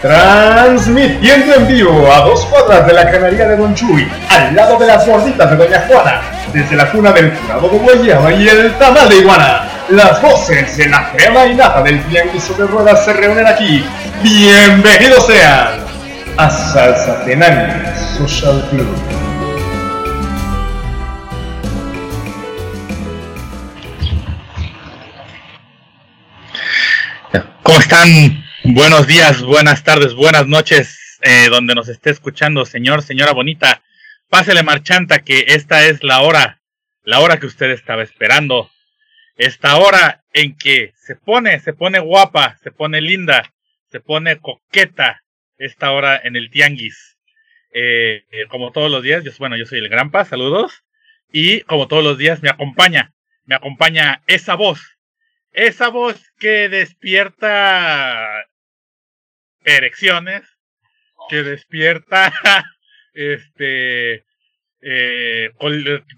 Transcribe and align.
Transmitiendo 0.00 1.54
en 1.54 1.68
vivo 1.68 2.12
a 2.12 2.20
dos 2.22 2.44
cuadras 2.46 2.86
de 2.86 2.92
la 2.92 3.08
canaría 3.08 3.46
de 3.46 3.56
Don 3.56 3.72
Chuy, 3.74 4.10
al 4.30 4.56
lado 4.56 4.78
de 4.78 4.86
las 4.88 5.06
gorditas 5.06 5.50
de 5.50 5.56
Doña 5.56 5.84
Juana, 5.86 6.22
desde 6.52 6.74
la 6.74 6.90
cuna 6.90 7.12
del 7.12 7.32
curado 7.32 7.68
de 7.68 7.78
guayaba 7.78 8.32
y 8.32 8.48
el 8.48 8.76
tamal 8.78 9.08
de 9.08 9.16
iguana. 9.16 9.68
Las 9.90 10.20
voces 10.20 10.76
de 10.76 10.88
la 10.88 11.12
crema 11.12 11.46
y 11.46 11.54
nata 11.54 11.82
del 11.82 12.02
tianguis 12.04 12.56
de 12.56 12.66
ruedas 12.66 13.04
se 13.04 13.12
reúnen 13.12 13.46
aquí. 13.46 13.84
Bienvenidos 14.22 15.26
sean 15.26 15.79
a 16.36 16.50
Salsa 16.50 17.24
Tenani 17.24 17.96
Social 18.16 18.66
Club. 18.70 18.86
¿Cómo 27.62 27.78
están? 27.78 28.44
Buenos 28.64 29.06
días, 29.06 29.42
buenas 29.42 29.84
tardes, 29.84 30.14
buenas 30.14 30.46
noches, 30.46 31.18
eh, 31.22 31.48
donde 31.50 31.74
nos 31.74 31.88
esté 31.88 32.10
escuchando, 32.10 32.64
señor, 32.64 33.02
señora 33.02 33.32
bonita. 33.32 33.82
Pásele 34.28 34.62
marchanta 34.62 35.20
que 35.20 35.44
esta 35.48 35.86
es 35.86 36.02
la 36.04 36.20
hora, 36.22 36.60
la 37.02 37.20
hora 37.20 37.38
que 37.38 37.46
usted 37.46 37.70
estaba 37.70 38.02
esperando. 38.02 38.70
Esta 39.36 39.76
hora 39.76 40.22
en 40.32 40.56
que 40.56 40.92
se 40.96 41.16
pone, 41.16 41.58
se 41.60 41.72
pone 41.72 41.98
guapa, 41.98 42.58
se 42.62 42.70
pone 42.70 43.00
linda, 43.00 43.52
se 43.90 44.00
pone 44.00 44.38
coqueta. 44.38 45.22
Esta 45.60 45.92
hora 45.92 46.18
en 46.24 46.36
el 46.36 46.50
tianguis. 46.50 47.18
Eh, 47.72 48.24
eh, 48.32 48.46
como 48.48 48.72
todos 48.72 48.90
los 48.90 49.02
días, 49.02 49.22
yo, 49.24 49.30
bueno, 49.38 49.56
yo 49.56 49.66
soy 49.66 49.78
el 49.78 49.88
Grampa, 49.88 50.24
saludos. 50.24 50.82
Y 51.32 51.60
como 51.60 51.86
todos 51.86 52.02
los 52.02 52.18
días 52.18 52.42
me 52.42 52.48
acompaña, 52.48 53.12
me 53.44 53.54
acompaña 53.54 54.22
esa 54.26 54.54
voz, 54.56 54.80
esa 55.52 55.88
voz 55.88 56.20
que 56.38 56.68
despierta 56.68 58.26
erecciones, 59.64 60.42
que 61.28 61.42
despierta 61.42 62.32
este 63.12 64.24
eh, 64.82 65.50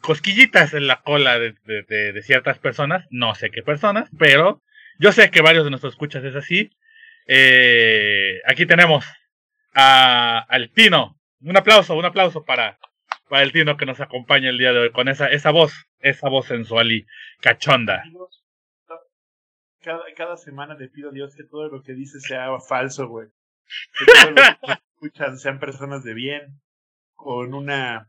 cosquillitas 0.00 0.72
en 0.74 0.86
la 0.86 1.02
cola 1.02 1.38
de- 1.38 1.54
de 1.64 2.22
ciertas 2.22 2.58
personas, 2.58 3.06
no 3.10 3.34
sé 3.34 3.50
qué 3.50 3.62
personas, 3.62 4.08
pero 4.18 4.62
yo 5.00 5.10
sé 5.12 5.30
que 5.30 5.42
varios 5.42 5.64
de 5.64 5.70
nuestros 5.70 5.94
escuchas 5.94 6.22
es 6.24 6.36
así. 6.36 6.70
Eh, 7.26 8.40
aquí 8.46 8.66
tenemos 8.66 9.04
a, 9.74 10.38
al 10.48 10.70
Tino. 10.70 11.18
Un 11.40 11.56
aplauso, 11.56 11.94
un 11.94 12.04
aplauso 12.04 12.44
para, 12.44 12.78
para 13.28 13.42
el 13.42 13.52
Tino 13.52 13.76
que 13.76 13.86
nos 13.86 14.00
acompaña 14.00 14.50
el 14.50 14.58
día 14.58 14.72
de 14.72 14.78
hoy 14.78 14.92
con 14.92 15.08
esa, 15.08 15.26
esa 15.28 15.50
voz, 15.50 15.72
esa 16.00 16.28
voz 16.28 16.46
sensual 16.46 16.92
y 16.92 17.06
cachonda. 17.40 18.02
Cada, 19.80 20.02
cada 20.16 20.36
semana 20.36 20.74
le 20.74 20.88
pido 20.88 21.10
a 21.10 21.12
Dios 21.12 21.34
que 21.34 21.44
todo 21.44 21.68
lo 21.68 21.82
que 21.82 21.94
dice 21.94 22.20
sea 22.20 22.48
falso, 22.60 23.08
güey. 23.08 23.28
Que 23.98 24.04
todos 24.06 24.30
los 24.30 24.76
que 24.76 24.82
escuchan 24.94 25.38
sean 25.38 25.58
personas 25.58 26.04
de 26.04 26.14
bien, 26.14 26.60
con 27.14 27.54
una 27.54 28.08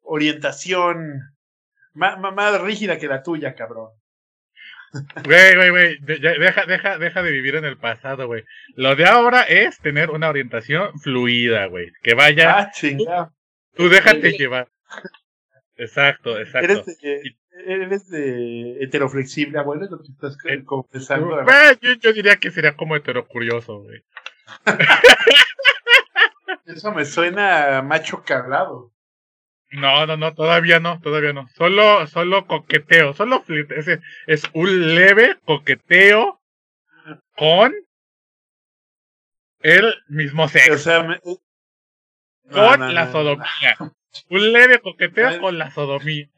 orientación 0.00 1.20
más, 1.92 2.18
más 2.18 2.60
rígida 2.60 2.98
que 2.98 3.06
la 3.06 3.22
tuya, 3.22 3.54
cabrón. 3.54 3.90
Güey, 5.24 5.54
güey, 5.56 5.70
güey, 5.70 5.98
de- 6.00 6.18
deja, 6.38 6.66
deja, 6.66 6.98
deja 6.98 7.22
de 7.22 7.30
vivir 7.32 7.56
en 7.56 7.64
el 7.64 7.76
pasado, 7.76 8.26
güey. 8.26 8.44
Lo 8.76 8.94
de 8.96 9.06
ahora 9.06 9.42
es 9.42 9.78
tener 9.78 10.10
una 10.10 10.28
orientación 10.28 10.98
fluida, 11.00 11.66
güey. 11.66 11.90
Que 12.02 12.14
vaya, 12.14 12.58
Ah, 12.58 12.70
chingada. 12.72 13.32
tú 13.74 13.88
déjate 13.88 14.32
llevar. 14.32 14.68
Exacto, 15.76 16.38
exacto. 16.38 16.72
Eres 16.72 16.86
de, 16.86 17.22
eres 17.66 18.08
de 18.08 18.76
heteroflexible, 18.84 19.58
abuelo, 19.58 19.86
lo 19.90 19.98
que 19.98 20.12
estás 20.12 20.36
Eh, 20.44 20.62
confesando. 20.64 21.42
Güey, 21.42 21.76
yo, 21.80 21.92
yo 21.94 22.12
diría 22.12 22.36
que 22.36 22.50
sería 22.52 22.76
como 22.76 22.94
heterocurioso, 22.94 23.80
güey. 23.80 24.04
Eso 26.66 26.92
me 26.92 27.04
suena 27.04 27.78
a 27.78 27.82
macho 27.82 28.22
cabrado. 28.24 28.92
No, 29.74 30.06
no, 30.06 30.16
no, 30.16 30.34
todavía 30.34 30.78
no, 30.80 31.00
todavía 31.00 31.32
no. 31.32 31.48
Solo, 31.48 32.06
solo 32.06 32.46
coqueteo, 32.46 33.12
solo 33.14 33.42
flit- 33.44 33.72
ese 33.76 34.00
es 34.26 34.44
un 34.52 34.94
leve 34.94 35.36
coqueteo 35.44 36.40
con 37.36 37.74
el 39.60 39.94
mismo 40.08 40.44
O 40.44 40.48
sexo, 40.48 40.78
sea, 40.78 41.02
me- 41.02 41.18
con 41.20 41.38
No, 42.44 42.76
no, 42.76 42.88
la 42.92 43.06
no, 43.06 43.06
no. 43.06 43.12
sodomía. 43.12 43.76
Un 44.30 44.52
leve 44.52 44.78
coqueteo 44.80 45.40
con 45.40 45.58
la 45.58 45.70
sodomía. 45.72 46.28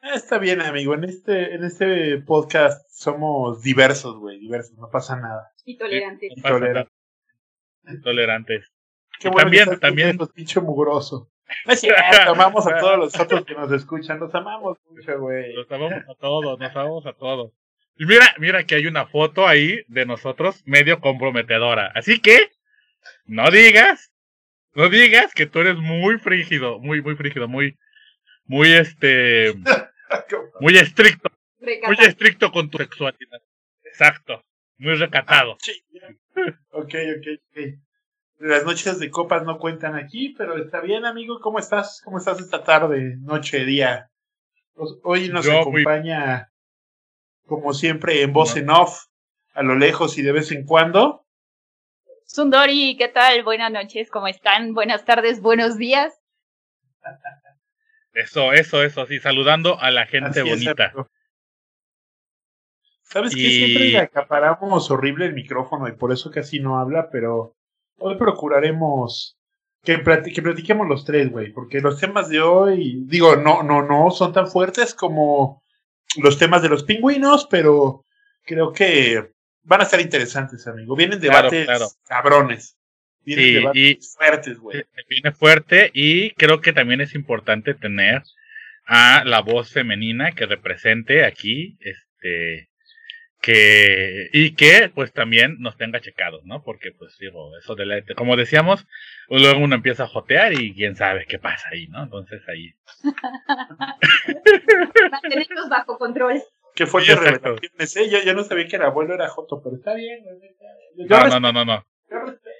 Ah, 0.00 0.14
Está 0.14 0.38
bien, 0.38 0.60
amigo. 0.62 0.94
En 0.94 1.04
este, 1.04 1.54
en 1.54 1.64
este 1.64 2.18
podcast 2.18 2.86
somos 2.90 3.62
diversos, 3.62 4.16
güey. 4.18 4.38
Diversos, 4.38 4.76
no 4.78 4.88
pasa 4.90 5.16
nada. 5.16 5.50
y 5.66 5.76
tolerante. 5.78 6.28
No 6.36 6.42
pasa 6.42 6.54
Tolera- 6.54 6.88
nada. 7.84 8.00
Tolerantes. 8.02 8.72
Qué 9.18 9.28
Y 9.28 9.30
bueno 9.30 9.78
también- 9.78 10.18
que 10.18 10.26
pinche 10.34 10.60
mugroso. 10.60 11.30
No 11.66 11.72
es 11.72 11.80
cierto, 11.80 12.30
amamos 12.30 12.66
a 12.66 12.76
todos 12.78 12.98
los 12.98 13.18
otros 13.18 13.44
que 13.44 13.54
nos 13.54 13.70
escuchan. 13.72 14.18
Los 14.18 14.34
amamos 14.34 14.78
mucho, 14.90 15.18
güey. 15.18 15.54
Nos 15.54 15.70
amamos 15.70 16.04
a 16.08 16.14
todos, 16.14 16.58
nos 16.58 16.76
amamos 16.76 17.06
a 17.06 17.12
todos. 17.12 17.52
Y 17.96 18.06
mira, 18.06 18.34
mira 18.38 18.64
que 18.64 18.74
hay 18.74 18.86
una 18.86 19.06
foto 19.06 19.46
ahí 19.46 19.84
de 19.86 20.04
nosotros 20.06 20.62
medio 20.66 21.00
comprometedora. 21.00 21.92
Así 21.94 22.20
que, 22.20 22.50
no 23.24 23.50
digas, 23.50 24.12
no 24.74 24.88
digas 24.88 25.32
que 25.32 25.46
tú 25.46 25.60
eres 25.60 25.76
muy 25.76 26.18
frígido, 26.18 26.80
muy, 26.80 27.02
muy 27.02 27.14
frígido, 27.14 27.46
muy, 27.46 27.78
muy 28.46 28.72
este, 28.72 29.54
muy 30.60 30.76
estricto, 30.76 31.30
muy 31.60 31.96
estricto 32.00 32.50
con 32.50 32.68
tu 32.68 32.78
sexualidad. 32.78 33.40
Exacto, 33.84 34.44
muy 34.78 34.94
recatado. 34.94 35.52
Ok, 36.70 36.94
ok, 37.16 37.26
ok. 37.52 37.83
Las 38.44 38.66
noches 38.66 38.98
de 38.98 39.10
copas 39.10 39.42
no 39.44 39.58
cuentan 39.58 39.94
aquí, 39.96 40.34
pero 40.36 40.58
está 40.58 40.80
bien, 40.82 41.06
amigo. 41.06 41.40
¿Cómo 41.40 41.58
estás? 41.58 42.02
¿Cómo 42.04 42.18
estás 42.18 42.38
esta 42.40 42.62
tarde, 42.62 43.16
noche, 43.20 43.64
día? 43.64 44.10
Pues, 44.74 44.90
Hoy 45.02 45.30
nos 45.30 45.46
Yo 45.46 45.52
muy- 45.70 45.80
acompaña, 45.80 46.52
como 47.46 47.72
siempre, 47.72 48.20
en 48.20 48.34
voz 48.34 48.54
No. 48.54 48.60
en 48.60 48.68
off, 48.70 49.06
a 49.54 49.62
lo 49.62 49.76
lejos 49.76 50.18
y 50.18 50.22
de 50.22 50.32
vez 50.32 50.52
en 50.52 50.66
cuando. 50.66 51.24
Sundori, 52.26 52.98
¿qué 52.98 53.08
tal? 53.08 53.42
Buenas 53.44 53.72
noches, 53.72 54.10
¿cómo 54.10 54.28
están? 54.28 54.74
Buenas 54.74 55.06
tardes, 55.06 55.40
buenos 55.40 55.78
días. 55.78 56.12
Eso, 58.12 58.52
eso, 58.52 58.82
eso, 58.82 59.06
sí, 59.06 59.20
saludando 59.20 59.80
a 59.80 59.90
la 59.90 60.04
gente 60.04 60.40
Así 60.40 60.50
bonita. 60.50 60.92
¿Sabes 63.04 63.34
qué? 63.34 63.40
Y- 63.40 63.64
Siempre 63.64 63.88
le 63.88 63.98
acaparamos 64.00 64.90
horrible 64.90 65.24
el 65.24 65.32
micrófono 65.32 65.88
y 65.88 65.92
por 65.92 66.12
eso 66.12 66.30
casi 66.30 66.60
no 66.60 66.78
habla, 66.78 67.08
pero 67.10 67.56
hoy 67.98 68.16
procuraremos 68.16 69.36
que, 69.82 69.98
plati- 70.02 70.32
que 70.34 70.42
platiquemos 70.42 70.88
los 70.88 71.04
tres, 71.04 71.30
güey, 71.30 71.52
porque 71.52 71.80
los 71.80 71.98
temas 72.00 72.28
de 72.28 72.40
hoy, 72.40 73.02
digo, 73.06 73.36
no, 73.36 73.62
no, 73.62 73.82
no 73.82 74.10
son 74.10 74.32
tan 74.32 74.48
fuertes 74.48 74.94
como 74.94 75.62
los 76.22 76.38
temas 76.38 76.62
de 76.62 76.68
los 76.68 76.84
pingüinos, 76.84 77.46
pero 77.50 78.04
creo 78.44 78.72
que 78.72 79.30
van 79.62 79.80
a 79.80 79.84
estar 79.84 80.00
interesantes, 80.00 80.66
amigo. 80.66 80.94
Vienen 80.96 81.20
debates 81.20 81.66
claro. 81.66 81.86
cabrones. 82.06 82.76
Vienen 83.24 83.44
Sí, 83.46 83.52
debates 83.54 84.14
fuertes, 84.16 84.58
güey. 84.58 84.84
Viene 85.08 85.32
fuerte 85.32 85.90
y 85.94 86.30
creo 86.32 86.60
que 86.60 86.72
también 86.74 87.00
es 87.00 87.14
importante 87.14 87.74
tener 87.74 88.22
a 88.86 89.24
la 89.24 89.40
voz 89.40 89.70
femenina 89.72 90.32
que 90.32 90.44
represente 90.44 91.24
aquí, 91.24 91.78
este, 91.80 92.68
que, 93.44 94.30
y 94.32 94.54
que 94.54 94.90
pues 94.94 95.12
también 95.12 95.56
nos 95.60 95.76
tenga 95.76 96.00
checados, 96.00 96.42
¿no? 96.44 96.62
Porque 96.62 96.92
pues 96.92 97.18
digo, 97.18 97.50
eso 97.58 97.74
de 97.74 97.84
la, 97.84 98.02
como 98.16 98.36
decíamos, 98.36 98.86
luego 99.28 99.60
uno 99.60 99.74
empieza 99.74 100.04
a 100.04 100.08
jotear 100.08 100.54
y 100.54 100.72
quién 100.74 100.96
sabe 100.96 101.26
qué 101.28 101.38
pasa 101.38 101.68
ahí, 101.70 101.86
¿no? 101.88 102.04
Entonces 102.04 102.40
ahí. 102.48 102.72
Mantenerlos 105.10 105.68
bajo 105.68 105.98
control. 105.98 106.42
Qué 106.74 106.86
fuerte 106.86 107.12
Sí, 107.12 107.18
revelaciones, 107.18 107.96
¿eh? 107.96 108.10
Yo, 108.10 108.22
yo 108.24 108.34
no 108.34 108.42
sabía 108.44 108.66
que 108.66 108.76
el 108.76 108.82
abuelo 108.82 109.14
era 109.14 109.28
Joto, 109.28 109.62
pero 109.62 109.76
está 109.76 109.94
bien. 109.94 110.24
Yo 110.96 111.06
No, 111.06 111.28
no, 111.28 111.40
no, 111.40 111.52
no, 111.52 111.64
no. 111.64 111.86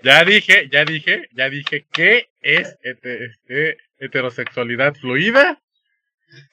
Ya 0.03 0.25
dije, 0.25 0.69
ya 0.71 0.85
dije, 0.85 1.29
ya 1.33 1.49
dije 1.49 1.87
que 1.93 2.29
es 2.41 2.77
hete- 2.83 3.27
este, 3.31 3.79
heterosexualidad 3.99 4.95
fluida, 4.95 5.61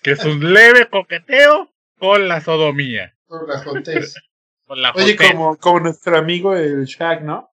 que 0.01 0.11
es 0.11 0.23
un 0.25 0.53
leve 0.53 0.87
coqueteo 0.87 1.71
con 1.99 2.27
la 2.27 2.41
sodomía. 2.41 3.13
Por 3.31 3.47
la 3.47 3.59
jotés. 3.59 4.13
Oye, 4.95 5.15
como, 5.15 5.57
como 5.57 5.79
nuestro 5.79 6.17
amigo 6.17 6.53
el 6.53 6.83
Shaq, 6.85 7.21
¿no? 7.21 7.49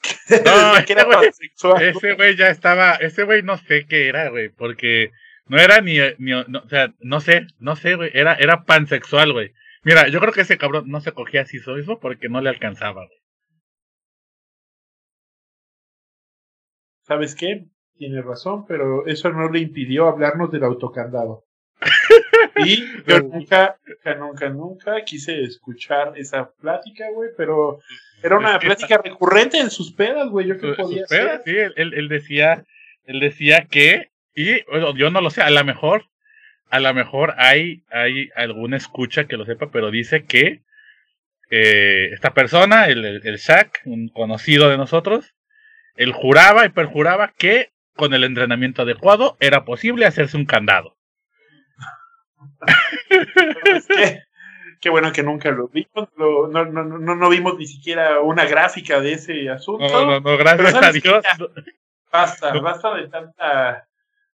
No, 0.44 0.76
ese 0.76 0.94
güey-. 0.94 1.90
Ese 1.90 2.14
güey 2.14 2.36
ya 2.36 2.48
estaba, 2.48 2.94
ese 2.94 3.24
güey 3.24 3.42
no 3.42 3.58
sé 3.58 3.86
qué 3.86 4.08
era, 4.08 4.30
güey, 4.30 4.48
porque 4.48 5.10
no 5.46 5.58
era 5.58 5.82
ni, 5.82 5.98
ni 6.18 6.32
no, 6.48 6.60
o 6.60 6.68
sea, 6.68 6.94
no 7.00 7.20
sé, 7.20 7.46
no 7.58 7.76
sé, 7.76 7.94
güey, 7.94 8.10
era, 8.14 8.34
era 8.34 8.64
pansexual, 8.64 9.32
güey. 9.32 9.52
Mira, 9.82 10.08
yo 10.08 10.18
creo 10.20 10.32
que 10.32 10.42
ese 10.42 10.56
cabrón 10.56 10.84
no 10.88 11.00
se 11.00 11.12
cogía 11.12 11.42
así 11.42 11.58
mismo 11.66 12.00
porque 12.00 12.28
no 12.28 12.40
le 12.40 12.48
alcanzaba, 12.48 13.06
güey. 13.06 13.18
¿Sabes 17.02 17.34
qué? 17.34 17.68
tiene 17.96 18.22
razón, 18.22 18.64
pero 18.66 19.06
eso 19.06 19.30
no 19.30 19.50
le 19.50 19.58
impidió 19.58 20.06
hablarnos 20.06 20.50
del 20.52 20.64
autocandado. 20.64 21.44
Y 22.64 22.84
yo 23.06 23.20
nunca, 23.20 23.78
nunca, 23.86 24.14
nunca, 24.14 24.48
nunca 24.48 25.04
quise 25.04 25.42
escuchar 25.42 26.12
esa 26.16 26.50
plática, 26.50 27.04
güey, 27.12 27.30
pero 27.36 27.80
era 28.22 28.36
una 28.36 28.58
plática 28.58 29.00
recurrente 29.02 29.58
en 29.58 29.70
sus 29.70 29.92
pedas, 29.92 30.28
güey. 30.28 30.48
Yo 30.48 30.58
qué 30.58 30.72
podía 30.74 31.04
hacer. 31.04 31.42
Sí, 31.44 31.56
él, 31.56 31.94
él, 31.94 32.08
decía, 32.08 32.64
él 33.04 33.20
decía 33.20 33.66
que, 33.70 34.10
y 34.34 34.64
yo 34.96 35.10
no 35.10 35.20
lo 35.20 35.30
sé, 35.30 35.42
a 35.42 35.50
lo 35.50 35.64
mejor, 35.64 36.04
a 36.70 36.80
lo 36.80 36.92
mejor 36.94 37.34
hay, 37.38 37.84
hay 37.90 38.30
alguna 38.34 38.76
escucha 38.76 39.26
que 39.26 39.36
lo 39.36 39.44
sepa, 39.44 39.70
pero 39.70 39.90
dice 39.90 40.24
que 40.24 40.62
eh, 41.50 42.10
esta 42.12 42.34
persona, 42.34 42.88
el, 42.88 43.04
el 43.04 43.36
Shaq, 43.36 43.82
un 43.84 44.08
conocido 44.08 44.68
de 44.68 44.76
nosotros, 44.76 45.34
él 45.94 46.12
juraba 46.12 46.66
y 46.66 46.70
perjuraba 46.70 47.32
que 47.36 47.70
con 47.94 48.14
el 48.14 48.24
entrenamiento 48.24 48.82
adecuado 48.82 49.36
era 49.40 49.64
posible 49.64 50.06
hacerse 50.06 50.36
un 50.36 50.44
candado. 50.44 50.97
qué, 54.80 54.90
bueno 54.90 55.12
que 55.12 55.22
nunca 55.22 55.50
lo 55.50 55.68
vimos, 55.68 56.08
no, 56.16 56.48
no, 56.48 56.64
no, 56.64 56.84
no, 57.14 57.28
vimos 57.28 57.56
ni 57.58 57.66
siquiera 57.66 58.20
una 58.20 58.44
gráfica 58.46 59.00
de 59.00 59.12
ese 59.12 59.48
asunto. 59.50 59.88
No, 59.88 60.06
no, 60.06 60.20
no, 60.20 60.36
gracias 60.36 60.74
a 60.74 60.92
Dios. 60.92 61.24
Basta, 62.10 62.58
basta 62.60 62.94
de 62.94 63.08
tanta... 63.08 63.84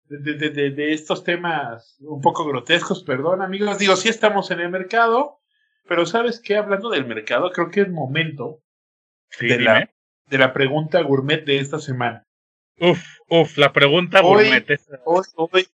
De, 0.05 0.33
de, 0.39 0.71
de, 0.71 0.93
estos 0.93 1.23
temas 1.23 1.97
un 1.99 2.19
poco 2.19 2.43
grotescos, 2.43 3.03
perdón 3.03 3.43
amigos, 3.43 3.77
digo, 3.77 3.95
sí 3.95 4.09
estamos 4.09 4.49
en 4.49 4.59
el 4.59 4.69
mercado, 4.69 5.39
pero 5.87 6.07
¿sabes 6.07 6.41
qué? 6.43 6.57
Hablando 6.57 6.89
del 6.89 7.05
mercado, 7.05 7.51
creo 7.51 7.69
que 7.69 7.81
es 7.81 7.89
momento 7.89 8.63
de, 9.39 9.59
la, 9.59 9.89
de 10.25 10.37
la 10.39 10.51
pregunta 10.51 11.01
gourmet 11.01 11.45
de 11.45 11.59
esta 11.59 11.77
semana. 11.77 12.25
Uf, 12.79 13.03
uf, 13.27 13.57
la 13.57 13.71
pregunta 13.71 14.21
gourmet. 14.21 14.65
Hoy, 15.03 15.23
hoy, 15.35 15.67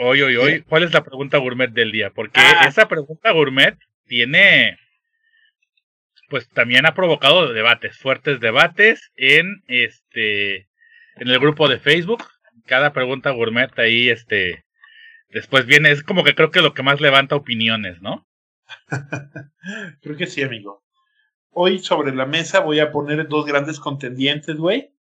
hoy, 0.00 0.22
hoy, 0.22 0.36
hoy, 0.36 0.62
¿cuál 0.62 0.82
es 0.82 0.92
la 0.92 1.04
pregunta 1.04 1.38
gourmet 1.38 1.70
del 1.70 1.92
día? 1.92 2.10
Porque 2.10 2.40
ah. 2.40 2.66
esa 2.66 2.88
pregunta 2.88 3.30
gourmet 3.32 3.76
tiene, 4.06 4.78
pues 6.28 6.48
también 6.48 6.86
ha 6.86 6.94
provocado 6.94 7.52
debates, 7.52 7.98
fuertes 7.98 8.40
debates 8.40 9.12
en 9.16 9.62
este, 9.68 10.68
en 11.16 11.28
el 11.28 11.38
grupo 11.38 11.68
de 11.68 11.78
Facebook. 11.78 12.24
Cada 12.66 12.92
pregunta 12.92 13.30
gourmet 13.30 13.70
ahí, 13.78 14.08
este, 14.08 14.64
después 15.28 15.66
viene, 15.66 15.90
es 15.90 16.02
como 16.02 16.24
que 16.24 16.34
creo 16.34 16.50
que 16.50 16.62
lo 16.62 16.72
que 16.72 16.82
más 16.82 17.00
levanta 17.00 17.36
opiniones, 17.36 18.00
¿no? 18.00 18.26
creo 20.00 20.16
que 20.16 20.26
sí, 20.26 20.42
amigo. 20.42 20.82
Hoy 21.50 21.78
sobre 21.78 22.14
la 22.14 22.26
mesa 22.26 22.60
voy 22.60 22.80
a 22.80 22.90
poner 22.90 23.28
dos 23.28 23.44
grandes 23.44 23.78
contendientes, 23.80 24.56
güey. 24.56 24.94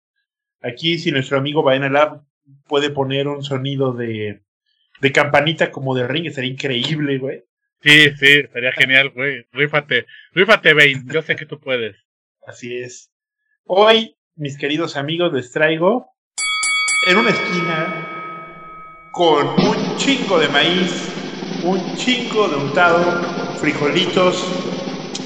Aquí, 0.63 0.99
si 0.99 1.13
nuestro 1.13 1.37
amigo 1.37 1.63
Baena 1.63 1.91
Lab 1.91 2.23
puede 2.67 2.91
poner 2.91 3.29
un 3.29 3.43
sonido 3.43 3.93
de, 3.93 4.46
de 5.01 5.13
campanita 5.13 5.71
como 5.71 5.95
de 5.95 6.07
ring, 6.07 6.31
sería 6.31 6.51
increíble, 6.51 7.19
güey. 7.19 7.45
Sí, 7.83 8.11
sí, 8.17 8.43
sería 8.53 8.73
genial, 8.73 9.11
güey. 9.11 9.47
Rífate, 9.53 10.07
rífate, 10.33 10.75
Bane. 10.75 11.05
Yo 11.07 11.23
sé 11.23 11.37
que 11.37 11.47
tú 11.47 11.61
puedes. 11.61 11.97
Así 12.47 12.77
es. 12.77 13.11
Hoy, 13.65 14.17
mis 14.35 14.59
queridos 14.59 14.97
amigos, 14.97 15.33
les 15.33 15.53
traigo 15.53 16.09
en 17.09 17.17
una 17.19 17.31
esquina 17.31 18.17
con 19.13 19.49
un 19.49 19.97
chingo 19.97 20.39
de 20.39 20.49
maíz, 20.49 21.11
un 21.63 21.97
chingo 21.97 22.49
de 22.49 22.57
untado, 22.57 23.57
frijolitos, 23.59 24.45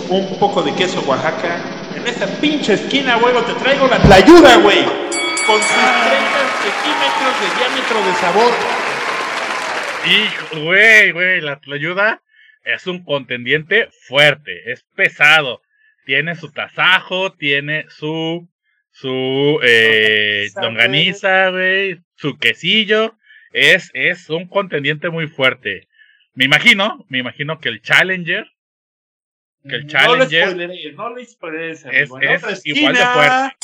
un 0.08 0.38
poco 0.38 0.62
de 0.62 0.75
queso 0.75 1.00
Oaxaca. 1.06 1.62
En 1.94 2.06
esa 2.06 2.26
pinche 2.40 2.75
esquina, 2.75 3.17
güey, 3.17 3.34
te 3.44 3.55
traigo 3.55 3.87
la 3.87 3.99
tlayuda, 3.99 4.56
güey. 4.58 4.84
Con 5.46 5.61
sus 5.61 5.69
30 5.69 6.40
centímetros 6.62 7.34
de 7.40 7.46
diámetro 7.58 7.99
de 8.05 8.14
sabor. 8.20 8.80
Y, 10.06 10.58
güey, 10.61 11.12
güey, 11.12 11.41
la 11.41 11.61
tlayuda 11.61 12.23
es 12.64 12.87
un 12.87 13.05
contendiente 13.05 13.88
fuerte, 14.06 14.73
es 14.73 14.85
pesado. 14.94 15.62
Tiene 16.06 16.35
su 16.35 16.50
tasajo, 16.50 17.32
tiene 17.32 17.87
su, 17.88 18.49
su, 18.91 19.61
eh, 19.62 20.49
longaniza, 20.61 21.50
güey, 21.50 22.00
su 22.17 22.38
quesillo. 22.38 23.17
Es, 23.52 23.91
es 23.94 24.31
un 24.31 24.49
contendiente 24.49 25.11
muy 25.11 25.29
fuerte. 25.29 25.88
Me 26.35 26.44
imagino, 26.46 27.05
me 27.08 27.19
imagino 27.19 27.58
que 27.61 27.69
el 27.69 27.82
Challenger 27.82 28.46
que 29.69 29.76
el 29.76 29.87
Challenger 29.88 30.56
no 30.94 31.14
le 31.14 31.26
spoileres, 31.26 31.85
es, 31.85 32.11
es 32.44 32.67
igual 32.67 32.94
de 32.94 33.05
fuerte. 33.05 33.56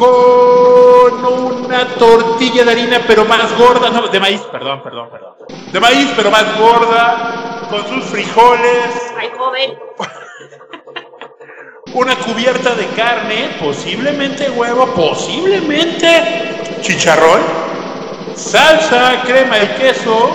Con 0.00 1.26
una 1.66 1.86
tortilla 1.98 2.64
de 2.64 2.70
harina, 2.70 3.00
pero 3.06 3.26
más 3.26 3.54
gorda, 3.58 3.90
no, 3.90 4.08
de 4.08 4.18
maíz, 4.18 4.40
perdón, 4.50 4.82
perdón, 4.82 5.10
perdón. 5.10 5.34
De 5.70 5.78
maíz, 5.78 6.08
pero 6.16 6.30
más 6.30 6.58
gorda, 6.58 7.66
con 7.68 7.86
sus 7.86 8.06
frijoles. 8.06 9.12
Ay, 9.18 9.30
joven. 9.36 9.78
Una 11.92 12.16
cubierta 12.16 12.74
de 12.76 12.86
carne, 12.96 13.58
posiblemente 13.60 14.48
huevo, 14.48 14.86
posiblemente 14.86 16.78
chicharrón, 16.80 17.42
salsa, 18.34 19.20
crema 19.26 19.58
y 19.58 19.66
queso. 19.78 20.30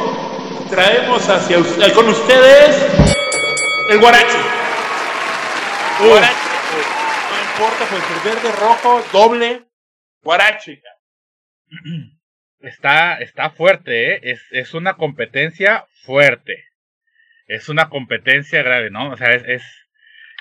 Traemos 0.70 1.28
hacia 1.28 1.58
con 1.96 2.08
ustedes 2.08 2.86
el. 3.90 4.00
Guarache. 4.00 4.38
No 6.02 6.45
importa, 7.56 7.86
pues 7.90 8.04
el 8.12 8.34
verde, 8.34 8.52
rojo, 8.60 9.04
doble. 9.14 9.64
Guarache. 10.22 10.82
Está, 12.60 13.18
está 13.20 13.50
fuerte, 13.50 14.14
¿eh? 14.14 14.20
Es, 14.24 14.46
es 14.52 14.74
una 14.74 14.96
competencia 14.96 15.86
fuerte. 16.04 16.66
Es 17.48 17.70
una 17.70 17.90
competencia 17.90 18.62
grave, 18.62 18.90
¿no? 18.92 19.12
O 19.12 19.18
sea, 19.18 19.32
es, 19.32 19.44
es 19.46 19.64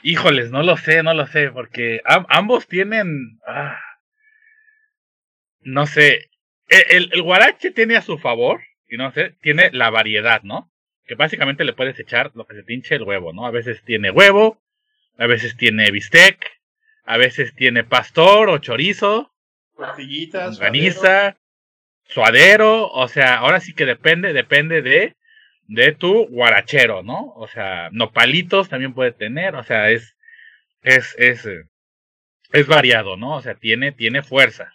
híjoles, 0.02 0.50
no 0.50 0.62
lo 0.62 0.76
sé, 0.76 1.02
no 1.02 1.14
lo 1.14 1.26
sé, 1.26 1.50
porque 1.50 2.02
ambos 2.05 2.66
tienen, 2.66 3.38
ah, 3.46 3.78
no 5.61 5.87
sé, 5.87 6.31
e, 6.69 6.87
el, 6.90 7.11
el, 7.12 7.22
guarache 7.22 7.70
tiene 7.70 7.96
a 7.96 8.02
su 8.02 8.19
favor, 8.19 8.61
y 8.88 8.96
no 8.96 9.12
sé, 9.12 9.34
tiene 9.40 9.70
la 9.72 9.90
variedad, 9.90 10.43
¿no? 10.43 10.70
que 11.06 11.14
básicamente 11.14 11.64
le 11.64 11.75
puedes 11.75 11.99
echar 12.00 12.32
lo 12.34 12.46
que 12.46 12.56
se 12.56 12.62
pinche 12.62 12.94
el 12.94 13.02
huevo, 13.02 13.34
¿no? 13.34 13.46
A 13.46 13.50
veces 13.50 13.82
tiene 13.84 14.11
huevo, 14.11 14.62
a 15.19 15.26
veces 15.26 15.55
tiene 15.55 15.90
bistec, 15.90 16.38
a 17.05 17.17
veces 17.17 17.55
tiene 17.55 17.85
pastor 17.85 18.49
o 18.49 18.59
chorizo, 18.59 19.33
costillitas, 19.75 20.56
suadero. 20.56 21.37
suadero, 22.05 22.88
o 22.90 23.09
sea, 23.09 23.38
ahora 23.38 23.61
sí 23.61 23.75
que 23.75 23.87
depende, 23.87 24.33
depende 24.33 24.83
de 24.83 25.17
de 25.67 25.93
tu 25.93 26.26
guarachero, 26.26 27.02
¿no? 27.02 27.33
O 27.37 27.49
sea, 27.49 27.88
nopalitos 27.90 28.69
también 28.69 28.95
puede 28.95 29.12
tener, 29.12 29.55
o 29.55 29.62
sea, 29.62 29.90
es 29.90 30.17
es 30.83 31.14
es 31.19 31.49
es 32.52 32.67
variado, 32.67 33.17
¿no? 33.17 33.37
O 33.37 33.43
sea, 33.43 33.55
tiene 33.55 33.93
tiene 33.93 34.23
fuerza. 34.23 34.73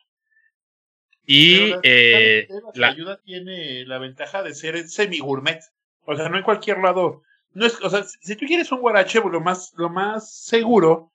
Y 1.26 1.76
eh, 1.84 2.48
la, 2.74 2.88
ayuda 2.88 3.22
tiene 3.22 3.86
la 3.86 4.00
ventaja 4.00 4.42
de 4.42 4.56
ser 4.56 4.88
semi 4.88 5.20
gourmet. 5.20 5.60
O 6.06 6.16
sea, 6.16 6.28
no 6.28 6.38
en 6.38 6.44
cualquier 6.44 6.80
lado. 6.80 7.22
No 7.54 7.68
es, 7.68 7.80
o 7.84 7.90
sea, 7.92 8.04
si 8.04 8.36
tú 8.36 8.48
quieres 8.48 8.72
un 8.72 8.80
guarache, 8.80 9.22
lo 9.24 9.40
más, 9.40 9.72
lo 9.78 9.90
más 9.90 10.44
seguro 10.44 11.09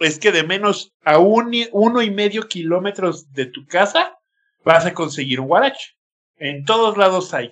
es 0.00 0.18
que 0.18 0.32
de 0.32 0.42
menos 0.42 0.92
a 1.04 1.18
un, 1.18 1.54
uno 1.72 2.02
y 2.02 2.10
medio 2.10 2.48
kilómetros 2.48 3.32
de 3.32 3.46
tu 3.46 3.66
casa 3.66 4.18
vas 4.64 4.86
a 4.86 4.94
conseguir 4.94 5.40
un 5.40 5.48
guarache. 5.48 5.96
En 6.36 6.64
todos 6.64 6.96
lados 6.96 7.32
hay. 7.34 7.50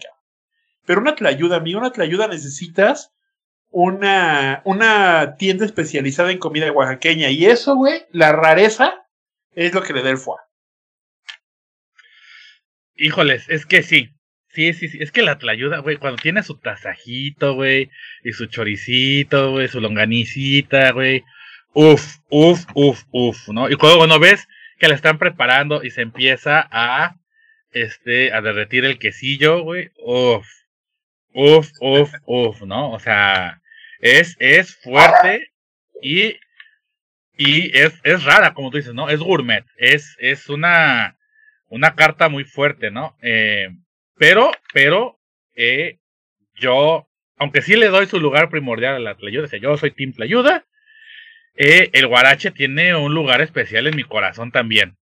Pero 0.86 1.00
una 1.00 1.14
tlayuda, 1.14 1.56
amigo, 1.56 1.78
una 1.78 1.92
tlayuda 1.92 2.26
necesitas 2.26 3.12
una, 3.70 4.62
una 4.64 5.36
tienda 5.36 5.66
especializada 5.66 6.32
en 6.32 6.38
comida 6.38 6.72
oaxaqueña. 6.72 7.28
Y 7.30 7.44
eso, 7.46 7.76
güey, 7.76 8.06
la 8.10 8.32
rareza 8.32 9.06
es 9.54 9.74
lo 9.74 9.82
que 9.82 9.92
le 9.92 10.02
da 10.02 10.10
el 10.10 10.16
foie. 10.16 10.38
Híjoles, 12.94 13.48
es 13.48 13.66
que 13.66 13.82
sí. 13.82 14.14
Sí, 14.48 14.72
sí, 14.72 14.88
sí. 14.88 14.98
Es 15.00 15.12
que 15.12 15.22
la 15.22 15.38
tlayuda, 15.38 15.80
güey, 15.80 15.98
cuando 15.98 16.20
tiene 16.20 16.42
su 16.42 16.58
tasajito, 16.58 17.54
güey, 17.54 17.90
y 18.24 18.32
su 18.32 18.46
choricito, 18.46 19.52
güey, 19.52 19.68
su 19.68 19.80
longanicita, 19.80 20.92
güey. 20.92 21.22
Uf, 21.80 22.16
uf, 22.28 22.64
uf, 22.74 23.04
uf, 23.12 23.48
¿no? 23.50 23.70
Y 23.70 23.76
cuando, 23.76 23.98
bueno, 23.98 24.18
ves 24.18 24.48
que 24.80 24.88
la 24.88 24.96
están 24.96 25.16
preparando 25.16 25.84
y 25.84 25.90
se 25.90 26.02
empieza 26.02 26.68
a, 26.72 27.14
este, 27.70 28.32
a 28.32 28.40
derretir 28.40 28.84
el 28.84 28.98
quesillo, 28.98 29.62
güey. 29.62 29.92
Uf, 30.04 30.44
uf, 31.32 31.70
uf, 31.80 32.12
uf, 32.26 32.62
¿no? 32.62 32.90
O 32.90 32.98
sea, 32.98 33.62
es, 34.00 34.34
es 34.40 34.74
fuerte 34.82 35.52
y, 36.02 36.40
y 37.36 37.78
es, 37.78 38.00
es 38.02 38.24
rara, 38.24 38.54
como 38.54 38.72
tú 38.72 38.78
dices, 38.78 38.94
¿no? 38.94 39.08
Es 39.08 39.20
gourmet. 39.20 39.64
Es, 39.76 40.16
es 40.18 40.48
una, 40.48 41.16
una 41.68 41.94
carta 41.94 42.28
muy 42.28 42.42
fuerte, 42.42 42.90
¿no? 42.90 43.16
Eh, 43.22 43.68
pero, 44.16 44.50
pero, 44.74 45.20
eh, 45.54 46.00
yo, 46.56 47.06
aunque 47.36 47.62
sí 47.62 47.76
le 47.76 47.86
doy 47.86 48.06
su 48.06 48.18
lugar 48.18 48.50
primordial 48.50 48.96
a 48.96 48.98
la 48.98 49.14
Tlayuda, 49.14 49.44
o 49.44 49.48
sea, 49.48 49.60
yo 49.60 49.76
soy 49.76 49.92
Team 49.92 50.12
Tlayuda, 50.12 50.64
eh, 51.58 51.90
el 51.92 52.06
guarache 52.06 52.50
tiene 52.50 52.94
un 52.94 53.14
lugar 53.14 53.40
especial 53.40 53.86
en 53.86 53.96
mi 53.96 54.04
corazón 54.04 54.52
también. 54.52 54.96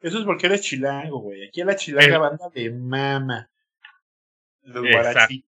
Eso 0.00 0.18
es 0.20 0.24
porque 0.24 0.46
eres 0.46 0.62
chilango, 0.62 1.20
güey. 1.20 1.46
Aquí 1.48 1.60
en 1.60 1.66
la 1.66 1.76
chilanga 1.76 2.18
banda 2.18 2.48
de 2.54 2.70
mama. 2.70 3.50
Los 4.62 4.84
guarachitos. 4.84 5.48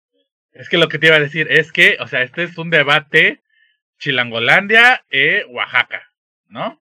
Es 0.53 0.69
que 0.69 0.79
lo 0.79 0.89
que 0.89 0.99
te 0.99 1.07
iba 1.09 1.17
a 1.17 1.21
decir 1.21 1.51
es 1.51 1.73
que, 1.73 1.97
o 2.01 2.07
sea, 2.07 2.23
este 2.23 2.45
es 2.45 2.57
un 2.59 2.71
debate 2.71 3.43
Chilangolandia 3.99 5.05
e 5.11 5.45
Oaxaca, 5.49 6.03
¿no? 6.47 6.81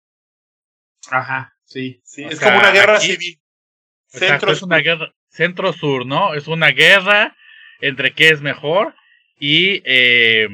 Ajá, 1.09 1.55
sí, 1.63 2.01
sí. 2.03 2.25
O 2.25 2.29
es 2.29 2.39
sea, 2.39 2.49
como 2.49 2.59
una 2.59 2.71
guerra 2.71 2.97
aquí- 2.97 3.13
civil. 3.13 3.41
Centro 4.07 4.51
es 4.51 4.61
una 4.61 4.77
guerra 4.79 5.13
centro-sur, 5.29 6.05
¿no? 6.05 6.33
Es 6.33 6.47
una 6.47 6.69
guerra 6.71 7.37
entre 7.79 8.13
qué 8.13 8.29
es 8.29 8.41
mejor 8.41 8.93
y 9.39 9.81
eh, 9.85 10.49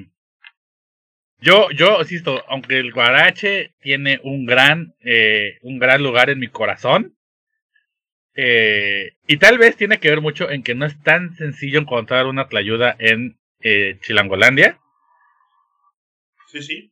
yo, 1.39 1.69
yo, 1.71 1.99
insisto, 2.01 2.43
aunque 2.47 2.79
el 2.79 2.91
guarache 2.91 3.73
tiene 3.79 4.19
un 4.23 4.45
gran, 4.45 4.95
eh, 5.01 5.57
un 5.61 5.79
gran 5.79 6.01
lugar 6.01 6.29
en 6.29 6.39
mi 6.39 6.47
corazón, 6.47 7.15
eh, 8.35 9.15
y 9.27 9.37
tal 9.37 9.57
vez 9.57 9.75
tiene 9.77 9.99
que 9.99 10.09
ver 10.09 10.21
mucho 10.21 10.49
en 10.49 10.63
que 10.63 10.75
no 10.75 10.85
es 10.85 11.01
tan 11.03 11.35
sencillo 11.35 11.79
encontrar 11.79 12.27
una 12.27 12.47
tlayuda 12.47 12.95
en 12.99 13.37
eh, 13.61 13.97
Chilangolandia, 14.01 14.79
Sí, 16.47 16.61
sí. 16.61 16.91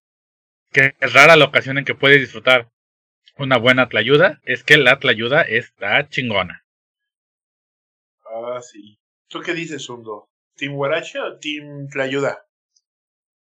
que 0.71 0.95
es 0.99 1.13
rara 1.13 1.35
la 1.35 1.45
ocasión 1.45 1.77
en 1.77 1.85
que 1.85 1.95
puedes 1.95 2.19
disfrutar 2.19 2.69
una 3.37 3.57
buena 3.57 3.89
tlayuda, 3.89 4.41
es 4.43 4.63
que 4.63 4.77
la 4.77 4.99
tlayuda 4.99 5.41
está 5.41 6.07
chingona. 6.09 6.65
Ah, 8.25 8.59
sí. 8.61 8.97
¿Tú 9.27 9.41
qué 9.41 9.53
dices, 9.53 9.83
Sundo? 9.83 10.29
¿Team 10.55 10.73
Guarache 10.73 11.19
o 11.19 11.37
Team 11.37 11.87
Tlayuda? 11.89 12.44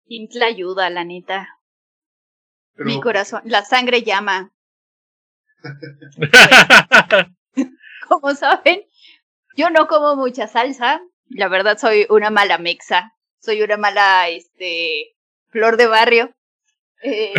Team 0.08 0.28
ayuda, 0.42 0.90
la 0.90 1.04
neta. 1.04 1.48
Pero- 2.74 2.86
Mi 2.86 3.00
corazón, 3.00 3.42
la 3.44 3.64
sangre 3.64 4.02
llama. 4.02 4.52
Como 8.08 8.34
saben, 8.34 8.82
yo 9.56 9.70
no 9.70 9.86
como 9.86 10.16
mucha 10.16 10.46
salsa. 10.46 11.00
La 11.28 11.48
verdad 11.48 11.76
soy 11.78 12.06
una 12.08 12.30
mala 12.30 12.56
mexa. 12.58 13.12
Soy 13.40 13.60
una 13.62 13.76
mala, 13.76 14.28
este, 14.28 15.14
flor 15.50 15.76
de 15.76 15.86
barrio. 15.86 16.34
Eh, 17.00 17.32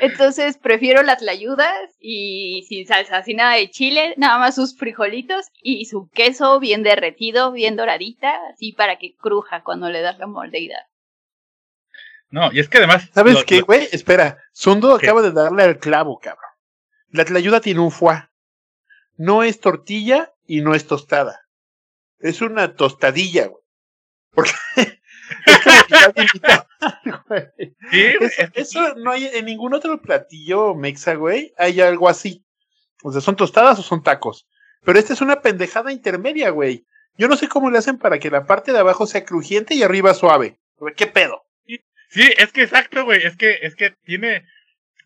entonces 0.00 0.58
prefiero 0.58 1.02
las 1.02 1.18
tlayudas 1.18 1.74
y 2.00 2.64
sin 2.68 2.86
salsa, 2.86 3.22
sin 3.22 3.36
nada 3.38 3.54
de 3.54 3.70
chile, 3.70 4.14
nada 4.16 4.38
más 4.38 4.54
sus 4.54 4.76
frijolitos 4.76 5.46
y 5.62 5.84
su 5.86 6.08
queso 6.10 6.60
bien 6.60 6.82
derretido, 6.82 7.52
bien 7.52 7.76
doradita, 7.76 8.34
así 8.52 8.72
para 8.72 8.98
que 8.98 9.14
cruja 9.16 9.62
cuando 9.62 9.88
le 9.90 10.00
das 10.00 10.18
la 10.18 10.26
mordida. 10.26 10.86
no, 12.30 12.52
y 12.52 12.60
es 12.60 12.68
que 12.68 12.78
además... 12.78 13.08
¿Sabes 13.14 13.34
lo- 13.34 13.44
qué, 13.44 13.60
lo- 13.60 13.66
güey? 13.66 13.88
Espera. 13.92 14.38
Sundo 14.52 14.98
¿Qué? 14.98 15.06
acaba 15.06 15.22
de 15.22 15.32
darle 15.32 15.62
al 15.62 15.78
clavo, 15.78 16.18
cabrón. 16.18 16.42
La 17.10 17.24
tlayuda 17.24 17.60
tiene 17.60 17.80
un 17.80 17.90
foie. 17.90 18.22
No 19.16 19.42
es 19.42 19.60
tortilla 19.60 20.32
y 20.46 20.60
no 20.60 20.74
es 20.74 20.86
tostada. 20.86 21.40
Es 22.18 22.40
una 22.42 22.74
tostadilla, 22.74 23.46
güey. 23.46 23.62
Porque 24.30 24.50
es 26.14 26.32
güey. 27.28 27.48
Sí, 27.90 28.04
Eso, 28.06 28.24
es 28.24 28.50
que 28.50 28.60
eso 28.60 28.94
no 28.96 29.10
hay 29.10 29.26
en 29.26 29.46
ningún 29.46 29.74
otro 29.74 30.00
platillo 30.00 30.74
mexa, 30.74 31.14
güey. 31.14 31.52
Hay 31.58 31.80
algo 31.80 32.08
así. 32.08 32.44
O 33.02 33.12
sea, 33.12 33.20
son 33.20 33.36
tostadas 33.36 33.78
o 33.78 33.82
son 33.82 34.02
tacos. 34.02 34.46
Pero 34.84 34.98
esta 34.98 35.12
es 35.12 35.20
una 35.20 35.40
pendejada 35.40 35.92
intermedia, 35.92 36.50
güey. 36.50 36.84
Yo 37.16 37.28
no 37.28 37.36
sé 37.36 37.48
cómo 37.48 37.70
le 37.70 37.78
hacen 37.78 37.98
para 37.98 38.18
que 38.18 38.30
la 38.30 38.46
parte 38.46 38.72
de 38.72 38.78
abajo 38.78 39.06
sea 39.06 39.24
crujiente 39.24 39.74
y 39.74 39.82
arriba 39.82 40.14
suave. 40.14 40.58
Güey, 40.76 40.94
¿Qué 40.94 41.06
pedo? 41.06 41.42
Sí, 42.10 42.30
es 42.38 42.52
que 42.52 42.62
exacto, 42.62 43.04
güey. 43.04 43.22
Es 43.22 43.36
que, 43.36 43.58
es 43.62 43.74
que 43.74 43.90
tiene, 44.04 44.46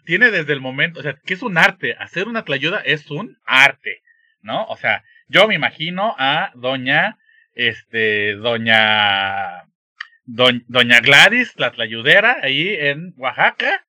tiene 0.04 0.30
desde 0.30 0.52
el 0.52 0.60
momento, 0.60 1.00
o 1.00 1.02
sea, 1.02 1.14
que 1.24 1.34
es 1.34 1.42
un 1.42 1.58
arte. 1.58 1.96
Hacer 1.98 2.28
una 2.28 2.44
tlayuda 2.44 2.80
es 2.80 3.10
un 3.10 3.38
arte, 3.44 4.02
¿no? 4.40 4.64
O 4.66 4.76
sea, 4.76 5.02
yo 5.28 5.48
me 5.48 5.54
imagino 5.54 6.14
a 6.18 6.52
doña, 6.54 7.18
este, 7.54 8.34
doña, 8.36 9.64
doñ- 10.26 10.64
doña 10.68 11.00
Gladys, 11.00 11.52
la 11.56 11.72
tlayudera, 11.72 12.38
ahí 12.42 12.68
en 12.68 13.14
Oaxaca. 13.16 13.84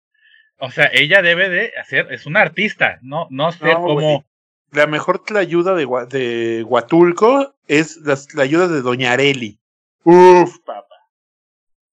O 0.57 0.71
sea, 0.71 0.89
ella 0.93 1.21
debe 1.21 1.49
de 1.49 1.73
hacer, 1.79 2.07
es 2.11 2.25
una 2.25 2.41
artista, 2.41 2.99
no, 3.01 3.27
no 3.31 3.51
sé 3.51 3.65
No, 3.65 3.73
cómo. 3.75 3.93
güey. 3.93 4.23
La 4.71 4.87
mejor 4.87 5.23
tlayuda 5.23 5.75
de, 5.75 5.85
de 6.09 6.63
Huatulco 6.63 7.53
es 7.67 7.97
las 7.97 8.27
tlayudas 8.27 8.71
de 8.71 8.81
Doña 8.81 9.11
Areli. 9.11 9.59
Uf, 10.03 10.57
papá. 10.65 10.95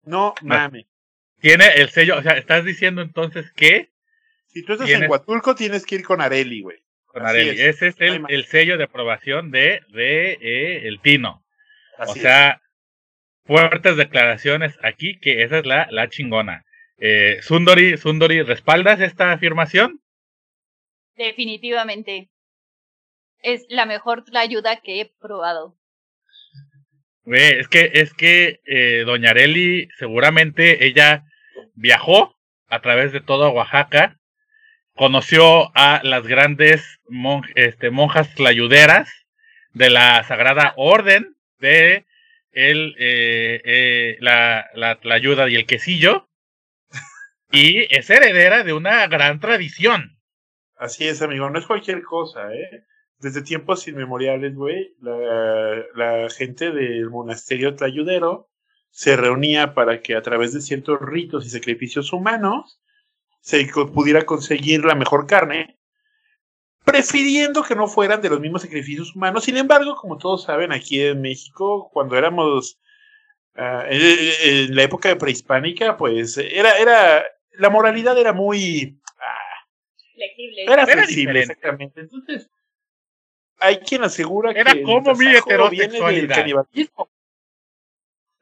No 0.04 0.35
mames. 0.42 0.87
Tiene 1.40 1.66
el 1.76 1.90
sello, 1.90 2.18
o 2.18 2.23
sea, 2.23 2.32
estás 2.32 2.64
diciendo 2.64 3.02
entonces 3.02 3.50
que 3.52 3.90
Si 4.47 4.62
tú 4.64 4.73
estás 4.75 4.87
tienes- 4.87 5.04
en 5.04 5.11
Huatulco, 5.11 5.54
tienes 5.54 5.85
que 5.87 5.97
ir 5.97 6.04
con 6.04 6.20
Areli, 6.20 6.61
güey. 6.62 6.78
con 7.06 7.23
Así 7.23 7.30
Areli, 7.40 7.50
es. 7.50 7.61
ese 7.82 7.88
es 7.88 7.97
el, 8.00 8.25
el 8.28 8.44
sello 8.47 8.78
de 8.78 8.85
aprobación 8.85 9.50
de, 9.50 9.80
de 9.88 10.32
eh, 10.40 10.88
el 10.88 11.00
Tino. 11.00 11.44
Así 11.99 12.12
o 12.12 12.14
es. 12.16 12.23
Fuertes 13.50 13.97
declaraciones 13.97 14.78
aquí 14.80 15.19
que 15.19 15.42
esa 15.42 15.59
es 15.59 15.66
la, 15.66 15.88
la 15.90 16.09
chingona. 16.09 16.64
Eh, 16.99 17.40
Sundori, 17.42 17.97
Sundori, 17.97 18.42
¿respaldas 18.42 19.00
esta 19.00 19.33
afirmación? 19.33 20.00
Definitivamente. 21.16 22.30
Es 23.42 23.66
la 23.69 23.87
mejor 23.87 24.23
ayuda 24.37 24.80
que 24.80 25.00
he 25.00 25.12
probado. 25.21 25.75
Güey, 27.25 27.59
es 27.59 27.66
que, 27.66 27.90
es 27.95 28.14
que 28.14 28.61
eh, 28.66 29.02
Doña 29.04 29.30
Areli, 29.30 29.88
seguramente 29.99 30.87
ella 30.87 31.25
viajó 31.75 32.37
a 32.69 32.80
través 32.80 33.11
de 33.11 33.21
toda 33.21 33.49
Oaxaca, 33.49 34.16
conoció 34.95 35.76
a 35.76 36.02
las 36.04 36.25
grandes 36.25 37.00
mon- 37.09 37.42
este, 37.57 37.90
monjas 37.90 38.33
tlayuderas 38.37 39.11
de 39.73 39.90
la 39.90 40.23
Sagrada 40.23 40.73
Orden 40.76 41.35
de 41.59 42.07
el, 42.52 42.95
eh, 42.99 43.61
eh, 43.64 44.16
la, 44.21 44.66
la 44.75 45.00
tlayuda 45.00 45.49
y 45.49 45.57
el 45.57 45.66
quesillo, 45.66 46.28
y 47.52 47.87
es 47.95 48.11
heredera 48.11 48.64
de 48.64 48.73
una 48.73 49.07
gran 49.07 49.40
tradición. 49.40 50.19
Así 50.76 51.07
es, 51.07 51.21
amigo. 51.23 51.50
No 51.50 51.59
es 51.59 51.66
cualquier 51.66 52.02
cosa, 52.02 52.54
¿eh? 52.54 52.85
Desde 53.19 53.42
tiempos 53.42 53.87
inmemoriales, 53.87 54.54
güey, 54.54 54.95
la, 55.00 55.85
la 55.95 56.30
gente 56.30 56.71
del 56.71 57.11
monasterio 57.11 57.75
tlayudero 57.75 58.50
se 58.90 59.16
reunía 59.16 59.75
para 59.75 60.00
que 60.00 60.16
a 60.16 60.23
través 60.23 60.54
de 60.54 60.62
ciertos 60.62 60.99
ritos 61.00 61.45
y 61.45 61.50
sacrificios 61.50 62.12
humanos 62.12 62.80
se 63.40 63.66
pudiera 63.95 64.23
conseguir 64.23 64.85
la 64.85 64.95
mejor 64.95 65.26
carne, 65.26 65.79
prefiriendo 66.84 67.62
que 67.62 67.75
no 67.75 67.87
fueran 67.88 68.20
de 68.20 68.30
los 68.30 68.40
mismos 68.40 68.62
sacrificios 68.62 69.14
humanos. 69.14 69.44
Sin 69.44 69.56
embargo, 69.56 69.96
como 69.96 70.18
todos 70.18 70.44
saben, 70.44 70.72
aquí 70.72 71.02
en 71.02 71.20
México, 71.20 71.90
cuando 71.92 72.16
éramos 72.16 72.78
ah, 73.54 73.84
en, 73.88 74.00
en 74.42 74.76
la 74.76 74.82
época 74.82 75.16
prehispánica, 75.16 75.96
pues 75.96 76.37
era, 76.38 76.78
era, 76.78 77.25
la 77.52 77.70
moralidad 77.70 78.18
era 78.18 78.32
muy 78.32 79.00
Flexible. 80.20 80.62
era 80.64 80.82
Era 80.82 80.87
flexible, 80.87 81.40
exactamente. 81.40 82.00
Entonces, 82.00 82.50
hay 83.58 83.78
quien 83.78 84.04
asegura 84.04 84.50
Era 84.52 84.72
que 84.72 84.80
el 84.80 84.84
como 84.84 85.14
mi 85.14 85.26
viene 85.70 86.00
del 86.00 86.28
canibalismo. 86.28 87.10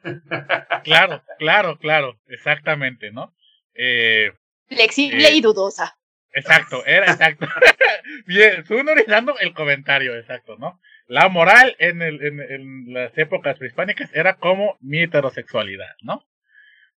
Claro, 0.85 1.23
claro, 1.39 1.77
claro, 1.77 2.19
exactamente, 2.29 3.11
¿no? 3.11 3.35
Eh, 3.75 4.33
Flexible 4.69 5.29
Eh, 5.29 5.35
y 5.35 5.41
dudosa. 5.41 5.98
Exacto, 6.33 6.85
era 6.87 7.07
exacto. 7.07 7.47
Bien, 8.27 8.65
Sunori 8.65 9.05
dando 9.07 9.39
el 9.39 9.55
comentario, 9.55 10.17
exacto, 10.17 10.57
¿no? 10.59 10.81
La 11.07 11.29
moral 11.29 11.75
en, 11.79 12.03
el, 12.03 12.23
en, 12.23 12.41
en 12.41 12.93
las 12.93 13.17
épocas 13.17 13.59
prehispánicas 13.59 14.11
era 14.15 14.37
como 14.37 14.77
mi 14.81 15.03
heterosexualidad, 15.03 15.95
¿no? 16.03 16.27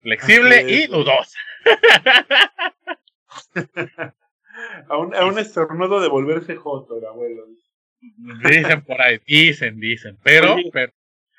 Flexible 0.02 0.64
y 0.68 0.86
dudosa. 0.86 1.38
A 4.88 4.98
un, 4.98 5.14
a 5.14 5.24
un 5.24 5.38
estornudo 5.38 6.00
de 6.00 6.08
volverse 6.08 6.56
joto, 6.56 6.98
el 6.98 7.06
abuelo. 7.06 7.44
Dicen 8.44 8.82
por 8.82 9.00
ahí, 9.00 9.18
dicen, 9.26 9.80
dicen. 9.80 10.18
Pero, 10.22 10.56
pero, 10.72 10.92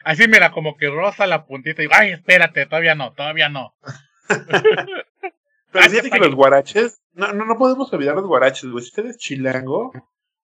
así 0.03 0.27
mira, 0.27 0.51
como 0.51 0.77
que 0.77 0.89
roza 0.89 1.27
la 1.27 1.45
puntita 1.45 1.81
y 1.81 1.85
digo, 1.85 1.93
ay, 1.95 2.11
espérate, 2.11 2.65
todavía 2.65 2.95
no, 2.95 3.13
todavía 3.13 3.49
no. 3.49 3.75
Pero 5.73 5.89
fíjate 5.89 6.09
que 6.09 6.19
los 6.19 6.35
guaraches, 6.35 7.01
no, 7.13 7.33
no, 7.33 7.45
no 7.45 7.57
podemos 7.57 7.91
olvidar 7.91 8.15
los 8.15 8.25
guaraches, 8.27 8.69
güey. 8.69 8.83
Si 8.83 8.89
usted 8.89 9.07
es 9.07 9.17
chilango 9.17 9.91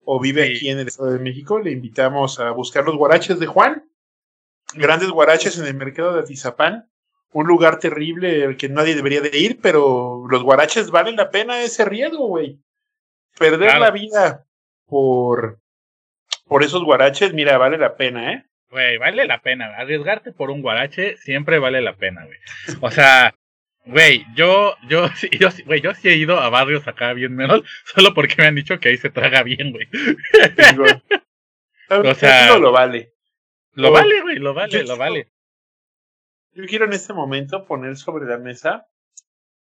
o 0.04 0.20
vive 0.20 0.48
Sí. 0.48 0.54
aquí 0.56 0.70
en 0.70 0.80
el 0.80 0.88
Estado 0.88 1.12
de 1.12 1.20
México, 1.20 1.60
le 1.60 1.72
invitamos 1.72 2.40
a 2.40 2.52
buscar 2.52 2.84
los 2.84 2.96
guaraches 2.98 3.40
de 3.40 3.46
Juan. 3.48 3.86
Grandes 4.74 5.10
guaraches 5.10 5.58
en 5.60 5.66
el 5.68 5.76
mercado 5.76 6.14
de 6.14 6.22
Atizapán. 6.22 6.90
Un 7.32 7.48
lugar 7.48 7.78
terrible 7.80 8.44
al 8.44 8.58
que 8.58 8.70
nadie 8.70 8.96
debería 8.96 9.22
de 9.22 9.38
ir, 9.38 9.60
pero 9.62 10.26
los 10.30 10.42
guaraches 10.44 10.90
valen 10.90 11.16
la 11.16 11.30
pena 11.30 11.62
ese 11.62 11.86
riesgo, 11.86 12.28
güey. 12.28 12.60
Perder 13.38 13.70
Claro. 13.70 13.80
la 13.82 13.92
vida 13.92 14.46
por, 14.88 15.60
por 16.48 16.64
esos 16.64 16.84
guaraches, 16.84 17.34
mira, 17.34 17.58
vale 17.60 17.78
la 17.78 17.96
pena, 17.96 18.34
¿eh? 18.34 18.46
Güey, 18.72 18.98
vale 18.98 19.26
la 19.26 19.42
pena. 19.42 19.68
Arriesgarte 19.78 20.32
por 20.32 20.50
un 20.50 20.62
guarache 20.64 21.18
siempre 21.18 21.60
vale 21.60 21.82
la 21.82 21.94
pena, 21.96 22.26
güey. 22.26 22.38
O 22.82 22.90
sea, 22.92 23.34
Güey, 23.92 24.26
yo, 24.36 24.76
yo, 24.88 25.08
sí, 25.16 25.30
yo, 25.40 25.52
sí- 25.52 25.64
güey, 25.64 25.82
yo 25.82 25.94
sí 25.94 26.10
he 26.10 26.16
ido 26.16 26.40
a 26.40 26.50
barrios 26.50 26.88
acá 26.88 27.14
bien 27.14 27.36
menos, 27.36 27.62
solo 27.96 28.14
porque 28.14 28.36
me 28.38 28.46
han 28.46 28.56
dicho 28.56 28.80
que 28.80 28.90
ahí 28.90 28.98
se 28.98 29.10
traga 29.10 29.44
bien, 29.44 29.72
güey. 29.72 29.88
O 31.92 32.14
sea- 32.14 32.58
lo 32.60 32.72
vale. 32.72 33.14
Lo 33.74 33.92
vale, 33.92 34.22
güey, 34.22 34.38
lo 34.38 34.54
vale, 34.54 34.84
lo 34.84 34.96
vale. 34.98 35.32
Yo 36.54 36.66
quiero 36.66 36.86
en 36.86 36.94
este 36.94 37.14
momento 37.14 37.66
poner 37.66 37.96
sobre 37.98 38.26
la 38.26 38.38
mesa 38.38 38.86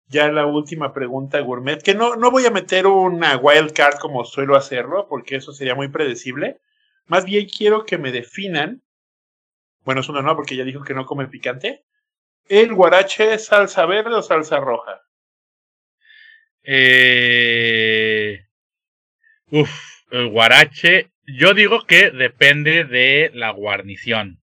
ya 0.10 0.29
la 0.31 0.46
última 0.46 0.93
pregunta 0.93 1.39
gourmet, 1.41 1.81
que 1.81 1.93
no, 1.93 2.15
no 2.15 2.31
voy 2.31 2.46
a 2.46 2.51
meter 2.51 2.88
una 2.88 3.36
wild 3.38 3.74
card 3.74 3.98
como 4.00 4.24
suelo 4.25 4.55
hacerlo, 4.55 5.07
porque 5.10 5.36
eso 5.36 5.51
sería 5.53 5.75
muy 5.75 5.89
predecible. 5.89 6.60
Más 7.05 7.25
bien 7.25 7.48
quiero 7.48 7.86
que 7.86 7.98
me 7.98 8.12
definan, 8.12 8.81
bueno, 9.84 10.01
es 10.01 10.10
uno 10.10 10.22
no, 10.22 10.36
porque 10.36 10.55
ya 10.55 10.63
dijo 10.63 10.84
que 10.84 10.93
no 10.93 11.05
come 11.05 11.27
picante, 11.27 11.86
el 12.50 12.74
guarache 12.74 13.34
es 13.34 13.46
salsa 13.46 13.86
verde 13.86 14.16
o 14.16 14.22
salsa 14.22 14.60
roja. 14.60 15.01
Eh, 16.63 18.46
uf, 19.51 19.72
el 20.12 20.27
guarache, 20.30 21.12
yo 21.25 21.54
digo 21.54 21.86
que 21.86 22.12
depende 22.12 22.84
de 22.84 23.32
la 23.34 23.51
guarnición. 23.51 24.42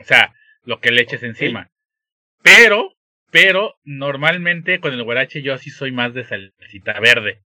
O 0.00 0.04
sea, 0.04 0.34
lo 0.62 0.80
que 0.80 0.90
le 0.90 1.02
eches 1.02 1.22
encima. 1.22 1.70
Pero, 2.42 2.94
pero, 3.30 3.78
normalmente 3.84 4.80
con 4.80 4.92
el 4.92 5.02
guarache 5.02 5.42
yo 5.42 5.58
sí 5.58 5.70
soy 5.70 5.92
más 5.92 6.14
de 6.14 6.24
salsita 6.24 6.98
verde. 7.00 7.42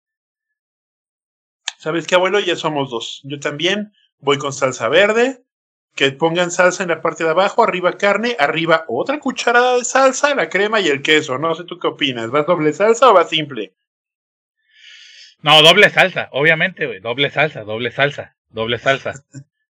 ¿Sabes 1.77 2.07
qué, 2.07 2.15
abuelo? 2.15 2.39
Ya 2.39 2.55
somos 2.55 2.89
dos. 2.89 3.21
Yo 3.23 3.39
también 3.39 3.93
voy 4.19 4.37
con 4.37 4.51
salsa 4.51 4.89
verde. 4.89 5.43
Que 5.99 6.13
pongan 6.13 6.49
salsa 6.49 6.83
en 6.83 6.87
la 6.87 7.01
parte 7.01 7.25
de 7.25 7.31
abajo, 7.31 7.61
arriba 7.61 7.97
carne, 7.97 8.33
arriba 8.39 8.85
otra 8.87 9.19
cucharada 9.19 9.75
de 9.75 9.83
salsa, 9.83 10.33
la 10.33 10.47
crema 10.47 10.79
y 10.79 10.87
el 10.87 11.01
queso. 11.01 11.37
No 11.37 11.53
sé 11.55 11.65
tú 11.65 11.77
qué 11.77 11.87
opinas. 11.87 12.31
¿Vas 12.31 12.45
doble 12.47 12.71
salsa 12.71 13.09
o 13.09 13.13
vas 13.13 13.27
simple? 13.27 13.73
No, 15.41 15.61
doble 15.61 15.89
salsa, 15.89 16.29
obviamente, 16.31 16.85
güey, 16.85 17.01
doble 17.01 17.29
salsa, 17.31 17.65
doble 17.65 17.91
salsa, 17.91 18.37
doble 18.47 18.77
salsa. 18.79 19.25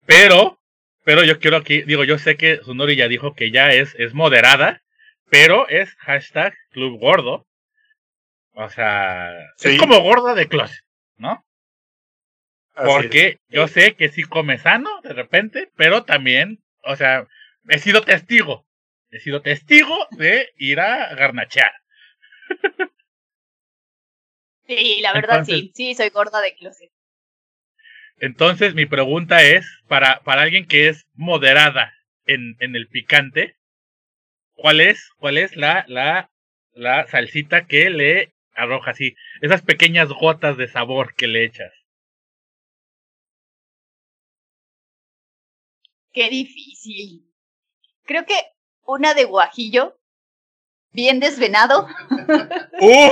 Pero, 0.04 0.60
pero 1.04 1.22
yo 1.22 1.38
quiero 1.38 1.58
aquí, 1.58 1.82
digo, 1.82 2.02
yo 2.02 2.18
sé 2.18 2.36
que 2.36 2.60
Sunori 2.64 2.96
ya 2.96 3.06
dijo 3.06 3.34
que 3.34 3.52
ya 3.52 3.68
es, 3.70 3.94
es 3.96 4.12
moderada, 4.12 4.82
pero 5.30 5.68
es 5.68 5.94
hashtag 6.00 6.54
Club 6.72 6.98
Gordo. 6.98 7.46
O 8.54 8.68
sea, 8.68 9.30
Sí. 9.58 9.74
es 9.74 9.78
como 9.78 10.00
gorda 10.00 10.34
de 10.34 10.48
closet, 10.48 10.82
¿no? 11.18 11.45
Así 12.76 12.88
es. 12.88 12.94
Porque 12.94 13.38
yo 13.48 13.68
sé 13.68 13.94
que 13.96 14.08
sí 14.10 14.22
come 14.22 14.58
sano 14.58 15.00
de 15.02 15.12
repente, 15.14 15.70
pero 15.76 16.04
también, 16.04 16.62
o 16.84 16.94
sea, 16.96 17.26
he 17.68 17.78
sido 17.78 18.02
testigo, 18.02 18.66
he 19.10 19.18
sido 19.18 19.42
testigo 19.42 19.96
de 20.12 20.50
ir 20.56 20.78
a 20.80 21.14
garnachear. 21.14 21.72
Sí, 24.66 25.00
la 25.00 25.12
verdad 25.12 25.38
Entonces- 25.40 25.56
sí, 25.56 25.72
sí, 25.74 25.94
soy 25.94 26.10
gorda 26.10 26.40
de 26.40 26.54
closet. 26.54 26.90
Entonces, 28.18 28.74
mi 28.74 28.86
pregunta 28.86 29.42
es, 29.42 29.66
para, 29.88 30.20
para 30.20 30.42
alguien 30.42 30.66
que 30.66 30.88
es 30.88 31.06
moderada 31.14 31.92
en, 32.24 32.56
en 32.60 32.74
el 32.74 32.88
picante, 32.88 33.56
¿cuál 34.54 34.80
es, 34.80 35.10
cuál 35.18 35.36
es 35.38 35.54
la, 35.56 35.84
la, 35.86 36.30
la 36.72 37.06
salsita 37.06 37.66
que 37.66 37.90
le 37.90 38.32
arroja 38.54 38.92
así? 38.92 39.14
Esas 39.42 39.60
pequeñas 39.62 40.08
gotas 40.08 40.56
de 40.56 40.66
sabor 40.66 41.14
que 41.14 41.26
le 41.26 41.44
echas. 41.44 41.72
Qué 46.16 46.30
difícil. 46.30 47.30
Creo 48.06 48.24
que 48.24 48.34
una 48.86 49.12
de 49.12 49.24
guajillo, 49.24 49.98
bien 50.92 51.20
desvenado. 51.20 51.86
¡Uh! 52.80 53.10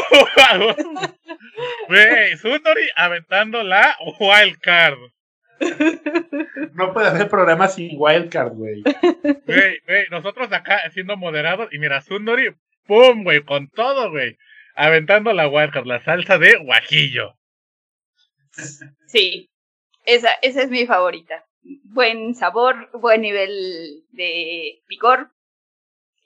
Güey, 1.86 2.36
Sunori 2.38 2.88
aventando 2.96 3.62
la 3.62 3.94
wild 4.18 4.58
card. 4.58 4.96
No 6.72 6.94
puede 6.94 7.08
haber 7.08 7.28
programa 7.28 7.68
sin 7.68 7.90
wildcard, 8.00 8.54
güey. 8.54 8.82
Güey, 8.82 9.80
güey, 9.86 10.06
nosotros 10.10 10.50
acá 10.50 10.80
siendo 10.90 11.18
moderados, 11.18 11.70
y 11.74 11.78
mira, 11.78 12.00
Sunori, 12.00 12.56
¡pum! 12.86 13.22
güey, 13.22 13.44
con 13.44 13.68
todo, 13.68 14.10
güey. 14.10 14.38
Aventando 14.76 15.34
la 15.34 15.46
wild 15.46 15.72
card, 15.74 15.84
la 15.84 16.02
salsa 16.02 16.38
de 16.38 16.56
guajillo. 16.56 17.36
Sí, 19.08 19.50
esa, 20.06 20.32
esa 20.40 20.62
es 20.62 20.70
mi 20.70 20.86
favorita. 20.86 21.44
Buen 21.84 22.34
sabor, 22.34 22.90
buen 22.92 23.22
nivel 23.22 24.04
de 24.12 24.82
picor 24.86 25.30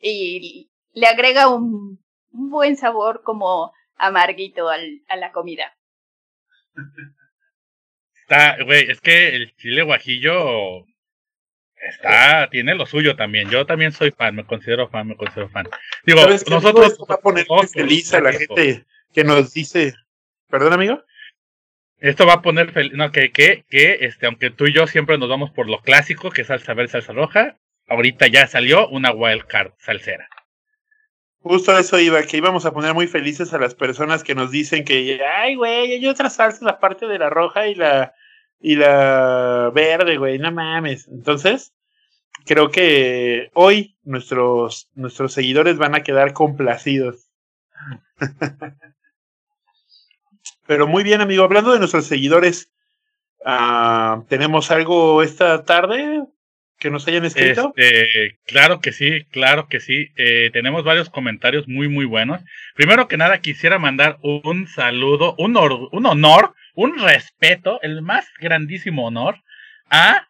y 0.00 0.70
le 0.92 1.06
agrega 1.06 1.48
un, 1.48 2.02
un 2.32 2.50
buen 2.50 2.76
sabor 2.76 3.22
como 3.22 3.72
amarguito 3.96 4.68
al, 4.68 5.02
a 5.08 5.16
la 5.16 5.32
comida. 5.32 5.72
Está, 8.22 8.62
güey, 8.64 8.90
es 8.90 9.00
que 9.00 9.34
el 9.34 9.54
chile 9.56 9.82
guajillo 9.82 10.86
está, 11.74 12.48
tiene 12.50 12.74
lo 12.74 12.86
suyo 12.86 13.16
también. 13.16 13.50
Yo 13.50 13.66
también 13.66 13.92
soy 13.92 14.10
fan, 14.10 14.34
me 14.34 14.44
considero 14.44 14.88
fan, 14.88 15.08
me 15.08 15.16
considero 15.16 15.48
fan. 15.48 15.68
Digo, 16.04 16.20
nosotros 16.48 16.92
Esto 16.92 17.06
va 17.06 17.16
a 17.16 17.20
poner 17.20 17.46
feliz 17.72 18.12
a 18.14 18.20
la 18.20 18.32
gente 18.32 18.84
que 19.12 19.24
nos 19.24 19.52
dice. 19.52 19.94
¿Perdón, 20.48 20.72
amigo? 20.72 21.02
Esto 22.00 22.26
va 22.26 22.34
a 22.34 22.42
poner 22.42 22.70
feliz, 22.70 22.92
no, 22.92 23.10
que, 23.10 23.32
que, 23.32 23.64
que, 23.68 23.98
este, 24.02 24.26
aunque 24.26 24.50
tú 24.50 24.66
y 24.66 24.72
yo 24.72 24.86
siempre 24.86 25.18
nos 25.18 25.28
vamos 25.28 25.50
por 25.50 25.68
lo 25.68 25.80
clásico, 25.80 26.30
que 26.30 26.42
es 26.42 26.48
salsa 26.48 26.74
verde, 26.74 26.92
salsa 26.92 27.12
roja, 27.12 27.56
ahorita 27.88 28.28
ya 28.28 28.46
salió 28.46 28.88
una 28.88 29.10
wild 29.10 29.46
card 29.46 29.72
salsera. 29.78 30.28
Justo 31.40 31.76
eso 31.76 31.98
iba, 31.98 32.22
que 32.22 32.36
íbamos 32.36 32.66
a 32.66 32.72
poner 32.72 32.94
muy 32.94 33.06
felices 33.06 33.52
a 33.52 33.58
las 33.58 33.74
personas 33.74 34.22
que 34.22 34.34
nos 34.34 34.50
dicen 34.50 34.84
que, 34.84 35.20
ay, 35.24 35.56
güey, 35.56 35.92
hay 35.92 36.06
otra 36.06 36.30
salsa 36.30 36.64
la 36.64 36.78
parte 36.78 37.06
de 37.06 37.18
la 37.18 37.30
roja 37.30 37.66
y 37.66 37.74
la, 37.74 38.12
y 38.60 38.76
la 38.76 39.70
verde, 39.74 40.18
güey, 40.18 40.38
no 40.38 40.52
mames. 40.52 41.08
Entonces, 41.08 41.72
creo 42.44 42.70
que 42.70 43.50
hoy 43.54 43.96
nuestros, 44.04 44.88
nuestros 44.94 45.32
seguidores 45.32 45.78
van 45.78 45.94
a 45.94 46.02
quedar 46.02 46.32
complacidos. 46.32 47.28
Pero 50.68 50.86
muy 50.86 51.02
bien, 51.02 51.22
amigo, 51.22 51.44
hablando 51.44 51.72
de 51.72 51.78
nuestros 51.78 52.04
seguidores, 52.04 52.70
ah, 53.42 54.22
¿tenemos 54.28 54.70
algo 54.70 55.22
esta 55.22 55.64
tarde 55.64 56.24
que 56.78 56.90
nos 56.90 57.08
hayan 57.08 57.24
escrito? 57.24 57.72
Este, 57.74 58.38
claro 58.44 58.78
que 58.82 58.92
sí, 58.92 59.24
claro 59.30 59.68
que 59.68 59.80
sí. 59.80 60.08
Eh, 60.16 60.50
tenemos 60.52 60.84
varios 60.84 61.08
comentarios 61.08 61.66
muy, 61.68 61.88
muy 61.88 62.04
buenos. 62.04 62.42
Primero 62.74 63.08
que 63.08 63.16
nada, 63.16 63.38
quisiera 63.38 63.78
mandar 63.78 64.18
un 64.20 64.66
saludo, 64.68 65.34
un, 65.38 65.56
un 65.56 66.06
honor, 66.06 66.54
un 66.74 66.98
respeto, 66.98 67.80
el 67.80 68.02
más 68.02 68.26
grandísimo 68.38 69.06
honor 69.06 69.36
a 69.88 70.28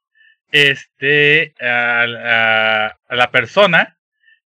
este 0.53 1.53
a 1.61 2.95
la 3.11 3.31
persona 3.33 3.98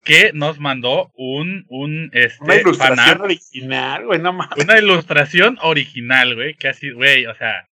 que 0.08 0.32
nos 0.32 0.58
mandó 0.58 1.12
un 1.16 1.66
un 1.68 2.08
este 2.14 2.42
Una 2.42 2.56
ilustración 2.56 2.96
fanart, 2.96 3.20
original, 3.20 4.06
güey, 4.06 4.18
no 4.18 4.32
mames. 4.32 4.64
una 4.64 4.78
ilustración 4.78 5.58
original, 5.60 6.34
güey, 6.34 6.54
que 6.54 6.68
así, 6.68 6.90
güey, 6.90 7.26
o 7.26 7.34
sea, 7.34 7.68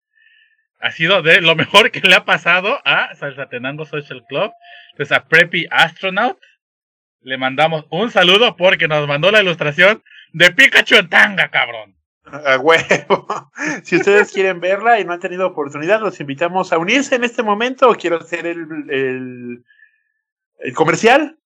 ha 0.79 0.91
sido 0.91 1.21
de 1.21 1.41
lo 1.41 1.57
mejor 1.57 1.91
que 1.91 1.99
le 1.99 2.15
ha 2.15 2.23
pasado 2.23 2.79
a 2.85 3.13
Salsatenango 3.15 3.85
Social 3.85 4.23
Club. 4.29 4.49
Entonces 4.91 5.15
a 5.15 5.27
Preppy 5.27 5.67
Astronaut 5.69 6.39
le 7.19 7.37
mandamos 7.37 7.85
un 7.89 8.09
saludo 8.09 8.55
porque 8.55 8.87
nos 8.87 9.05
mandó 9.09 9.29
la 9.29 9.41
ilustración 9.41 10.01
de 10.31 10.51
Pikachu 10.51 10.95
en 10.95 11.09
tanga, 11.09 11.49
cabrón. 11.49 11.97
A 12.23 12.57
huevo. 12.59 13.51
Si 13.83 13.97
ustedes 13.97 14.31
quieren 14.31 14.61
verla 14.61 15.01
y 15.01 15.05
no 15.05 15.11
han 15.11 15.19
tenido 15.19 15.47
oportunidad, 15.47 15.99
los 15.99 16.19
invitamos 16.21 16.71
a 16.71 16.77
unirse 16.77 17.15
en 17.15 17.25
este 17.25 17.43
momento. 17.43 17.93
Quiero 17.99 18.17
hacer 18.21 18.47
el, 18.47 18.65
el, 18.89 19.63
el 20.59 20.73
comercial 20.73 21.37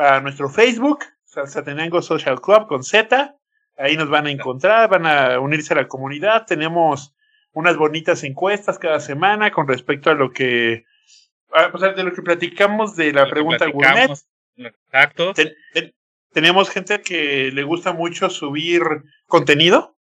a 0.00 0.20
nuestro 0.20 0.48
Facebook, 0.48 1.04
Salsatenango 1.24 2.02
Social 2.02 2.40
Club 2.40 2.66
con 2.66 2.82
Z. 2.82 3.36
Ahí 3.76 3.96
nos 3.96 4.10
van 4.10 4.26
a 4.26 4.30
encontrar, 4.30 4.88
van 4.90 5.06
a 5.06 5.40
unirse 5.40 5.72
a 5.72 5.76
la 5.76 5.88
comunidad. 5.88 6.44
Tenemos 6.46 7.14
unas 7.52 7.76
bonitas 7.76 8.22
encuestas 8.24 8.78
cada 8.78 9.00
semana 9.00 9.50
con 9.50 9.66
respecto 9.68 10.10
a 10.10 10.14
lo 10.14 10.32
que, 10.32 10.84
a 11.52 11.72
pesar 11.72 11.94
de 11.94 12.04
lo 12.04 12.12
que 12.12 12.22
platicamos 12.22 12.96
de 12.96 13.12
la 13.12 13.24
Lo 13.24 13.30
pregunta 13.30 13.66
gourmet. 13.66 14.10
Exacto. 14.56 15.32
Ten- 15.34 15.54
ten- 15.72 15.94
tenemos 16.32 16.70
gente 16.70 17.00
que 17.00 17.50
le 17.52 17.62
gusta 17.64 17.92
mucho 17.92 18.30
subir 18.30 18.82
contenido 19.26 19.96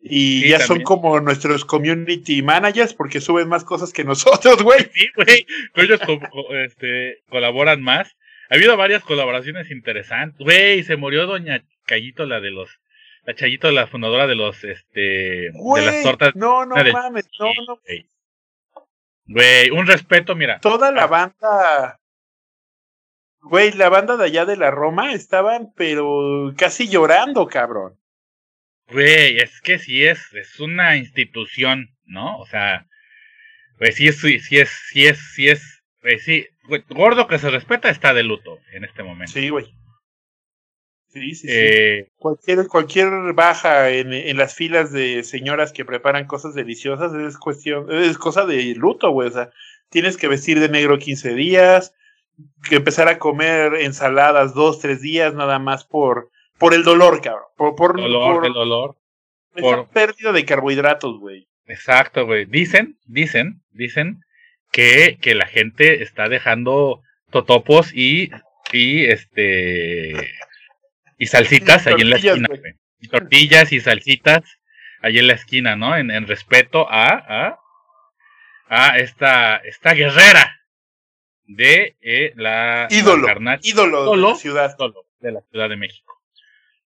y 0.00 0.40
Sí, 0.42 0.48
ya 0.48 0.60
son 0.60 0.80
como 0.82 1.20
nuestros 1.20 1.64
community 1.64 2.42
managers 2.42 2.94
porque 2.94 3.20
suben 3.20 3.48
más 3.48 3.64
cosas 3.64 3.92
que 3.92 4.02
nosotros, 4.02 4.62
güey. 4.62 4.90
Sí, 4.94 5.08
güey. 5.14 5.46
Ellos 5.74 6.00
co- 6.06 6.54
este, 6.54 7.18
colaboran 7.28 7.82
más. 7.82 8.16
Ha 8.50 8.56
habido 8.56 8.76
varias 8.76 9.02
colaboraciones 9.04 9.70
interesantes. 9.70 10.38
Güey, 10.40 10.82
se 10.82 10.96
murió 10.96 11.26
Doña 11.26 11.64
Cayito, 11.86 12.26
la 12.26 12.40
de 12.40 12.50
los. 12.50 12.70
La 13.24 13.34
Chayito, 13.34 13.70
la 13.70 13.86
fundadora 13.86 14.26
de 14.26 14.34
los. 14.34 14.62
Este. 14.64 15.00
de 15.00 15.52
las 15.84 16.02
tortas. 16.02 16.34
no, 16.34 16.66
no 16.66 16.74
de- 16.82 16.92
mames, 16.92 17.28
no, 17.38 17.50
no. 17.66 17.76
Güey. 17.86 18.06
Güey, 19.26 19.70
un 19.70 19.86
respeto, 19.86 20.34
mira. 20.34 20.58
Toda 20.60 20.90
la 20.90 21.04
Ah. 21.04 21.06
banda, 21.06 21.96
Güey, 23.42 23.72
la 23.72 23.88
banda 23.88 24.16
de 24.18 24.24
allá 24.26 24.44
de 24.44 24.56
la 24.58 24.70
Roma 24.70 25.12
estaban, 25.14 25.72
pero 25.74 26.52
casi 26.58 26.88
llorando, 26.88 27.46
cabrón. 27.46 27.98
Güey, 28.88 29.38
es 29.38 29.60
que 29.62 29.78
sí 29.78 30.04
es, 30.04 30.32
es 30.34 30.60
una 30.60 30.96
institución, 30.96 31.88
¿no? 32.04 32.36
O 32.38 32.46
sea, 32.46 32.86
pues 33.78 33.94
sí 33.94 34.08
es, 34.08 34.20
sí 34.20 34.34
es, 34.58 34.70
sí 34.90 35.06
es, 35.06 35.18
sí 35.34 35.48
es, 35.48 35.82
pues 36.02 36.22
sí, 36.24 36.46
güey, 36.70 36.82
gordo 36.88 37.26
que 37.26 37.38
se 37.38 37.50
respeta 37.50 37.90
está 37.90 38.14
de 38.14 38.22
luto 38.22 38.58
en 38.72 38.84
este 38.84 39.02
momento. 39.02 39.32
Sí, 39.32 39.50
güey. 39.50 39.66
Sí, 41.08 41.34
sí, 41.34 41.34
sí. 41.34 41.48
Eh, 41.50 42.08
Cualquier, 42.18 42.66
cualquier 42.68 43.10
baja 43.34 43.90
en, 43.90 44.12
en 44.12 44.36
las 44.36 44.54
filas 44.54 44.92
de 44.92 45.24
señoras 45.24 45.72
que 45.72 45.84
preparan 45.84 46.26
cosas 46.26 46.54
deliciosas 46.54 47.12
es 47.14 47.36
cuestión, 47.36 47.90
es 47.92 48.16
cosa 48.16 48.46
de 48.46 48.74
luto, 48.76 49.10
güey. 49.10 49.28
O 49.28 49.32
sea, 49.32 49.50
tienes 49.88 50.16
que 50.16 50.28
vestir 50.28 50.60
de 50.60 50.68
negro 50.68 50.98
15 50.98 51.34
días, 51.34 51.92
que 52.68 52.76
empezar 52.76 53.08
a 53.08 53.18
comer 53.18 53.74
ensaladas 53.74 54.54
dos, 54.54 54.78
tres 54.78 55.00
días 55.02 55.34
nada 55.34 55.58
más 55.58 55.84
por, 55.84 56.30
por 56.58 56.74
el 56.74 56.84
dolor, 56.84 57.20
cabrón. 57.20 57.48
Por, 57.56 57.74
por, 57.74 57.96
dolor, 58.00 58.36
por 58.36 58.46
el 58.46 58.52
dolor. 58.52 58.96
esa 59.56 59.62
por- 59.62 59.88
pérdida 59.88 60.30
de 60.32 60.44
carbohidratos, 60.44 61.18
güey. 61.18 61.48
Exacto, 61.66 62.24
güey. 62.24 62.44
Dicen, 62.46 62.98
dicen, 63.06 63.62
dicen 63.72 64.20
que, 64.70 65.18
que 65.20 65.34
la 65.34 65.46
gente 65.46 66.02
está 66.02 66.28
dejando 66.28 67.02
totopos 67.30 67.92
y, 67.94 68.30
y 68.72 69.04
este, 69.06 70.32
y 71.18 71.26
salsitas 71.26 71.86
Y 71.86 71.90
ahí 71.90 72.00
en 72.00 72.10
la 72.10 72.16
esquina. 72.16 72.48
Y 72.98 73.08
tortillas 73.08 73.72
y 73.72 73.80
salsitas 73.80 74.42
ahí 75.02 75.18
en 75.18 75.26
la 75.26 75.32
esquina, 75.34 75.76
¿no? 75.76 75.96
En, 75.96 76.10
en 76.10 76.26
respeto 76.26 76.86
a, 76.90 77.08
a, 77.08 77.58
a 78.68 78.98
esta, 78.98 79.56
esta 79.56 79.94
guerrera 79.94 80.56
de 81.44 81.96
eh, 82.00 82.32
la 82.36 82.86
Ídolo, 82.90 83.26
la 83.26 83.34
carnal- 83.34 83.60
ídolo, 83.62 83.98
de 83.98 84.06
Ídolo. 84.06 84.28
la 84.30 84.34
ciudad. 84.36 84.74
ídolo 84.78 85.06
de 85.20 85.32
la 85.32 85.40
Ciudad 85.50 85.68
de 85.68 85.76
México. 85.76 86.14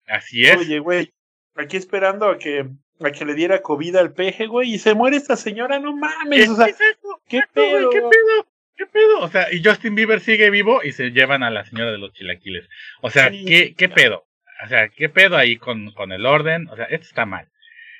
Así 0.06 0.46
es. 0.46 0.56
Oye, 0.56 0.78
güey, 0.78 1.12
aquí 1.54 1.76
esperando 1.76 2.28
a 2.28 2.38
que, 2.38 2.66
a 3.00 3.10
que 3.10 3.24
le 3.24 3.34
diera 3.34 3.62
COVID 3.62 3.96
al 3.96 4.12
peje, 4.12 4.46
güey, 4.46 4.74
y 4.74 4.78
se 4.78 4.94
muere 4.94 5.16
esta 5.16 5.36
señora, 5.36 5.78
no 5.78 5.96
mames, 5.96 6.48
o 6.48 6.56
sea, 6.56 6.66
¿Qué 6.66 6.70
es 6.72 6.80
eso? 6.80 7.22
¿qué 7.28 7.38
Exacto, 7.38 7.60
güey, 7.60 7.72
pedo? 7.72 7.90
¿Qué 7.90 8.00
pedo? 8.00 8.48
¿Qué 8.76 8.86
pedo? 8.86 9.20
O 9.20 9.28
sea, 9.28 9.52
y 9.52 9.62
Justin 9.62 9.94
Bieber 9.94 10.20
sigue 10.20 10.50
vivo 10.50 10.82
y 10.82 10.92
se 10.92 11.10
llevan 11.10 11.42
a 11.42 11.50
la 11.50 11.64
señora 11.64 11.92
de 11.92 11.98
los 11.98 12.12
chilaquiles. 12.12 12.68
O 13.02 13.10
sea, 13.10 13.30
Sí. 13.30 13.44
¿qué, 13.44 13.74
qué 13.74 13.88
pedo? 13.88 14.26
O 14.64 14.68
sea, 14.68 14.88
¿qué 14.88 15.08
pedo 15.08 15.36
ahí 15.36 15.56
con, 15.56 15.92
con 15.92 16.12
el 16.12 16.26
orden? 16.26 16.68
O 16.68 16.76
sea, 16.76 16.86
esto 16.86 17.06
está 17.06 17.26
mal. 17.26 17.48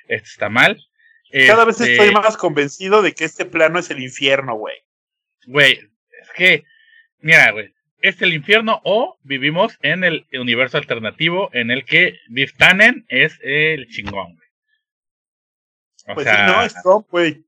Esto 0.07 0.27
está 0.29 0.49
mal. 0.49 0.81
Cada 1.47 1.65
vez 1.65 1.79
Este, 1.79 1.93
estoy 1.93 2.11
más 2.11 2.37
convencido 2.37 3.01
de 3.01 3.13
que 3.13 3.25
este 3.25 3.45
plano 3.45 3.79
es 3.79 3.89
el 3.89 3.99
infierno, 4.01 4.55
güey. 4.55 4.75
Güey, 5.47 5.79
es 6.21 6.29
que, 6.35 6.63
mira, 7.19 7.51
güey, 7.51 7.73
es 8.01 8.21
el 8.21 8.33
infierno 8.33 8.81
o 8.83 9.17
vivimos 9.23 9.77
en 9.81 10.03
el 10.03 10.25
universo 10.33 10.77
alternativo 10.77 11.49
en 11.53 11.71
el 11.71 11.85
que 11.85 12.19
Biff 12.29 12.53
Tannen 12.57 13.05
es 13.09 13.37
el 13.43 13.87
chingón, 13.89 14.35
güey. 14.35 14.44
O 16.07 16.13
Pues 16.13 16.25
sea, 16.25 16.47
sí, 16.47 16.53
no, 16.53 16.63
es 16.63 16.75
Trump, 16.83 17.07
güey. 17.09 17.43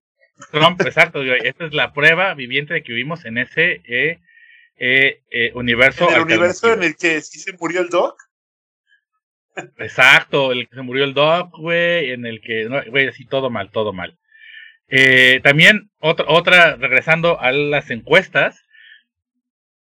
Trump, 0.51 0.81
exacto, 0.81 1.23
güey. 1.23 1.39
Esta 1.43 1.65
es 1.65 1.73
la 1.73 1.93
prueba 1.93 2.33
viviente 2.33 2.73
de 2.73 2.83
que 2.83 2.93
vivimos 2.93 3.25
en 3.25 3.37
ese 3.37 3.81
eh, 3.85 4.19
eh, 4.77 5.21
eh, 5.29 5.51
universo. 5.55 6.09
En 6.09 6.15
el 6.15 6.21
universo 6.21 6.73
en 6.73 6.83
el 6.83 6.95
que 6.95 7.21
sí 7.21 7.39
se 7.39 7.53
murió 7.53 7.81
el 7.81 7.89
Doc. 7.89 8.21
Exacto, 9.77 10.51
el 10.51 10.67
que 10.67 10.75
se 10.75 10.81
murió 10.83 11.03
el 11.03 11.15
Doc, 11.15 11.57
güey, 11.57 12.11
en 12.11 12.25
el 12.27 12.41
que, 12.41 12.65
no, 12.65 12.83
güey, 12.89 13.07
así 13.07 13.25
todo 13.25 13.49
mal, 13.49 13.71
todo 13.71 13.91
mal. 13.91 14.17
También, 15.43 15.89
otra, 15.99 16.25
otra, 16.29 16.75
regresando 16.75 17.39
a 17.41 17.51
las 17.51 17.89
encuestas. 17.89 18.63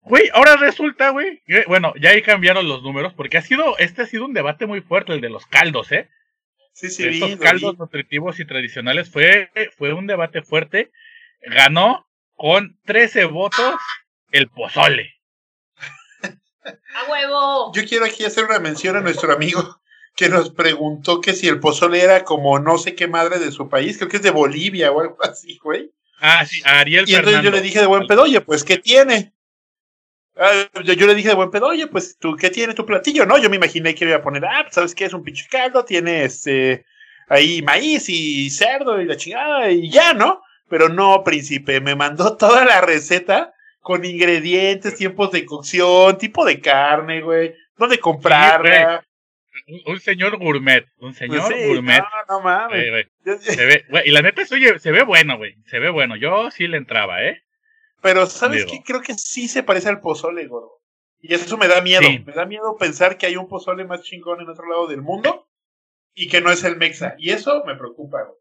Güey, 0.03 0.31
ahora 0.33 0.57
resulta, 0.57 1.11
güey, 1.11 1.43
bueno, 1.67 1.93
ya 2.01 2.11
ahí 2.11 2.23
cambiaron 2.23 2.69
los 2.69 2.83
números, 2.83 3.15
porque 3.15 3.39
ha 3.39 3.43
sido, 3.43 3.77
este 3.79 4.03
ha 4.03 4.07
sido 4.07 4.27
un 4.27 4.35
debate 4.35 4.67
muy 4.67 4.81
fuerte, 4.81 5.13
el 5.13 5.21
de 5.21 5.31
los 5.31 5.47
caldos, 5.47 5.91
¿eh? 5.91 6.09
Sí, 6.75 6.91
sí, 6.91 7.09
vi, 7.09 7.23
estos 7.23 7.41
caldos 7.41 7.73
vi. 7.73 7.79
nutritivos 7.79 8.39
y 8.41 8.45
tradicionales 8.45 9.09
fue, 9.09 9.51
fue 9.77 9.93
un 9.93 10.07
debate 10.07 10.43
fuerte. 10.43 10.91
Ganó 11.41 12.07
con 12.35 12.79
13 12.85 13.27
votos 13.27 13.77
el 14.33 14.51
pozole. 14.51 15.15
¡A 16.65 17.11
huevo! 17.11 17.73
Yo 17.75 17.85
quiero 17.87 18.05
aquí 18.05 18.25
hacer 18.25 18.45
una 18.45 18.59
mención 18.59 18.97
a 18.97 19.01
nuestro 19.01 19.33
amigo 19.33 19.81
que 20.17 20.29
nos 20.29 20.51
preguntó 20.51 21.21
que 21.21 21.33
si 21.33 21.49
el 21.49 21.61
pozole 21.61 22.03
era 22.03 22.25
como 22.25 22.59
no 22.59 22.79
sé 22.79 22.95
qué 22.95 23.07
madre 23.07 23.39
de 23.39 23.53
su 23.53 23.69
país, 23.69 23.97
creo 23.97 24.09
que 24.09 24.17
es 24.17 24.23
de 24.23 24.31
Bolivia 24.31 24.91
o 24.91 25.01
algo 25.01 25.19
así, 25.23 25.59
güey. 25.63 25.93
Ah, 26.21 26.45
sí, 26.47 26.61
Ariel 26.65 27.05
Y 27.09 27.15
entonces 27.15 27.43
yo 27.43 27.51
le 27.51 27.61
dije 27.61 27.81
de 27.81 27.87
buen 27.87 28.07
pedo, 28.07 28.23
oye, 28.23 28.41
pues, 28.41 28.65
¿qué 28.65 28.79
tiene? 28.79 29.34
Ah, 30.37 30.69
yo, 30.83 31.07
le 31.07 31.15
dije 31.15 31.29
de 31.29 31.35
buen 31.35 31.51
pedo, 31.51 31.69
oye, 31.69 31.87
pues, 31.87 32.19
¿tú 32.19 32.35
qué 32.37 32.51
tiene 32.51 32.75
tu 32.75 32.85
platillo? 32.85 33.25
No, 33.25 33.39
yo 33.39 33.49
me 33.49 33.57
imaginé 33.57 33.95
que 33.95 34.05
iba 34.05 34.17
a 34.17 34.23
poner, 34.23 34.45
ah, 34.45 34.63
pues, 34.63 34.75
¿sabes 34.75 34.95
qué? 34.95 35.05
Es 35.05 35.15
un 35.15 35.23
pinche 35.23 35.47
caldo, 35.49 35.85
tiene 35.85 36.25
este, 36.25 36.85
ahí 37.29 37.63
maíz 37.63 38.09
y 38.09 38.51
cerdo 38.51 39.01
y 39.01 39.05
la 39.05 39.17
chingada 39.17 39.71
y 39.71 39.91
ya, 39.91 40.13
¿no? 40.13 40.43
Pero 40.69 40.89
no, 40.89 41.23
príncipe, 41.23 41.81
me 41.81 41.95
mandó 41.95 42.37
toda 42.37 42.65
la 42.65 42.81
receta 42.81 43.53
con 43.81 44.05
ingredientes, 44.05 44.97
tiempos 44.97 45.31
de 45.31 45.45
cocción, 45.45 46.19
tipo 46.19 46.45
de 46.45 46.61
carne, 46.61 47.21
güey, 47.21 47.55
dónde 47.77 47.99
comprarla. 47.99 49.05
Un, 49.69 49.93
un 49.95 50.01
señor 50.01 50.37
gourmet, 50.39 50.85
un 50.99 51.15
señor 51.15 51.43
Pues 51.47 51.61
sí, 51.61 51.69
gourmet. 51.69 52.01
No, 52.01 52.37
no 52.37 52.41
mames. 52.43 52.83
Eh, 52.85 52.91
güey, 52.91 53.05
Yo- 53.25 53.39
se 53.39 53.67
ve, 53.67 53.85
güey, 53.89 54.03
y 54.07 54.11
la 54.11 54.23
neta, 54.23 54.43
oye, 54.51 54.79
se 54.81 54.91
ve 54.91 55.05
bueno, 55.05 55.37
güey. 55.37 55.55
Se 55.67 55.79
ve 55.79 55.91
bueno. 55.91 56.17
Yo 56.17 56.51
sí 56.51 56.67
le 56.67 56.77
entraba, 56.77 57.23
¿eh? 57.23 57.44
Pero, 58.05 58.27
¿sabes 58.27 58.67
qué? 58.67 58.83
Creo 58.85 59.01
que 59.01 59.15
sí 59.15 59.49
se 59.49 59.63
parece 59.63 59.89
al 59.89 60.03
pozole, 60.03 60.47
gordo. 60.47 60.83
Y 61.23 61.33
eso 61.33 61.57
me 61.57 61.69
da 61.69 61.81
miedo. 61.81 62.03
Sí. 62.03 62.23
Me 62.27 62.35
da 62.35 62.45
miedo 62.45 62.77
pensar 62.79 63.17
que 63.17 63.25
hay 63.25 63.37
un 63.37 63.49
pozole 63.49 63.87
más 63.87 64.03
chingón 64.03 64.43
en 64.43 64.49
otro 64.51 64.69
lado 64.69 64.87
del 64.87 65.01
mundo 65.01 65.49
y 66.13 66.29
que 66.29 66.43
no 66.43 66.53
es 66.53 66.63
el 66.65 66.77
Mexa. 66.77 67.15
Y 67.17 67.31
eso 67.31 67.65
me 67.65 67.77
preocupa, 67.77 68.23
güey. 68.25 68.39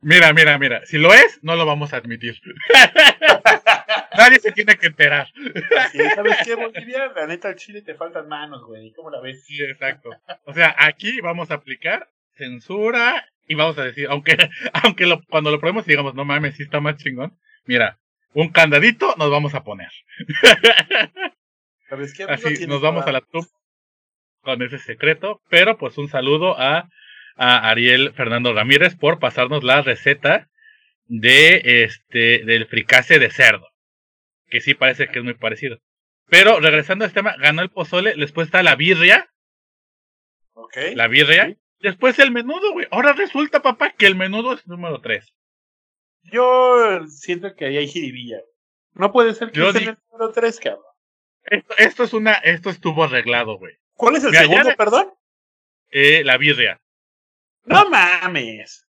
Mira, 0.00 0.32
mira, 0.32 0.56
mira. 0.58 0.86
Si 0.86 0.96
lo 0.96 1.12
es, 1.12 1.40
no 1.42 1.56
lo 1.56 1.66
vamos 1.66 1.92
a 1.92 1.96
admitir. 1.96 2.38
Nadie 4.16 4.38
se 4.38 4.52
tiene 4.52 4.76
que 4.76 4.86
enterar. 4.86 5.26
Es, 5.92 6.14
¿Sabes 6.14 6.36
qué, 6.44 6.54
Bolivia? 6.54 7.12
La 7.16 7.26
neta, 7.26 7.48
al 7.48 7.56
chile 7.56 7.82
te 7.82 7.96
faltan 7.96 8.28
manos, 8.28 8.64
güey. 8.64 8.92
¿Cómo 8.92 9.10
la 9.10 9.20
ves? 9.20 9.44
Sí, 9.44 9.60
exacto. 9.60 10.10
O 10.44 10.54
sea, 10.54 10.72
aquí 10.78 11.20
vamos 11.20 11.50
a 11.50 11.54
aplicar 11.54 12.08
censura 12.34 13.28
y 13.48 13.56
vamos 13.56 13.76
a 13.76 13.82
decir, 13.82 14.06
aunque, 14.08 14.36
aunque 14.84 15.06
lo, 15.06 15.20
cuando 15.24 15.50
lo 15.50 15.58
probemos 15.58 15.84
digamos, 15.84 16.14
no 16.14 16.24
mames, 16.24 16.54
sí 16.54 16.62
está 16.62 16.78
más 16.78 16.96
chingón. 16.98 17.36
Mira, 17.64 17.98
un 18.34 18.50
candadito 18.50 19.14
nos 19.18 19.30
vamos 19.30 19.54
a 19.54 19.64
poner. 19.64 19.88
Así 22.28 22.66
nos 22.66 22.80
vamos 22.80 23.06
a 23.06 23.12
la 23.12 23.20
tumba 23.20 23.48
con 24.42 24.62
ese 24.62 24.78
secreto. 24.78 25.40
Pero 25.48 25.78
pues 25.78 25.96
un 25.98 26.08
saludo 26.08 26.58
a, 26.58 26.88
a 27.36 27.68
Ariel 27.70 28.12
Fernando 28.14 28.52
Ramírez 28.52 28.96
por 28.96 29.18
pasarnos 29.18 29.64
la 29.64 29.82
receta 29.82 30.48
de 31.06 31.84
este 31.84 32.44
del 32.44 32.66
fricase 32.66 33.18
de 33.18 33.30
cerdo. 33.30 33.66
Que 34.48 34.60
sí 34.60 34.74
parece 34.74 35.08
que 35.08 35.18
es 35.18 35.24
muy 35.24 35.34
parecido. 35.34 35.78
Pero 36.26 36.60
regresando 36.60 37.04
a 37.04 37.08
este 37.08 37.20
tema, 37.20 37.36
ganó 37.38 37.62
el 37.62 37.70
pozole, 37.70 38.14
después 38.14 38.48
está 38.48 38.62
la 38.62 38.76
birria, 38.76 39.30
Ok. 40.52 40.76
la 40.94 41.08
birria, 41.08 41.56
después 41.80 42.18
el 42.18 42.30
menudo, 42.32 42.72
güey. 42.72 42.86
Ahora 42.90 43.14
resulta, 43.14 43.62
papá, 43.62 43.92
que 43.96 44.06
el 44.06 44.14
menudo 44.14 44.52
es 44.52 44.66
número 44.66 45.00
3. 45.00 45.32
Yo 46.30 47.06
siento 47.08 47.54
que 47.54 47.66
ahí 47.66 47.76
hay 47.76 47.88
jiribilla. 47.88 48.40
No 48.94 49.12
puede 49.12 49.34
ser 49.34 49.50
que 49.50 49.60
en 49.60 49.76
el 49.76 49.98
número 50.10 50.32
3, 50.32 50.60
cabrón. 50.60 50.84
Esto, 51.44 51.74
esto 51.78 52.04
es 52.04 52.12
una, 52.12 52.34
esto 52.34 52.70
estuvo 52.70 53.04
arreglado, 53.04 53.58
güey. 53.58 53.74
¿Cuál 53.94 54.16
es 54.16 54.24
el 54.24 54.30
Mira, 54.30 54.42
segundo, 54.42 54.76
perdón? 54.76 55.14
Eh, 55.90 56.22
la 56.24 56.36
birria. 56.36 56.80
No 57.64 57.88
mames. 57.88 58.86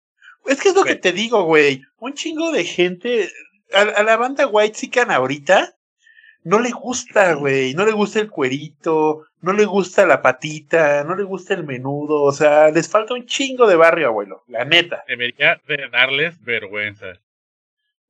Es 0.46 0.62
que 0.62 0.70
es 0.70 0.76
lo 0.76 0.84
que 0.84 0.96
te 0.96 1.12
digo, 1.12 1.44
güey. 1.44 1.84
Un 1.98 2.14
chingo 2.14 2.52
de 2.52 2.64
gente. 2.64 3.30
A, 3.74 3.82
a 3.82 4.04
la 4.04 4.18
banda 4.18 4.48
White 4.48 4.78
Chican 4.78 5.12
ahorita 5.12 5.78
no 6.48 6.60
le 6.60 6.72
gusta, 6.72 7.34
güey. 7.34 7.74
No 7.74 7.86
le 7.86 7.92
gusta 7.92 8.22
el 8.22 8.30
cuerito. 8.30 9.26
No 9.42 9.52
le 9.52 9.66
gusta 9.66 10.06
la 10.06 10.22
patita. 10.22 11.04
No 11.04 11.14
le 11.14 11.24
gusta 11.24 11.54
el 11.54 11.66
menudo. 11.66 12.24
O 12.24 12.32
sea, 12.32 12.70
les 12.70 12.90
falta 12.90 13.14
un 13.14 13.26
chingo 13.26 13.68
de 13.68 13.76
barrio, 13.76 14.08
abuelo. 14.08 14.46
La 14.48 14.64
neta. 14.64 15.04
Debería 15.10 15.62
de 15.68 15.90
darles 15.92 16.42
vergüenza. 16.42 17.20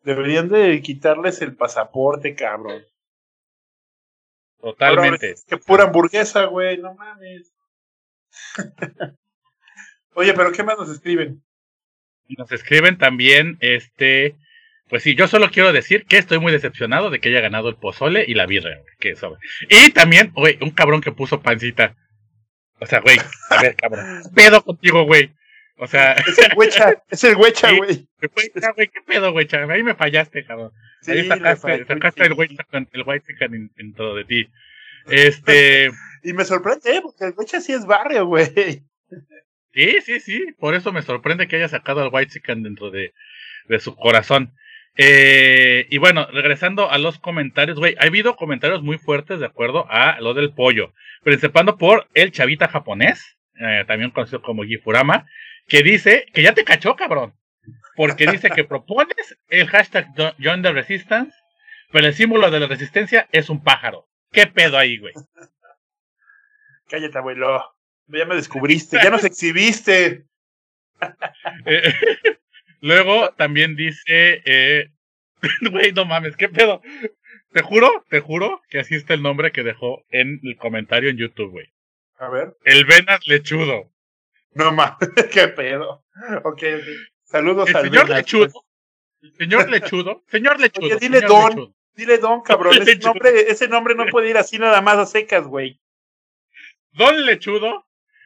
Deberían 0.07 0.47
de 0.47 0.81
quitarles 0.81 1.41
el 1.41 1.57
pasaporte, 1.57 2.33
cabrón. 2.33 2.81
Totalmente. 4.57 5.27
Ahora, 5.27 5.41
Que 5.45 5.57
pura 5.57 5.83
hamburguesa, 5.83 6.45
güey. 6.45 6.77
No 6.77 6.95
mames. 6.95 7.51
Oye, 10.13 10.33
pero 10.33 10.53
¿qué 10.53 10.63
más 10.63 10.77
nos 10.77 10.89
escriben? 10.89 11.43
Nos 12.37 12.49
escriben 12.53 12.97
también, 12.97 13.57
este, 13.59 14.37
pues 14.87 15.03
sí, 15.03 15.13
yo 15.13 15.27
solo 15.27 15.51
quiero 15.51 15.73
decir 15.73 16.05
que 16.05 16.17
estoy 16.17 16.39
muy 16.39 16.53
decepcionado 16.53 17.09
de 17.09 17.19
que 17.19 17.27
haya 17.27 17.41
ganado 17.41 17.67
el 17.67 17.75
pozole 17.75 18.23
y 18.25 18.33
la 18.33 18.45
birria, 18.45 18.77
güey, 18.77 18.95
que 18.99 19.17
sobre. 19.17 19.41
Y 19.67 19.91
también, 19.91 20.31
güey, 20.33 20.57
un 20.61 20.71
cabrón 20.71 21.01
que 21.01 21.11
puso 21.11 21.41
pancita. 21.41 21.97
O 22.79 22.85
sea, 22.85 23.01
güey, 23.01 23.17
a 23.49 23.61
ver, 23.61 23.75
cabrón, 23.75 24.21
¿qué 24.23 24.29
pedo 24.35 24.63
contigo, 24.63 25.03
güey. 25.03 25.33
O 25.77 25.87
sea, 25.87 26.13
Es 26.27 26.37
el 26.39 26.53
huecha. 26.55 27.03
es 27.09 27.23
el 27.23 27.35
huecha, 27.35 27.71
güey. 27.75 28.07
¿qué 28.19 29.01
pedo, 29.05 29.41
chaval? 29.43 29.71
Ahí 29.71 29.83
me 29.83 29.95
fallaste, 29.95 30.43
cabrón. 30.45 30.71
Sí, 31.01 31.11
Ahí 31.11 31.27
sacaste, 31.27 31.85
sacaste 31.85 32.23
el 32.25 32.33
güey 32.33 32.49
chican- 32.49 32.87
el 32.91 33.03
white 33.05 33.25
chicken 33.27 33.53
en- 33.53 33.71
dentro 33.75 34.15
de 34.15 34.25
ti. 34.25 34.47
Este. 35.07 35.91
Y 36.23 36.33
me 36.33 36.43
sorprende, 36.43 36.95
¿eh? 36.95 37.01
porque 37.01 37.25
el 37.25 37.35
coche 37.35 37.61
sí 37.61 37.71
es 37.71 37.85
barrio, 37.85 38.25
güey. 38.25 38.47
Sí, 39.73 40.01
sí, 40.01 40.19
sí. 40.19 40.45
Por 40.59 40.73
eso 40.73 40.91
me 40.91 41.03
sorprende 41.03 41.47
que 41.47 41.55
haya 41.57 41.69
sacado 41.69 42.01
al 42.01 42.09
White 42.11 42.31
Chicken 42.33 42.63
dentro 42.63 42.89
de, 42.89 43.13
de 43.69 43.79
su 43.79 43.95
corazón. 43.95 44.51
Eh, 44.97 45.85
y 45.91 45.99
bueno, 45.99 46.27
regresando 46.33 46.89
a 46.89 46.97
los 46.97 47.19
comentarios, 47.19 47.77
güey, 47.77 47.95
ha 47.99 48.05
habido 48.07 48.35
comentarios 48.35 48.81
muy 48.81 48.97
fuertes 48.97 49.39
de 49.39 49.45
acuerdo 49.45 49.85
a 49.89 50.19
lo 50.19 50.33
del 50.33 50.51
pollo, 50.53 50.91
principando 51.23 51.77
por 51.77 52.07
el 52.15 52.31
chavita 52.31 52.67
japonés, 52.67 53.37
eh, 53.59 53.85
también 53.87 54.09
conocido 54.09 54.41
como 54.41 54.63
Gifurama, 54.63 55.27
que 55.67 55.83
dice 55.83 56.25
que 56.33 56.43
ya 56.43 56.53
te 56.53 56.63
cachó, 56.63 56.95
cabrón, 56.95 57.33
porque 57.95 58.27
dice 58.27 58.49
que 58.49 58.63
propones 58.63 59.37
el 59.49 59.67
hashtag 59.67 60.07
Join 60.39 60.61
the 60.61 60.71
Resistance, 60.71 61.35
pero 61.91 62.07
el 62.07 62.13
símbolo 62.13 62.49
de 62.51 62.59
la 62.59 62.67
resistencia 62.67 63.27
es 63.31 63.49
un 63.49 63.63
pájaro. 63.63 64.07
¿Qué 64.31 64.47
pedo 64.47 64.77
ahí, 64.77 64.97
güey? 64.97 65.13
Cállate, 66.87 67.17
abuelo. 67.17 67.63
Ya 68.07 68.25
me 68.25 68.35
descubriste, 68.35 68.99
ya 69.03 69.09
nos 69.09 69.23
exhibiste. 69.23 70.25
Eh, 71.65 71.93
luego 72.81 73.31
también 73.33 73.75
dice, 73.75 74.41
eh, 74.45 74.91
güey, 75.71 75.91
no 75.91 76.05
mames, 76.05 76.37
¿qué 76.37 76.47
pedo? 76.47 76.81
Te 77.51 77.61
juro, 77.61 78.05
te 78.09 78.19
juro 78.19 78.61
que 78.69 78.79
así 78.79 78.95
está 78.95 79.13
el 79.13 79.21
nombre 79.21 79.51
que 79.51 79.63
dejó 79.63 80.03
en 80.09 80.39
el 80.43 80.55
comentario 80.57 81.09
en 81.09 81.17
YouTube, 81.17 81.51
güey. 81.51 81.73
A 82.17 82.29
ver. 82.29 82.55
El 82.63 82.85
Venas 82.85 83.27
Lechudo. 83.27 83.91
No 84.53 84.71
mames, 84.71 84.97
qué 85.31 85.47
pedo. 85.49 86.03
Ok, 86.43 86.63
ok. 86.75 86.87
Saludos 87.23 87.69
el 87.69 87.75
al 87.75 87.83
señor 87.83 88.09
Lechudo. 88.09 88.49
pues. 88.51 88.65
El 89.21 89.33
señor 89.35 89.69
Lechudo. 89.69 90.23
Señor 90.29 90.59
Lechudo. 90.59 90.85
Oye, 90.87 90.97
dile 90.99 91.19
señor 91.19 91.29
Don. 91.29 91.49
Lechudo. 91.49 91.75
Dile 91.95 92.17
Don, 92.19 92.41
cabrón. 92.41 92.73
Ese 92.81 92.95
nombre, 92.97 93.51
ese 93.51 93.67
nombre 93.67 93.95
no 93.95 94.05
puede 94.05 94.29
ir 94.29 94.37
así 94.37 94.57
nada 94.59 94.81
más 94.81 94.97
a 94.97 95.05
secas, 95.05 95.45
güey. 95.47 95.79
Don 96.91 97.25
Lechudo. 97.25 97.85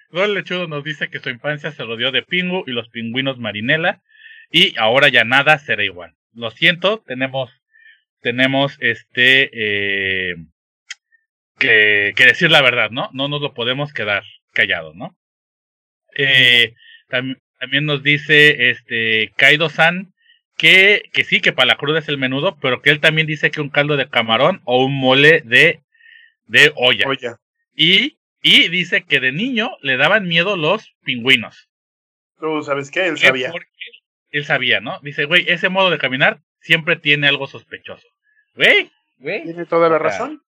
Don 0.09 0.33
Lechudo 0.33 0.67
nos 0.67 0.83
dice 0.83 1.09
que 1.09 1.19
su 1.19 1.29
infancia 1.29 1.71
se 1.71 1.83
rodeó 1.83 2.11
de 2.11 2.21
Pingu 2.21 2.63
y 2.67 2.71
los 2.71 2.89
pingüinos 2.89 3.39
Marinela. 3.39 4.01
Y 4.51 4.77
ahora 4.77 5.07
ya 5.07 5.23
nada 5.23 5.57
será 5.57 5.83
igual. 5.83 6.15
Lo 6.33 6.51
siento, 6.51 6.99
tenemos, 6.99 7.49
tenemos 8.19 8.77
este, 8.81 9.49
eh, 9.53 10.35
que, 11.57 12.13
que 12.15 12.25
decir 12.25 12.51
la 12.51 12.61
verdad, 12.61 12.89
¿no? 12.91 13.09
No 13.13 13.29
nos 13.29 13.41
lo 13.41 13.53
podemos 13.53 13.93
quedar 13.93 14.23
callados, 14.51 14.95
¿no? 14.95 15.15
Eh, 16.15 16.73
tam- 17.09 17.39
también 17.59 17.85
nos 17.85 18.01
dice 18.03 18.69
este 18.71 19.31
Kaido-san 19.37 20.13
que, 20.57 21.03
que 21.13 21.23
sí, 21.23 21.41
que 21.41 21.53
para 21.53 21.67
la 21.67 21.75
cruda 21.77 21.99
es 21.99 22.07
el 22.07 22.17
menudo, 22.17 22.57
pero 22.61 22.81
que 22.81 22.89
él 22.89 22.99
también 22.99 23.27
dice 23.27 23.51
que 23.51 23.61
un 23.61 23.69
caldo 23.69 23.97
de 23.97 24.09
camarón 24.09 24.61
o 24.65 24.83
un 24.85 24.93
mole 24.99 25.41
de, 25.41 25.81
de 26.45 26.71
olla. 26.75 27.05
Y, 27.75 28.17
y 28.41 28.67
dice 28.69 29.03
que 29.03 29.19
de 29.19 29.31
niño 29.31 29.71
le 29.81 29.97
daban 29.97 30.27
miedo 30.27 30.57
los 30.57 30.93
pingüinos. 31.03 31.69
tú 32.39 32.61
sabes 32.63 32.91
qué, 32.91 33.07
él 33.07 33.17
sabía. 33.17 33.51
porque 33.51 33.67
él 34.31 34.45
sabía, 34.45 34.79
¿no? 34.79 34.99
Dice, 35.01 35.25
güey, 35.25 35.45
ese 35.47 35.69
modo 35.69 35.89
de 35.89 35.97
caminar 35.97 36.39
siempre 36.59 36.95
tiene 36.95 37.27
algo 37.27 37.47
sospechoso. 37.47 38.07
Güey, 38.55 38.91
güey, 39.17 39.43
Tiene 39.43 39.65
toda 39.65 39.89
la 39.89 39.97
razón. 39.99 40.41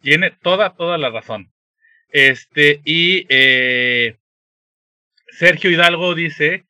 tiene 0.00 0.30
toda, 0.30 0.74
toda 0.74 0.98
la 0.98 1.10
razón. 1.10 1.52
Este, 2.12 2.80
y 2.84 3.26
eh, 3.28 4.16
Sergio 5.28 5.70
Hidalgo 5.70 6.14
dice 6.14 6.64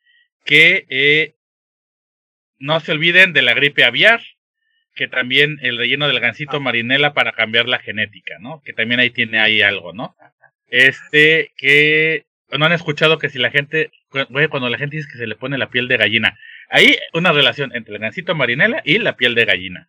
que 0.44 0.87
eh, 0.88 1.35
no 2.59 2.81
se 2.81 2.92
olviden 2.92 3.33
de 3.33 3.42
la 3.42 3.55
gripe 3.55 3.85
aviar, 3.85 4.20
que 4.94 5.09
también 5.09 5.59
el 5.62 5.79
relleno 5.79 6.09
del 6.09 6.20
gansito 6.20 6.61
marinela 6.61 7.14
para 7.14 7.33
cambiar 7.33 7.66
la 7.68 7.79
genética, 7.79 8.38
¿no? 8.38 8.62
Que 8.64 8.72
también 8.72 9.00
ahí 9.00 9.11
tiene 9.11 9.40
ahí 9.40 9.62
algo, 9.62 9.92
¿no? 9.92 10.14
Este, 10.68 11.53
que 11.57 12.26
no 12.59 12.66
han 12.66 12.72
escuchado 12.72 13.18
que 13.18 13.31
si 13.31 13.38
la 13.38 13.50
gente, 13.50 13.90
cuando 14.50 14.68
la 14.68 14.79
gente 14.79 14.96
dice 14.96 15.09
que 15.11 15.18
se 15.18 15.26
le 15.26 15.37
pone 15.37 15.59
la 15.59 15.70
piel 15.70 15.88
de 15.88 15.96
gallina, 15.96 16.38
ahí 16.68 16.96
una 17.14 17.33
relación 17.33 17.74
entre 17.74 17.94
el 17.94 18.00
gansito 18.00 18.35
marinela 18.35 18.83
y 18.85 18.98
la 18.98 19.16
piel 19.16 19.35
de 19.35 19.44
gallina. 19.44 19.88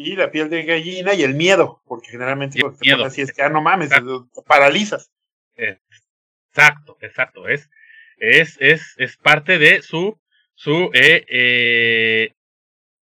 Y 0.00 0.14
la 0.14 0.30
piel 0.30 0.48
de 0.48 0.62
gallina 0.62 1.12
y 1.12 1.24
el 1.24 1.34
miedo, 1.34 1.82
porque 1.84 2.10
generalmente 2.10 2.58
el 2.58 2.62
cuando 2.62 2.78
te 2.78 2.90
pones 2.92 3.06
así 3.06 3.20
es 3.20 3.32
que, 3.32 3.42
ah, 3.42 3.48
no 3.48 3.60
mames, 3.60 3.88
Exacto. 3.88 4.28
te 4.32 4.42
paralizas. 4.42 5.10
Exacto, 5.56 6.96
exacto. 7.00 7.48
Es, 7.48 7.68
es, 8.16 8.56
es, 8.60 8.94
es 8.98 9.16
parte 9.16 9.58
de 9.58 9.82
su, 9.82 10.16
su, 10.54 10.92
eh, 10.94 11.26
eh, 11.28 12.32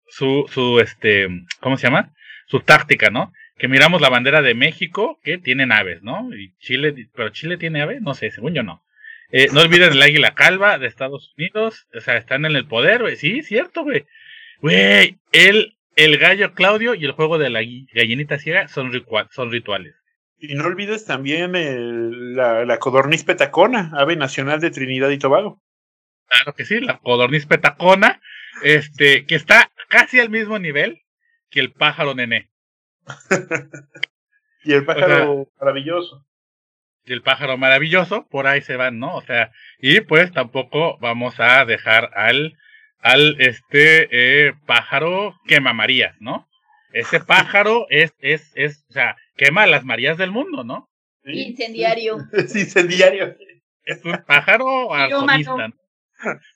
su, 0.06 0.44
su, 0.52 0.80
este, 0.80 1.28
¿cómo 1.60 1.78
se 1.78 1.86
llama? 1.86 2.12
Su 2.46 2.60
táctica, 2.60 3.08
¿no? 3.08 3.32
Que 3.56 3.68
miramos 3.68 4.02
la 4.02 4.10
bandera 4.10 4.42
de 4.42 4.52
México, 4.52 5.18
que 5.22 5.38
tiene 5.38 5.64
naves, 5.64 6.02
¿no? 6.02 6.28
Y 6.36 6.54
Chile, 6.58 7.08
pero 7.14 7.30
Chile 7.30 7.56
tiene 7.56 7.80
aves, 7.80 8.02
no 8.02 8.12
sé, 8.12 8.30
según 8.30 8.52
yo 8.52 8.62
no. 8.62 8.84
Eh, 9.30 9.48
no 9.54 9.62
olviden 9.62 9.92
el 9.92 10.02
águila 10.02 10.34
calva 10.34 10.78
de 10.78 10.88
Estados 10.88 11.32
Unidos, 11.38 11.86
o 11.94 12.00
sea, 12.02 12.18
están 12.18 12.44
en 12.44 12.54
el 12.54 12.66
poder, 12.66 13.00
güey. 13.00 13.16
Sí, 13.16 13.42
cierto, 13.42 13.82
güey. 13.82 14.04
Güey, 14.60 15.16
el, 15.32 15.78
el 15.96 16.18
gallo 16.18 16.54
Claudio 16.54 16.94
y 16.94 17.04
el 17.04 17.12
juego 17.12 17.38
de 17.38 17.50
la 17.50 17.60
gallinita 17.92 18.38
ciega 18.38 18.68
son, 18.68 18.92
rituales. 18.92 19.94
Y 20.38 20.54
no 20.54 20.64
olvides 20.64 21.04
también 21.04 21.54
el- 21.54 22.34
la, 22.34 22.64
la 22.64 22.78
codorniz 22.78 23.24
petacona, 23.24 23.90
ave 23.94 24.16
nacional 24.16 24.60
de 24.60 24.70
Trinidad 24.70 25.10
y 25.10 25.18
Tobago. 25.18 25.62
Claro 26.26 26.54
que 26.54 26.64
sí, 26.64 26.80
la 26.80 26.98
codorniz 26.98 27.46
petacona, 27.46 28.20
este, 28.62 29.26
que 29.26 29.34
está 29.34 29.70
casi 29.88 30.18
al 30.18 30.30
mismo 30.30 30.58
nivel 30.58 31.02
que 31.50 31.60
el 31.60 31.72
pájaro 31.72 32.14
nené. 32.14 32.50
Y 34.64 34.72
el 34.74 34.84
pájaro 34.84 35.48
maravilloso. 35.60 36.24
Y 37.04 37.12
el 37.12 37.22
pájaro 37.22 37.58
maravilloso, 37.58 38.28
por 38.28 38.46
ahí 38.46 38.62
se 38.62 38.76
van, 38.76 39.00
¿no? 39.00 39.16
O 39.16 39.22
sea, 39.22 39.50
y 39.80 40.00
pues 40.02 40.30
tampoco 40.32 40.98
vamos 41.00 41.34
a 41.40 41.64
dejar 41.64 42.10
al, 42.14 42.56
al 43.02 43.36
este 43.40 44.08
eh, 44.10 44.54
pájaro 44.66 45.38
quema 45.46 45.72
Marías, 45.72 46.16
¿no? 46.20 46.48
Ese 46.92 47.20
pájaro 47.20 47.86
es, 47.90 48.14
es, 48.20 48.50
es, 48.54 48.84
o 48.88 48.92
sea, 48.92 49.16
quema 49.36 49.66
las 49.66 49.84
Marías 49.84 50.16
del 50.16 50.30
mundo, 50.30 50.64
¿no? 50.64 50.88
Sí, 51.24 51.32
Incendiario. 51.48 52.18
Es 52.32 52.56
incendiario. 52.56 53.36
Es 53.84 54.04
un 54.04 54.22
pájaro 54.26 54.88
Pirómano. 54.88 55.32
arsonista, 55.32 55.68
¿no? 55.68 55.74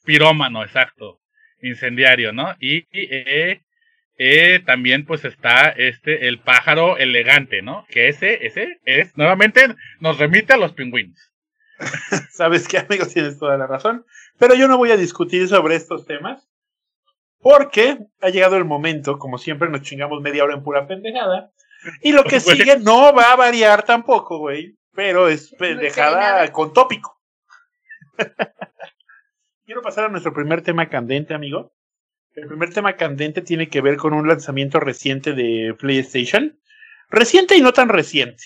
Pirómano, 0.05 0.63
exacto. 0.63 1.21
Incendiario, 1.61 2.33
¿no? 2.33 2.55
Y, 2.61 2.79
y, 2.79 3.09
eh, 3.11 3.63
eh, 4.19 4.61
también 4.65 5.05
pues 5.05 5.25
está 5.25 5.69
este, 5.69 6.29
el 6.29 6.39
pájaro 6.39 6.97
elegante, 6.97 7.63
¿no? 7.63 7.85
Que 7.89 8.09
ese, 8.09 8.47
ese 8.47 8.79
es, 8.85 9.17
nuevamente, 9.17 9.75
nos 10.01 10.19
remite 10.19 10.53
a 10.53 10.57
los 10.57 10.73
pingüinos. 10.73 11.33
Sabes 12.31 12.67
que, 12.67 12.79
amigos, 12.79 13.13
tienes 13.13 13.39
toda 13.39 13.57
la 13.59 13.67
razón. 13.67 14.05
Pero 14.39 14.55
yo 14.55 14.69
no 14.69 14.79
voy 14.79 14.91
a 14.91 14.97
discutir 14.97 15.49
sobre 15.49 15.77
estos 15.77 16.07
temas. 16.07 16.49
Porque 17.41 17.99
ha 18.21 18.29
llegado 18.31 18.57
el 18.57 18.65
momento, 18.65 19.19
como 19.19 19.39
siempre 19.39 19.69
nos 19.69 19.83
chingamos 19.83 20.21
media 20.21 20.43
hora 20.43 20.55
en 20.55 20.63
pura 20.63 20.87
pendejada. 20.87 21.53
Y 22.03 22.13
lo 22.13 22.25
que 22.25 22.41
sigue 22.41 22.79
no 22.79 23.15
va 23.15 23.33
a 23.33 23.37
variar 23.37 23.85
tampoco, 23.85 24.39
güey. 24.39 24.77
Pero 24.95 25.29
es 25.29 25.55
pendejada 25.55 26.51
con 26.53 26.73
tópico. 26.73 27.21
Quiero 29.65 29.83
pasar 29.83 30.05
a 30.05 30.09
nuestro 30.09 30.33
primer 30.33 30.63
tema 30.63 30.89
candente, 30.89 31.35
amigo. 31.35 31.73
El 32.35 32.49
primer 32.49 32.73
tema 32.73 32.97
candente 32.97 33.43
tiene 33.43 33.69
que 33.69 33.81
ver 33.81 33.97
con 33.97 34.13
un 34.13 34.29
lanzamiento 34.29 34.79
reciente 34.81 35.33
de 35.33 35.75
PlayStation. 35.79 36.59
Reciente 37.09 37.57
y 37.57 37.61
no 37.61 37.73
tan 37.73 37.89
reciente. 37.89 38.45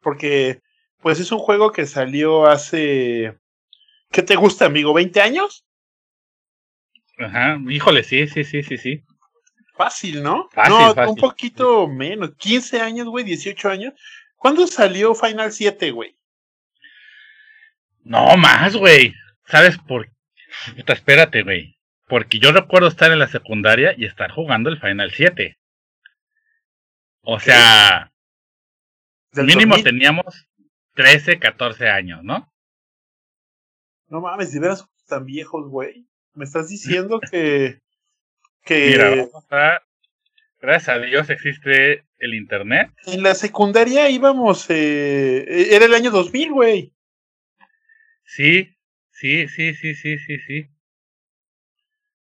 Porque, 0.00 0.60
pues 1.00 1.20
es 1.20 1.32
un 1.32 1.38
juego 1.38 1.72
que 1.72 1.86
salió 1.86 2.46
hace. 2.46 3.38
¿Qué 4.10 4.22
te 4.22 4.36
gusta, 4.36 4.66
amigo? 4.66 4.92
¿20 4.94 5.20
años? 5.20 5.64
Ajá, 7.18 7.58
híjole, 7.68 8.02
sí, 8.04 8.26
sí, 8.26 8.44
sí, 8.44 8.62
sí, 8.62 8.76
sí. 8.76 9.02
Fácil, 9.76 10.22
¿no? 10.22 10.48
Fácil, 10.52 10.72
no, 10.72 10.94
fácil. 10.94 11.10
un 11.10 11.16
poquito 11.16 11.88
menos. 11.88 12.34
15 12.36 12.80
años, 12.80 13.06
güey, 13.08 13.24
18 13.24 13.68
años. 13.68 13.94
¿Cuándo 14.36 14.66
salió 14.66 15.14
Final 15.14 15.52
7, 15.52 15.90
güey? 15.90 16.16
No 18.04 18.36
más, 18.36 18.76
güey. 18.76 19.14
¿Sabes 19.46 19.78
por 19.78 20.08
Puta, 20.76 20.92
espérate, 20.92 21.42
güey. 21.42 21.76
Porque 22.06 22.38
yo 22.38 22.52
recuerdo 22.52 22.88
estar 22.88 23.10
en 23.12 23.18
la 23.18 23.28
secundaria 23.28 23.94
y 23.96 24.04
estar 24.04 24.30
jugando 24.30 24.70
el 24.70 24.80
Final 24.80 25.10
7. 25.12 25.58
O 27.22 27.40
sea, 27.40 28.12
mínimo 29.32 29.74
2000. 29.74 29.84
teníamos 29.84 30.46
13, 30.94 31.38
14 31.38 31.88
años, 31.88 32.22
¿no? 32.22 32.52
No 34.08 34.20
mames, 34.20 34.52
de 34.52 34.60
veras 34.60 34.88
tan 35.06 35.24
viejos, 35.24 35.68
güey. 35.68 36.06
Me 36.34 36.44
estás 36.44 36.68
diciendo 36.68 37.20
que. 37.30 37.80
que 38.64 38.86
Mira, 38.90 39.10
vamos 39.10 39.46
a- 39.50 39.80
gracias 40.60 40.96
a 40.96 40.98
Dios 41.00 41.28
existe 41.30 42.04
el 42.18 42.34
internet. 42.34 42.90
en 43.06 43.22
la 43.22 43.34
secundaria 43.34 44.08
íbamos. 44.10 44.66
Eh, 44.70 45.74
era 45.74 45.84
el 45.84 45.94
año 45.94 46.10
2000, 46.10 46.52
güey. 46.52 46.92
Sí, 48.24 48.76
sí, 49.10 49.48
sí, 49.48 49.74
sí, 49.74 49.94
sí, 49.94 50.18
sí, 50.18 50.38
sí. 50.40 50.66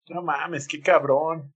No 0.09 0.21
mames, 0.23 0.67
qué 0.67 0.81
cabrón. 0.81 1.53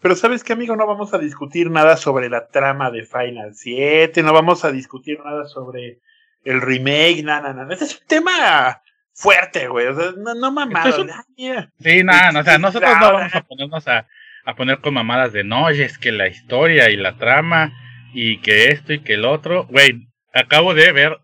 Pero 0.00 0.14
sabes 0.14 0.44
qué, 0.44 0.52
amigo, 0.52 0.76
no 0.76 0.86
vamos 0.86 1.14
a 1.14 1.18
discutir 1.18 1.70
nada 1.70 1.96
sobre 1.96 2.28
la 2.28 2.46
trama 2.48 2.90
de 2.90 3.02
Final 3.04 3.54
7, 3.54 4.22
no 4.22 4.32
vamos 4.32 4.64
a 4.64 4.70
discutir 4.70 5.18
nada 5.24 5.46
sobre 5.46 6.00
el 6.44 6.60
remake, 6.60 7.22
nada, 7.24 7.52
nada. 7.54 7.72
Este 7.72 7.86
es 7.86 8.00
un 8.00 8.06
tema 8.06 8.82
fuerte, 9.16 9.66
güey. 9.68 9.86
O 9.88 9.94
sea, 9.94 10.12
no, 10.16 10.34
no 10.34 10.52
mamado. 10.52 10.88
Esto 10.88 11.02
es 11.04 11.08
un- 11.10 11.24
mira. 11.36 11.72
Sí, 11.80 12.04
nada, 12.04 12.30
no, 12.32 12.40
o 12.40 12.44
sea, 12.44 12.58
nosotros 12.58 12.90
no 13.00 13.12
vamos 13.12 13.34
a 13.34 13.40
ponernos 13.42 13.88
a, 13.88 14.06
a 14.44 14.54
poner 14.54 14.80
con 14.80 14.94
mamadas 14.94 15.32
de 15.32 15.42
no, 15.42 15.64
oye, 15.64 15.84
es 15.84 15.98
que 15.98 16.12
la 16.12 16.28
historia 16.28 16.90
y 16.90 16.96
la 16.96 17.16
trama 17.16 17.72
y 18.14 18.40
que 18.40 18.66
esto 18.68 18.92
y 18.92 19.00
que 19.00 19.14
el 19.14 19.24
otro. 19.24 19.66
Güey, 19.66 20.06
acabo 20.32 20.74
de 20.74 20.92
ver, 20.92 21.18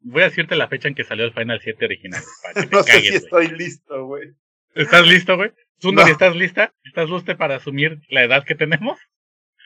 voy 0.00 0.22
a 0.22 0.26
decirte 0.26 0.56
la 0.56 0.68
fecha 0.68 0.88
en 0.88 0.94
que 0.94 1.04
salió 1.04 1.24
el 1.24 1.32
Final 1.34 1.60
7 1.62 1.84
original. 1.84 2.22
Para 2.42 2.54
que 2.54 2.66
te 2.68 2.76
No 2.76 2.82
sé 2.82 3.00
si 3.00 3.14
estoy 3.14 3.48
listo, 3.48 4.06
güey. 4.06 4.30
¿Estás 4.74 5.06
listo, 5.06 5.36
güey? 5.36 5.50
Sundari, 5.78 6.08
No. 6.08 6.12
¿estás 6.12 6.34
lista? 6.36 6.72
¿Estás 6.84 7.10
lista 7.10 7.36
para 7.36 7.56
asumir 7.56 7.98
la 8.08 8.22
edad 8.22 8.44
que 8.44 8.54
tenemos? 8.54 8.98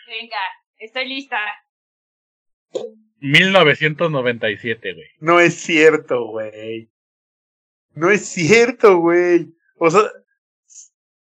Venga, 0.09 0.37
estoy 0.79 1.07
lista. 1.09 1.38
1997, 3.20 4.92
güey. 4.94 5.07
No 5.20 5.40
es 5.40 5.55
cierto, 5.55 6.25
güey. 6.27 6.88
No 8.01 8.11
es 8.11 8.27
cierto, 8.27 8.99
güey. 8.99 9.49
O 9.77 9.91
sea, 9.91 10.01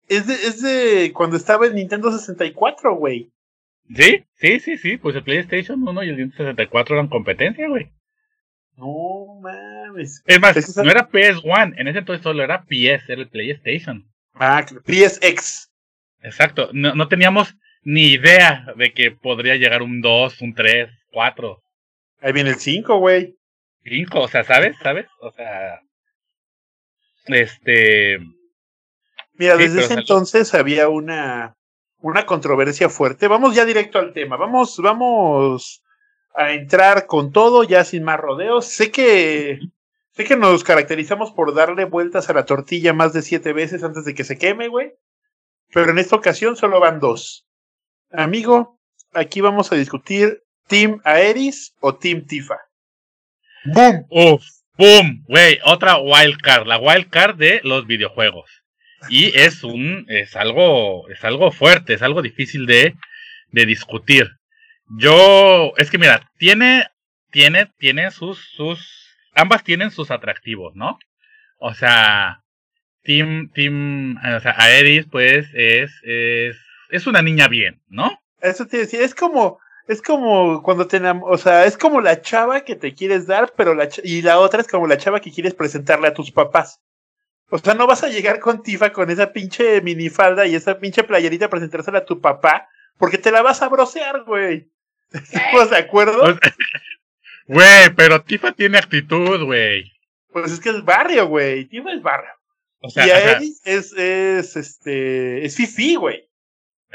es 0.08 0.26
de, 0.28 0.34
es 0.34 0.62
de 0.62 1.12
cuando 1.13 1.36
estaba 1.36 1.68
en 1.68 1.76
Nintendo 1.76 2.12
64, 2.12 2.96
güey. 2.96 3.32
¿Sí? 3.94 4.24
Sí, 4.36 4.60
sí, 4.60 4.78
sí. 4.78 4.98
Pues 4.98 5.15
el 5.15 5.24
PlayStation 5.24 5.86
1 5.86 6.04
y 6.04 6.10
el 6.10 6.18
Nintendo 6.18 6.38
64 6.52 6.96
eran 6.96 7.08
competencia, 7.10 7.68
güey. 7.68 7.89
No 8.78 9.42
mames. 9.42 10.24
Es 10.26 10.39
más, 10.39 10.56
es 10.56 10.78
el- 10.78 10.86
no 10.86 10.92
era 10.92 11.10
PS1, 11.10 11.74
en 11.78 11.88
ese 11.89 12.00
entonces 12.00 12.24
solo 12.24 12.44
era 12.44 12.63
PS, 12.63 13.12
era 13.12 13.22
el 13.22 13.30
PlayStation. 13.30 14.06
Ah, 14.36 14.65
PSX. 14.86 15.70
Exacto, 16.22 16.70
no, 16.72 16.96
no 16.96 17.08
teníamos 17.10 17.56
ni 17.84 18.13
idea 18.13 18.65
de 18.78 18.94
que 18.94 19.12
podría 19.12 19.56
llegar 19.58 19.82
un 19.82 20.00
2, 20.02 20.42
un 20.42 20.54
3, 20.54 20.89
4, 21.12 21.62
Ahí 22.22 22.32
viene 22.34 22.50
el 22.52 22.56
5, 22.58 23.00
güey. 23.00 23.36
5, 23.84 24.20
o 24.22 24.28
sea, 24.28 24.44
¿sabes? 24.44 24.76
¿Sabes? 24.84 25.08
O 25.22 25.32
sea, 25.32 25.80
este, 27.25 28.19
Mira, 29.34 29.55
Sí, 29.58 29.63
desde 29.63 29.79
ese 29.79 29.88
salió- 29.89 29.99
entonces 30.01 30.53
había 30.53 30.89
una, 30.89 31.55
una 31.99 32.25
controversia 32.25 32.89
fuerte. 32.89 33.27
Vamos 33.27 33.55
ya 33.55 33.65
directo 33.65 33.99
al 33.99 34.13
tema. 34.13 34.36
Vamos, 34.38 34.77
vamos 34.79 35.82
a 36.36 36.51
entrar 36.51 37.05
con 37.05 37.32
todo, 37.32 37.63
ya 37.63 37.84
sin 37.86 38.03
más 38.03 38.19
rodeos. 38.19 38.65
Sé 38.65 38.91
que, 38.91 39.60
sé 40.12 40.23
que 40.25 40.36
nos 40.36 40.63
caracterizamos 40.63 41.32
por 41.32 41.53
darle 41.53 41.86
vueltas 41.86 42.29
a 42.29 42.34
la 42.34 42.45
tortilla 42.45 42.93
más 42.93 43.13
de 43.13 43.21
siete 43.21 43.53
veces 43.53 43.84
antes 43.84 44.05
de 44.05 44.13
que 44.13 44.23
se 44.23 44.38
queme, 44.38 44.67
güey. 44.67 44.93
Pero 45.71 45.91
en 45.91 45.99
esta 45.99 46.15
ocasión 46.15 46.55
solo 46.55 46.79
van 46.79 46.99
dos. 46.99 47.45
Amigo, 48.12 48.79
aquí 49.13 49.39
vamos 49.39 49.71
a 49.71 49.75
discutir 49.75 50.43
Team 50.67 50.99
Aeris 51.03 51.75
o 51.79 51.95
Team 51.95 52.25
Tifa. 52.25 52.58
¡Boom! 53.65 54.05
uff, 54.10 54.43
boom, 54.80 55.26
güey, 55.28 55.60
otra 55.65 55.98
wild 55.98 56.38
card, 56.42 56.65
la 56.65 56.78
wild 56.78 57.10
card 57.10 57.36
de 57.36 57.60
los 57.65 57.86
videojuegos. 57.86 58.50
Y 59.10 59.38
es 59.38 59.63
un, 59.63 60.06
es 60.08 60.38
algo, 60.38 61.10
es 61.10 61.24
algo 61.26 61.52
fuerte, 61.52 61.94
es 61.94 62.02
algo 62.02 62.22
difícil 62.22 62.65
de, 62.65 62.96
de 63.52 63.65
discutir. 63.65 64.30
Yo, 64.98 65.74
es 65.76 65.92
que 65.92 65.98
mira, 65.98 66.32
tiene, 66.38 66.88
tiene, 67.30 67.70
tiene 67.78 68.10
sus, 68.12 68.39
sus, 68.56 68.80
ambas 69.36 69.65
tienen 69.65 69.92
sus 69.92 70.12
atractivos, 70.12 70.74
¿no? 70.76 70.98
O 71.58 71.74
sea, 71.74 72.42
Team, 73.04 73.52
Team, 73.54 74.18
o 74.18 74.39
sea, 74.39 74.56
Aeris, 74.58 75.08
pues, 75.12 75.50
es, 75.54 75.92
es, 76.04 76.58
es 76.89 77.06
una 77.06 77.22
niña 77.22 77.50
bien, 77.50 77.82
¿no? 77.89 78.18
Eso 78.42 78.65
te 78.65 78.78
decía, 78.78 79.02
es 79.02 79.13
como, 79.13 79.60
es 79.89 80.04
como 80.04 80.62
cuando 80.62 80.86
te 80.86 81.02
o 81.04 81.38
sea, 81.39 81.65
es 81.65 81.75
como 81.75 81.99
la 81.99 82.21
chava 82.21 82.62
que 82.62 82.75
te 82.75 82.93
quieres 82.93 83.25
dar, 83.25 83.54
pero 83.58 83.73
la 83.73 83.89
y 84.04 84.21
la 84.21 84.38
otra 84.38 84.62
es 84.62 84.67
como 84.67 84.86
la 84.86 84.99
chava 84.99 85.19
que 85.19 85.32
quieres 85.32 85.56
presentarle 85.56 86.08
a 86.08 86.13
tus 86.13 86.32
papás. 86.32 86.80
O 87.49 87.58
sea, 87.58 87.73
no 87.73 87.88
vas 87.88 88.04
a 88.04 88.10
llegar 88.10 88.39
con 88.39 88.62
Tifa 88.62 88.91
con 88.93 89.10
esa 89.10 89.34
pinche 89.34 89.82
minifalda 89.82 90.45
y 90.45 90.54
esa 90.54 90.78
pinche 90.78 91.04
playerita 91.04 91.45
a 91.45 91.49
presentársela 91.49 91.97
a 91.97 92.06
tu 92.06 92.21
papá, 92.21 92.69
porque 92.99 93.17
te 93.17 93.32
la 93.32 93.41
vas 93.41 93.63
a 93.63 93.67
brocear, 93.67 94.25
güey. 94.25 94.69
¿Estamos 95.12 95.71
de 95.71 95.78
acuerdo? 95.78 96.23
Güey, 97.47 97.89
pero 97.95 98.21
Tifa 98.21 98.52
tiene 98.52 98.78
actitud, 98.78 99.43
güey. 99.43 99.91
Pues 100.28 100.52
es 100.52 100.60
que 100.60 100.69
es 100.69 100.86
barrio, 100.86 101.25
güey. 101.25 101.65
Tifa 101.65 101.91
es 101.91 102.04
barrio. 102.04 102.30
O 102.78 102.91
sea, 102.91 103.08
y 103.08 103.10
Aeris 103.10 103.60
es, 103.65 103.91
es, 103.93 104.56
este, 104.56 105.43
es 105.43 105.56
fifi, 105.56 105.95
güey. 105.95 106.30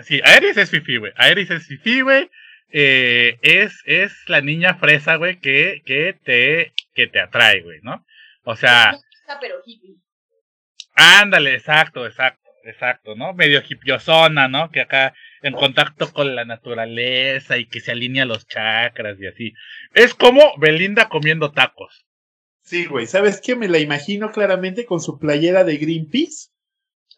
sí, 0.04 0.20
Aeris 0.22 0.56
es 0.56 0.70
fifi, 0.70 0.98
güey. 0.98 1.12
Aeris 1.16 1.50
es 1.50 1.66
fifi, 1.66 2.02
güey. 2.02 2.30
Eh, 2.70 3.38
es, 3.42 3.82
es 3.84 4.12
la 4.26 4.40
niña 4.40 4.74
fresa, 4.74 5.16
güey, 5.16 5.38
que, 5.38 5.82
que 5.84 6.18
te, 6.24 6.72
que 6.94 7.06
te 7.06 7.20
atrae, 7.20 7.62
güey, 7.62 7.80
¿no? 7.82 8.04
O 8.44 8.56
sea, 8.56 8.98
pero 9.40 9.56
hippie. 9.64 9.96
ándale, 10.94 11.54
exacto, 11.54 12.06
exacto, 12.06 12.50
exacto, 12.64 13.14
¿no? 13.14 13.32
Medio 13.32 13.62
hipiosona, 13.66 14.48
¿no? 14.48 14.70
Que 14.70 14.80
acá 14.82 15.14
en 15.42 15.52
contacto 15.52 16.12
con 16.12 16.34
la 16.34 16.44
naturaleza 16.44 17.58
y 17.58 17.66
que 17.66 17.80
se 17.80 17.92
alinea 17.92 18.24
los 18.24 18.46
chakras 18.46 19.20
y 19.20 19.26
así. 19.26 19.52
Es 19.92 20.14
como 20.14 20.40
Belinda 20.58 21.08
comiendo 21.08 21.52
tacos. 21.52 22.06
Sí, 22.62 22.86
güey. 22.86 23.06
¿Sabes 23.06 23.40
qué? 23.42 23.54
Me 23.54 23.68
la 23.68 23.78
imagino 23.78 24.32
claramente 24.32 24.86
con 24.86 25.00
su 25.00 25.18
playera 25.18 25.64
de 25.64 25.76
Greenpeace. 25.76 26.48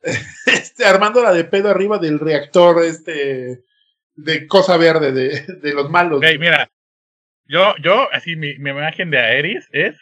este, 0.47 0.85
armándola 0.85 1.33
de 1.33 1.45
pedo 1.45 1.71
arriba 1.71 1.99
del 1.99 2.19
reactor, 2.19 2.85
este, 2.85 3.63
de 4.17 4.47
cosa 4.47 4.77
verde, 4.77 5.13
de, 5.13 5.45
de 5.61 5.75
los 5.75 5.91
malos. 5.91 6.19
Ok, 6.19 6.27
mira, 6.39 6.69
yo, 7.45 7.75
yo, 7.83 8.09
así, 8.13 8.37
mi, 8.37 8.59
mi 8.59 8.71
imagen 8.71 9.11
de 9.11 9.19
Aeris 9.19 9.69
es 9.73 9.97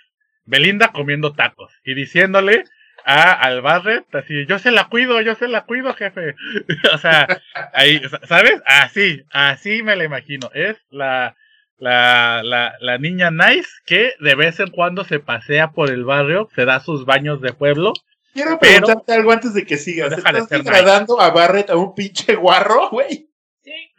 Belinda 0.45 0.93
comiendo 0.93 1.33
tacos 1.33 1.73
y 1.85 1.95
diciéndole 1.95 2.65
a 3.07 3.33
al 3.33 3.61
Barret, 3.61 4.07
así, 4.15 4.47
yo 4.47 4.59
se 4.59 4.71
la 4.71 4.89
cuido, 4.89 5.21
yo 5.21 5.35
se 5.35 5.49
la 5.49 5.65
cuido, 5.65 5.93
jefe. 5.95 6.35
o 6.95 6.99
sea, 6.99 7.27
ahí, 7.75 8.01
¿sabes? 8.27 8.63
Así, 8.65 9.23
así 9.31 9.83
me 9.83 9.95
la 9.97 10.05
imagino. 10.05 10.51
Es 10.55 10.79
la, 10.89 11.37
la, 11.77 12.43
la, 12.43 12.75
la 12.81 12.99
niña 12.99 13.31
nice 13.31 13.69
que 13.85 14.15
de 14.21 14.35
vez 14.35 14.59
en 14.61 14.71
cuando 14.71 15.05
se 15.05 15.21
pasea 15.21 15.73
por 15.73 15.91
el 15.91 16.05
barrio, 16.05 16.49
se 16.55 16.65
da 16.65 16.81
sus 16.81 17.05
baños 17.05 17.43
de 17.43 17.53
pueblo. 17.53 17.93
Quiero 18.33 18.59
pero- 18.59 18.87
preguntarte 18.87 19.13
algo 19.13 19.33
antes 19.33 19.53
de 19.53 19.67
que 19.67 19.77
sigas. 19.77 20.13
¿Estás 20.13 20.49
degradando 20.49 21.21
a 21.21 21.31
Barrett 21.31 21.69
a 21.71 21.77
un 21.77 21.95
pinche 21.95 22.35
guarro, 22.37 22.89
güey? 22.91 23.29
Sí, 23.65 23.95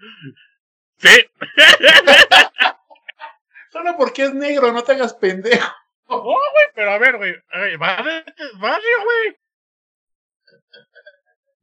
Solo 3.71 3.95
porque 3.97 4.23
es 4.23 4.34
negro, 4.34 4.71
no 4.71 4.84
te 4.84 4.93
hagas 4.93 5.13
pendejo. 5.15 5.73
no, 6.08 6.21
güey, 6.21 6.38
pero 6.73 6.91
a 6.91 6.97
ver, 6.97 7.17
güey, 7.17 7.36
Barret 7.78 8.28
es 8.39 8.60
barrio, 8.60 9.04
güey. 9.04 9.36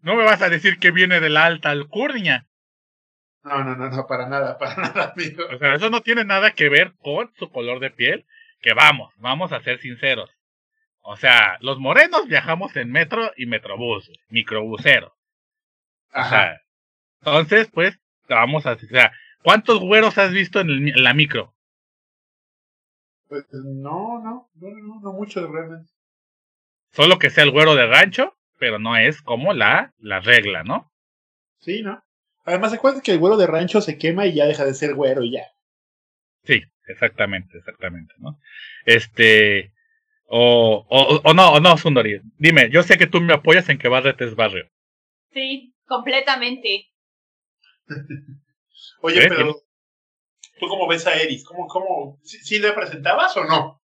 No 0.01 0.17
me 0.17 0.25
vas 0.25 0.43
a 0.43 0.49
decir 0.49 0.79
que 0.79 0.91
viene 0.91 1.21
de 1.21 1.31
la 1.31 1.47
alta 1.47 1.71
alcurnia. 1.71 2.47
No, 3.45 3.65
no, 3.65 3.75
no, 3.77 3.89
no, 3.89 4.07
para 4.07 4.29
nada, 4.29 4.59
para 4.59 4.77
nada, 4.77 5.13
amigo. 5.17 5.45
O 5.53 5.59
sea, 5.59 5.75
eso 5.75 5.91
no 5.91 6.03
tiene 6.03 6.25
nada 6.25 6.53
que 6.53 6.69
ver 6.69 6.93
con 7.03 7.33
su 7.39 7.51
color 7.51 7.81
de 7.81 7.91
piel. 7.91 8.27
Que 8.61 8.75
vamos, 8.75 9.13
vamos 9.17 9.51
a 9.53 9.61
ser 9.63 9.81
sinceros. 9.81 10.31
O 11.01 11.17
sea, 11.17 11.57
los 11.61 11.79
morenos 11.81 12.29
viajamos 12.29 12.77
en 12.77 12.93
metro 12.93 13.33
y 13.37 13.47
metrobús, 13.47 14.09
microbusero. 14.29 15.09
O 15.09 16.19
Ajá. 16.19 16.29
sea, 16.31 16.61
entonces, 17.25 17.71
pues, 17.73 17.99
vamos 18.29 18.67
a, 18.67 18.73
o 18.73 18.79
sea, 18.79 19.13
¿cuántos 19.45 19.79
güeros 19.79 20.19
has 20.19 20.33
visto 20.33 20.61
en, 20.61 20.71
el 20.71 20.89
en 20.89 21.05
la 21.05 21.15
micro? 21.15 21.55
Pues, 23.29 23.45
no, 23.53 24.21
no, 24.23 24.51
no, 24.55 24.71
no, 24.71 25.01
no 25.01 25.13
mucho 25.13 25.47
realmente. 25.47 25.91
Solo 26.91 27.19
que 27.19 27.31
sea 27.31 27.45
el 27.45 27.53
güero 27.53 27.75
de 27.77 27.87
rancho, 27.87 28.37
pero 28.59 28.79
no 28.79 28.97
es 28.97 29.23
como 29.23 29.55
la, 29.55 29.95
la 29.99 30.21
regla, 30.21 30.65
¿no? 30.65 30.93
Sí, 31.61 31.83
¿no? 31.83 32.03
Además, 32.45 32.73
acuérdate 32.73 33.05
que 33.05 33.13
el 33.13 33.19
güero 33.19 33.37
de 33.37 33.47
rancho 33.47 33.81
se 33.81 33.97
quema 33.99 34.27
y 34.27 34.35
ya 34.35 34.47
deja 34.47 34.65
de 34.65 34.75
ser 34.75 34.95
güero 34.95 35.23
y 35.23 35.33
ya. 35.33 35.45
Sí, 36.43 36.61
exactamente, 36.89 37.59
exactamente, 37.59 38.13
¿no? 38.19 38.37
Este, 38.85 39.73
o, 40.27 40.85
o, 40.89 41.21
o 41.23 41.35
no, 41.35 41.53
o 41.53 41.61
no, 41.61 41.77
Sundari, 41.79 42.21
dime, 42.37 42.69
yo 42.71 42.83
sé 42.83 42.99
que 42.99 43.07
tú 43.07 43.21
me 43.21 43.33
apoyas 43.33 43.69
en 43.69 43.79
que 43.79 43.89
Barret 43.89 44.21
es 44.21 44.35
barrio. 44.35 44.69
Sí, 45.33 45.75
completamente. 45.87 46.92
Oye, 49.03 49.25
¿Eh? 49.25 49.27
pero 49.29 49.55
¿tú 50.59 50.69
cómo 50.69 50.87
ves 50.89 51.07
a 51.07 51.15
Eris? 51.15 51.45
¿Cómo, 51.45 51.67
cómo, 51.67 52.19
sí, 52.23 52.39
sí 52.39 52.59
le 52.59 52.73
presentabas 52.73 53.37
o 53.37 53.45
no? 53.45 53.83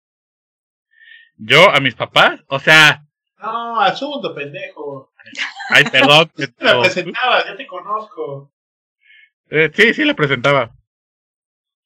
Yo 1.37 1.69
a 1.69 1.79
mis 1.79 1.95
papás, 1.95 2.41
o 2.47 2.59
sea, 2.59 3.05
No, 3.37 3.79
asunto, 3.79 4.33
pendejo. 4.35 5.13
ay, 5.69 5.83
perdón. 5.85 6.31
La 6.59 6.81
presentabas, 6.81 7.45
ya 7.45 7.55
te 7.55 7.65
conozco. 7.67 8.51
eh, 9.49 9.71
sí, 9.73 9.93
sí 9.93 10.03
la 10.05 10.13
presentaba. 10.15 10.75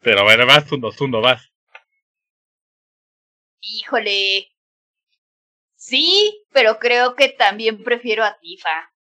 Pero 0.02 0.22
a 0.22 0.24
ver, 0.26 0.46
vas, 0.46 0.68
Sundo, 0.68 0.92
Sundo, 0.92 1.22
vas. 1.22 1.50
Híjole. 3.62 4.50
Sí, 5.76 6.46
pero 6.52 6.80
creo 6.80 7.16
que 7.16 7.30
también 7.30 7.84
prefiero 7.84 8.24
a 8.24 8.38
Tifa. 8.40 8.92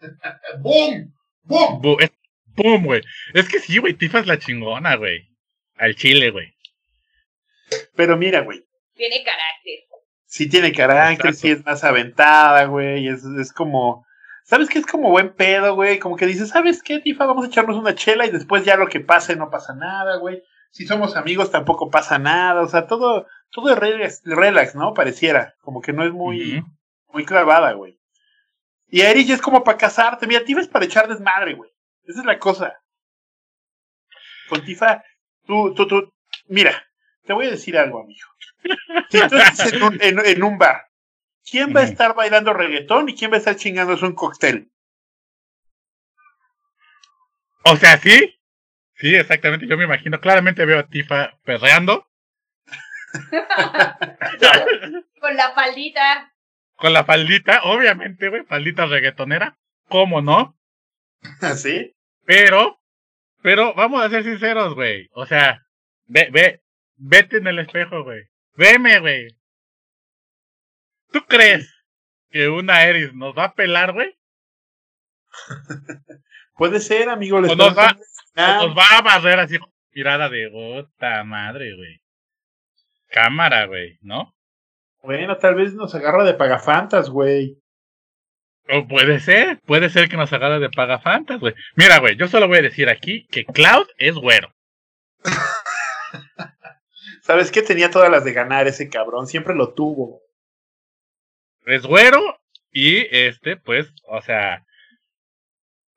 ¡Boom! 0.60 1.15
¡Bum! 1.46 1.80
Bu- 1.82 2.00
es- 2.02 2.12
¡Pum, 2.54 2.84
güey! 2.84 3.02
Es 3.34 3.48
que 3.48 3.58
sí, 3.60 3.78
güey, 3.78 3.94
Tifa 3.94 4.20
es 4.20 4.26
la 4.26 4.38
chingona, 4.38 4.96
güey. 4.96 5.28
Al 5.76 5.94
chile, 5.94 6.30
güey. 6.30 6.54
Pero 7.94 8.16
mira, 8.16 8.40
güey. 8.40 8.64
Tiene 8.94 9.22
carácter. 9.24 9.80
Sí 10.24 10.48
tiene 10.48 10.72
carácter, 10.72 11.26
Exacto. 11.30 11.38
sí 11.38 11.50
es 11.50 11.64
más 11.64 11.84
aventada, 11.84 12.64
güey. 12.64 13.08
Es, 13.08 13.24
es 13.24 13.52
como. 13.52 14.04
¿Sabes 14.44 14.68
qué? 14.68 14.78
Es 14.78 14.86
como 14.86 15.10
buen 15.10 15.34
pedo, 15.34 15.74
güey. 15.74 15.98
Como 15.98 16.16
que 16.16 16.26
dices, 16.26 16.48
¿sabes 16.50 16.82
qué, 16.82 17.00
Tifa? 17.00 17.26
Vamos 17.26 17.44
a 17.44 17.48
echarnos 17.48 17.76
una 17.76 17.94
chela 17.94 18.26
y 18.26 18.30
después 18.30 18.64
ya 18.64 18.76
lo 18.76 18.86
que 18.88 19.00
pase 19.00 19.36
no 19.36 19.50
pasa 19.50 19.74
nada, 19.74 20.16
güey. 20.18 20.42
Si 20.70 20.86
somos 20.86 21.16
amigos 21.16 21.50
tampoco 21.50 21.90
pasa 21.90 22.18
nada. 22.18 22.62
O 22.62 22.68
sea, 22.68 22.86
todo, 22.86 23.26
todo 23.50 23.70
es 23.72 23.78
relax, 23.78 24.22
relax, 24.24 24.74
¿no? 24.74 24.94
Pareciera. 24.94 25.54
Como 25.60 25.80
que 25.80 25.92
no 25.92 26.04
es 26.04 26.12
muy, 26.12 26.62
muy 27.12 27.24
clavada, 27.24 27.72
güey. 27.72 27.98
Y 28.96 29.02
a 29.02 29.10
Erich 29.10 29.28
es 29.28 29.42
como 29.42 29.62
para 29.62 29.76
casarte. 29.76 30.26
Mira, 30.26 30.42
Tifa 30.42 30.62
es 30.62 30.68
para 30.68 30.86
echar 30.86 31.06
desmadre, 31.06 31.52
güey. 31.52 31.70
Esa 32.04 32.20
es 32.20 32.24
la 32.24 32.38
cosa. 32.38 32.80
Con 34.48 34.64
Tifa, 34.64 35.04
tú, 35.44 35.74
tú, 35.74 35.86
tú. 35.86 36.14
Mira, 36.46 36.82
te 37.26 37.34
voy 37.34 37.46
a 37.46 37.50
decir 37.50 37.76
algo, 37.76 38.00
amigo. 38.00 38.26
Si 39.10 39.18
tú 39.28 39.36
estás 39.36 39.70
en 39.70 39.82
un, 39.82 39.98
en- 40.02 40.24
en 40.24 40.42
un 40.42 40.56
bar, 40.56 40.86
¿quién 41.44 41.76
va 41.76 41.80
a 41.80 41.84
estar 41.84 42.14
bailando 42.14 42.54
reggaetón 42.54 43.10
y 43.10 43.14
quién 43.14 43.30
va 43.30 43.34
a 43.34 43.38
estar 43.40 43.56
chingándose 43.56 44.06
un 44.06 44.14
cóctel? 44.14 44.72
O 47.64 47.76
sea, 47.76 47.98
sí. 47.98 48.40
Sí, 48.94 49.14
exactamente. 49.14 49.66
Yo 49.66 49.76
me 49.76 49.84
imagino, 49.84 50.18
claramente 50.22 50.64
veo 50.64 50.78
a 50.78 50.86
Tifa 50.88 51.38
perreando 51.44 52.08
Con 55.20 55.36
la 55.36 55.52
faldita. 55.52 56.32
Con 56.76 56.92
la 56.92 57.04
faldita, 57.04 57.62
obviamente, 57.64 58.28
güey, 58.28 58.44
faldita 58.44 58.86
reggaetonera. 58.86 59.56
¿Cómo 59.88 60.20
no? 60.22 60.56
¿Así? 61.40 61.94
Pero, 62.24 62.80
pero 63.42 63.74
vamos 63.74 64.02
a 64.04 64.10
ser 64.10 64.24
sinceros, 64.24 64.74
güey. 64.74 65.08
O 65.12 65.26
sea, 65.26 65.62
ve, 66.06 66.28
ve, 66.32 66.62
vete 66.96 67.38
en 67.38 67.46
el 67.46 67.58
espejo, 67.60 68.02
güey. 68.04 68.24
Veme, 68.56 69.00
güey. 69.00 69.28
¿Tú 71.12 71.24
crees 71.26 71.72
que 72.30 72.48
una 72.48 72.84
Eris 72.84 73.14
nos 73.14 73.36
va 73.36 73.44
a 73.44 73.54
pelar, 73.54 73.92
güey? 73.92 74.16
Puede 76.54 76.80
ser, 76.80 77.08
amigo. 77.08 77.40
Le 77.40 77.52
O 77.52 77.56
nos 77.56 77.76
va- 77.76 77.96
O 78.36 78.66
nos 78.66 78.76
va 78.76 78.98
a 78.98 79.02
barrer 79.02 79.38
así, 79.38 79.58
mirada 79.92 80.28
de 80.28 80.50
puta 80.50 81.22
madre, 81.24 81.74
güey. 81.76 82.00
Cámara, 83.08 83.66
güey, 83.66 83.98
¿no? 84.02 84.34
Bueno, 85.02 85.36
tal 85.38 85.54
vez 85.54 85.74
nos 85.74 85.94
agarra 85.94 86.24
de 86.24 86.34
pagafantas, 86.34 87.10
güey. 87.10 87.58
O 88.68 88.86
puede 88.88 89.20
ser, 89.20 89.60
puede 89.64 89.88
ser 89.90 90.08
que 90.08 90.16
nos 90.16 90.32
agarre 90.32 90.58
de 90.58 90.70
pagafantas, 90.70 91.38
güey. 91.38 91.54
Mira, 91.76 91.98
güey, 91.98 92.16
yo 92.16 92.26
solo 92.26 92.48
voy 92.48 92.58
a 92.58 92.62
decir 92.62 92.88
aquí 92.88 93.26
que 93.28 93.44
Cloud 93.44 93.86
es 93.98 94.16
güero. 94.16 94.52
¿Sabes 97.22 97.50
qué? 97.50 97.62
Tenía 97.62 97.90
todas 97.90 98.10
las 98.10 98.24
de 98.24 98.32
ganar 98.32 98.66
ese 98.66 98.88
cabrón. 98.88 99.26
Siempre 99.26 99.54
lo 99.54 99.74
tuvo. 99.74 100.22
Es 101.64 101.84
güero 101.84 102.20
y 102.70 103.06
este, 103.16 103.56
pues, 103.56 103.92
o 104.04 104.20
sea... 104.22 104.62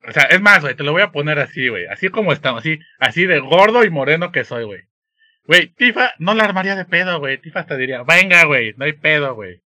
O 0.08 0.12
sea, 0.12 0.22
es 0.24 0.40
más, 0.40 0.62
güey, 0.62 0.74
te 0.74 0.82
lo 0.82 0.92
voy 0.92 1.02
a 1.02 1.12
poner 1.12 1.38
así, 1.38 1.68
güey. 1.68 1.86
Así 1.86 2.08
como 2.08 2.32
estamos, 2.32 2.60
así, 2.60 2.78
así 2.98 3.26
de 3.26 3.38
gordo 3.38 3.84
y 3.84 3.90
moreno 3.90 4.32
que 4.32 4.44
soy, 4.44 4.64
güey. 4.64 4.89
Güey, 5.44 5.68
Tifa 5.74 6.12
no 6.18 6.34
la 6.34 6.44
armaría 6.44 6.76
de 6.76 6.84
pedo, 6.84 7.18
güey. 7.18 7.38
Tifa 7.38 7.60
hasta 7.60 7.76
diría, 7.76 8.02
venga, 8.02 8.44
güey, 8.44 8.74
no 8.76 8.84
hay 8.84 8.92
pedo, 8.92 9.34
güey. 9.34 9.62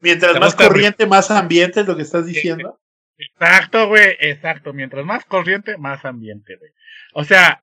Mientras 0.00 0.38
más 0.38 0.54
corriente, 0.54 1.06
más 1.06 1.30
ambiente 1.30 1.80
es 1.80 1.86
lo 1.86 1.96
que 1.96 2.02
estás 2.02 2.26
diciendo. 2.26 2.78
Exacto, 3.18 3.88
güey, 3.88 4.16
exacto. 4.20 4.72
Mientras 4.72 5.04
más 5.04 5.24
corriente, 5.24 5.78
más 5.78 6.04
ambiente, 6.04 6.56
güey. 6.56 6.70
O 7.14 7.24
sea, 7.24 7.62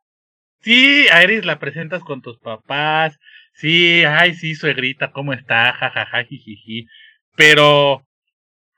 sí, 0.61 1.07
a 1.11 1.21
Eris 1.21 1.45
la 1.45 1.59
presentas 1.59 2.03
con 2.03 2.21
tus 2.21 2.39
papás. 2.39 3.19
Sí, 3.53 4.03
ay, 4.03 4.33
sí, 4.33 4.55
suegrita, 4.55 5.11
¿cómo 5.11 5.33
está? 5.33 5.73
Jajaja, 5.73 6.23
jijiji. 6.23 6.87
Pero 7.35 8.05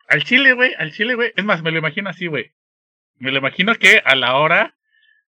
al 0.07 0.23
chile, 0.23 0.53
güey, 0.53 0.73
al 0.77 0.91
chile, 0.91 1.15
güey. 1.15 1.31
Es 1.35 1.45
más, 1.45 1.61
me 1.63 1.71
lo 1.71 1.77
imagino 1.77 2.09
así, 2.09 2.27
güey. 2.27 2.51
Me 3.17 3.31
lo 3.31 3.37
imagino 3.37 3.75
que 3.75 4.01
a 4.03 4.15
la 4.15 4.35
hora 4.35 4.75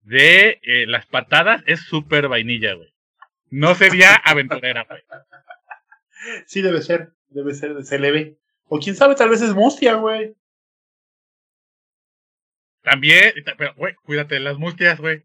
de 0.02 0.60
eh, 0.64 0.86
las 0.88 1.06
patadas 1.06 1.62
es 1.66 1.82
súper 1.82 2.30
vainilla, 2.30 2.74
güey. 2.74 2.93
No 3.56 3.76
sería 3.76 4.16
aventurera, 4.16 4.84
güey. 4.90 5.04
Sí, 6.48 6.64
debe 6.64 6.82
ser. 6.82 7.12
Debe 7.28 7.54
ser, 7.54 7.84
se 7.84 8.00
le 8.00 8.12
ve. 8.12 8.38
O 8.66 8.80
quién 8.80 8.96
sabe, 8.96 9.14
tal 9.14 9.30
vez 9.30 9.44
es 9.44 9.54
mustia, 9.54 9.94
güey. 9.94 10.36
También, 12.82 13.32
pero, 13.56 13.76
güey, 13.76 13.94
cuídate 13.94 14.36
de 14.36 14.42
las 14.42 14.58
mustias, 14.58 15.00
güey. 15.00 15.24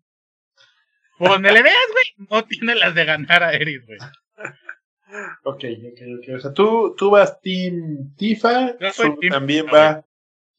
Por 1.16 1.30
donde 1.30 1.52
le 1.52 1.62
veas, 1.62 1.86
güey, 1.90 2.28
no 2.30 2.44
tiene 2.44 2.74
las 2.74 2.94
de 2.94 3.06
ganar 3.06 3.42
a 3.42 3.54
Eris, 3.54 3.86
güey. 3.86 3.98
Ok, 5.44 5.64
ok, 5.64 6.00
ok. 6.18 6.34
O 6.36 6.38
sea, 6.40 6.52
tú, 6.52 6.94
tú 6.98 7.10
vas 7.10 7.40
Team 7.40 8.14
Tifa. 8.14 8.76
Yo 8.78 8.92
soy 8.92 9.06
Su 9.06 9.16
team 9.20 9.32
también 9.32 9.64
Tifa, 9.64 9.76
va 9.76 10.06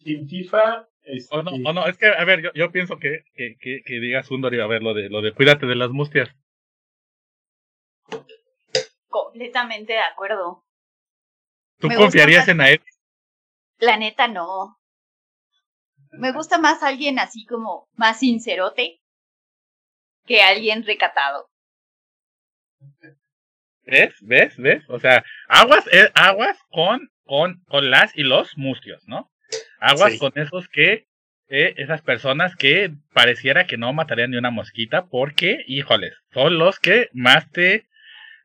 Team 0.04 0.28
Tifa. 0.28 0.88
este, 1.04 1.36
O 1.36 1.44
no, 1.44 1.52
o 1.52 1.74
no, 1.74 1.86
es 1.86 2.00
que, 2.00 2.08
a 2.08 2.26
ver, 2.26 2.42
yo, 2.42 2.50
yo 2.56 2.72
pienso 2.72 2.98
que, 2.98 3.26
que, 3.36 3.58
que, 3.60 3.84
que 3.86 4.00
diga 4.00 4.24
Sundari, 4.24 4.60
a 4.60 4.66
ver, 4.66 4.82
lo 4.82 4.96
de, 4.96 5.08
lo 5.10 5.22
de 5.22 5.34
cuídate 5.34 5.68
de 5.68 5.76
las 5.76 5.92
mustias. 5.92 6.36
Completamente 9.10 9.94
de 9.94 10.00
acuerdo. 10.00 10.64
¿Tú 11.80 11.88
Me 11.88 11.96
confiarías 11.96 12.48
en 12.48 12.62
a 12.62 12.70
él? 12.70 12.82
La 13.80 13.98
neta 13.98 14.28
no. 14.28 14.78
Me 16.12 16.32
gusta 16.32 16.58
más 16.58 16.84
alguien 16.84 17.20
así 17.20 17.46
como 17.46 17.88
más 17.94 18.20
sincerote 18.20 19.00
que 20.26 20.42
alguien 20.42 20.86
recatado. 20.86 21.48
¿Ves? 23.84 24.14
¿Ves? 24.22 24.58
¿Ves? 24.58 24.84
O 24.90 25.00
sea, 25.00 25.24
aguas, 25.48 25.86
eh, 25.92 26.12
aguas 26.14 26.58
con, 26.70 27.10
con, 27.26 27.64
con 27.68 27.90
las 27.90 28.16
y 28.16 28.24
los 28.24 28.56
mustios, 28.58 29.02
¿no? 29.08 29.32
Aguas 29.80 30.14
Sí. 30.14 30.20
con 30.20 30.32
esos 30.36 30.68
que, 30.68 31.08
eh, 31.48 31.74
esas 31.78 32.02
personas 32.04 32.56
que 32.56 32.92
pareciera 33.14 33.66
que 33.66 33.78
no 33.78 33.92
matarían 33.94 34.30
ni 34.32 34.38
una 34.38 34.52
mosquita 34.52 35.08
porque, 35.08 35.64
híjoles, 35.66 36.14
son 36.32 36.60
los 36.60 36.80
que 36.80 37.10
más 37.14 37.50
te, 37.52 37.88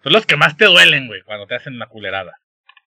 son 0.04 0.12
los 0.12 0.26
que 0.26 0.36
más 0.36 0.58
te 0.58 0.66
duelen, 0.66 1.08
güey, 1.08 1.22
cuando 1.22 1.46
te 1.46 1.54
hacen 1.54 1.78
la 1.78 1.88
culerada. 1.88 2.38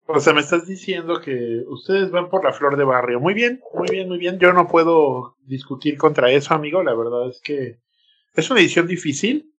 O 0.08 0.20
sea, 0.20 0.34
me 0.34 0.41
estás 0.41 0.66
diciendo 0.66 1.22
que 1.22 1.62
ustedes 1.68 2.10
van 2.10 2.30
por 2.30 2.43
la 2.43 2.51
flor 2.51 2.78
de 2.78 2.84
barrio. 2.84 3.20
Muy 3.20 3.36
bien, 3.36 3.62
muy 3.76 3.88
bien, 3.89 4.08
muy 4.08 4.18
bien. 4.18 4.39
Yo 4.39 4.53
no 4.53 4.68
puedo 4.68 5.36
discutir 5.45 5.99
contra 5.99 6.32
eso, 6.32 6.56
amigo. 6.56 6.82
La 6.82 6.95
verdad 6.95 7.30
es 7.30 7.41
que 7.41 7.78
es 8.34 8.49
una 8.49 8.60
edición 8.60 8.88
difícil. 8.88 9.53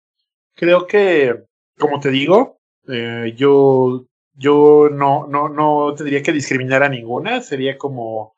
Creo 0.54 0.88
que, 0.88 1.44
como 1.78 2.00
te 2.00 2.10
digo, 2.10 2.58
eh, 2.88 3.32
yo, 3.36 4.06
yo 4.34 4.88
no, 4.90 5.28
no, 5.28 5.48
no 5.48 5.94
tendría 5.96 6.24
que 6.24 6.32
discriminar 6.32 6.82
a 6.82 6.88
ninguna. 6.88 7.42
Sería 7.42 7.78
como, 7.78 8.34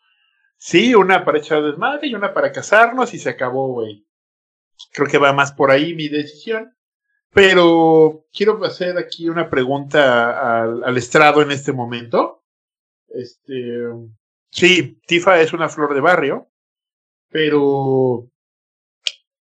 sí, 0.58 0.94
una 0.94 1.24
para 1.24 1.38
echar 1.38 1.62
desmadre 1.62 2.08
y 2.08 2.14
una 2.14 2.34
para 2.34 2.52
casarnos 2.52 3.14
y 3.14 3.18
se 3.18 3.30
acabó, 3.30 3.72
güey. 3.72 4.06
Creo 4.92 5.08
que 5.08 5.18
va 5.18 5.32
más 5.32 5.52
por 5.52 5.70
ahí 5.70 5.94
mi 5.94 6.08
decisión. 6.08 6.74
Pero 7.32 8.24
quiero 8.32 8.64
hacer 8.64 8.96
aquí 8.98 9.28
una 9.28 9.48
pregunta 9.50 10.62
al, 10.62 10.82
al 10.84 10.96
estrado 10.96 11.42
en 11.42 11.50
este 11.50 11.72
momento. 11.72 12.42
Este, 13.08 13.82
sí, 14.50 14.98
Tifa 15.06 15.40
es 15.40 15.52
una 15.52 15.68
flor 15.68 15.94
de 15.94 16.00
barrio, 16.00 16.48
pero 17.30 18.28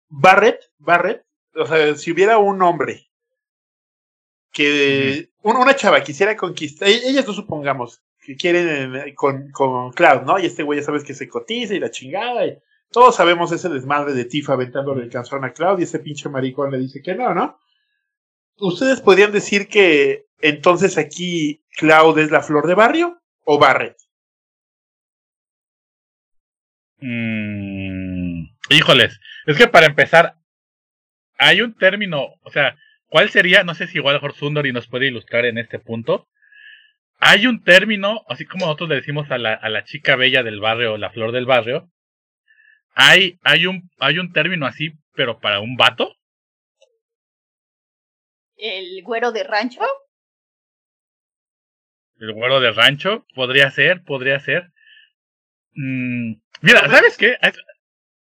Barrett, 0.09 0.59
Barrett, 0.77 1.25
o 1.55 1.65
sea, 1.65 1.95
si 1.95 2.11
hubiera 2.11 2.37
un 2.37 2.61
hombre 2.61 3.09
que 4.51 5.29
un- 5.43 5.57
una 5.57 5.75
chava 5.75 6.01
quisiera 6.03 6.35
conquistar, 6.35 6.87
e- 6.89 7.07
ellas 7.09 7.27
no 7.27 7.33
supongamos 7.33 8.01
que 8.25 8.35
quieren 8.35 8.95
eh, 8.95 9.13
con, 9.15 9.51
con 9.51 9.91
Cloud, 9.91 10.21
¿no? 10.23 10.39
Y 10.39 10.45
este 10.45 10.63
güey 10.63 10.79
ya 10.79 10.85
sabes 10.85 11.03
que 11.03 11.13
se 11.13 11.27
cotiza 11.29 11.73
y 11.73 11.79
la 11.79 11.91
chingada 11.91 12.45
y 12.45 12.57
todos 12.91 13.15
sabemos 13.15 13.51
ese 13.51 13.69
desmadre 13.69 14.13
de 14.13 14.25
Tifa 14.25 14.53
aventándole 14.53 15.03
el 15.03 15.09
canzón 15.11 15.45
a 15.45 15.53
Cloud 15.53 15.79
y 15.79 15.83
ese 15.83 15.99
pinche 15.99 16.27
maricón 16.29 16.71
le 16.71 16.79
dice 16.79 17.01
que 17.01 17.15
no, 17.15 17.33
¿no? 17.33 17.59
¿Ustedes 18.59 19.01
podrían 19.01 19.31
decir 19.31 19.67
que 19.67 20.25
entonces 20.41 20.97
aquí 20.97 21.63
Cloud 21.77 22.19
es 22.19 22.31
la 22.31 22.41
flor 22.41 22.67
de 22.67 22.75
barrio 22.75 23.21
o 23.45 23.57
Barrett? 23.57 23.95
Mm, 27.01 28.43
híjoles, 28.69 29.19
es 29.45 29.57
que 29.57 29.67
para 29.67 29.85
empezar, 29.85 30.35
hay 31.37 31.61
un 31.61 31.73
término, 31.75 32.27
o 32.43 32.51
sea, 32.51 32.75
¿cuál 33.07 33.29
sería? 33.29 33.63
No 33.63 33.73
sé 33.75 33.87
si 33.87 33.97
igual 33.97 34.15
mejor 34.15 34.33
Sundari 34.33 34.73
nos 34.73 34.87
puede 34.87 35.07
ilustrar 35.07 35.45
en 35.45 35.57
este 35.57 35.79
punto. 35.79 36.27
Hay 37.19 37.47
un 37.47 37.63
término, 37.63 38.23
así 38.27 38.45
como 38.45 38.65
nosotros 38.65 38.89
le 38.89 38.95
decimos 38.95 39.31
a 39.31 39.37
la, 39.37 39.53
a 39.53 39.69
la 39.69 39.83
chica 39.85 40.15
bella 40.15 40.43
del 40.43 40.59
barrio, 40.59 40.97
la 40.97 41.11
flor 41.11 41.31
del 41.31 41.45
barrio. 41.45 41.89
Hay, 42.93 43.39
hay 43.43 43.65
un, 43.65 43.89
hay 43.99 44.19
un 44.19 44.33
término 44.33 44.65
así, 44.65 44.91
pero 45.13 45.39
para 45.39 45.61
un 45.61 45.75
vato. 45.77 46.15
El 48.59 49.01
güero 49.03 49.31
de 49.31 49.43
rancho. 49.43 49.81
El 52.19 52.33
güero 52.33 52.59
de 52.59 52.71
rancho, 52.71 53.25
podría 53.33 53.71
ser, 53.71 54.03
podría 54.03 54.39
ser. 54.41 54.71
Mm, 55.73 56.33
mira, 56.61 56.89
¿sabes 56.89 57.17
qué? 57.17 57.37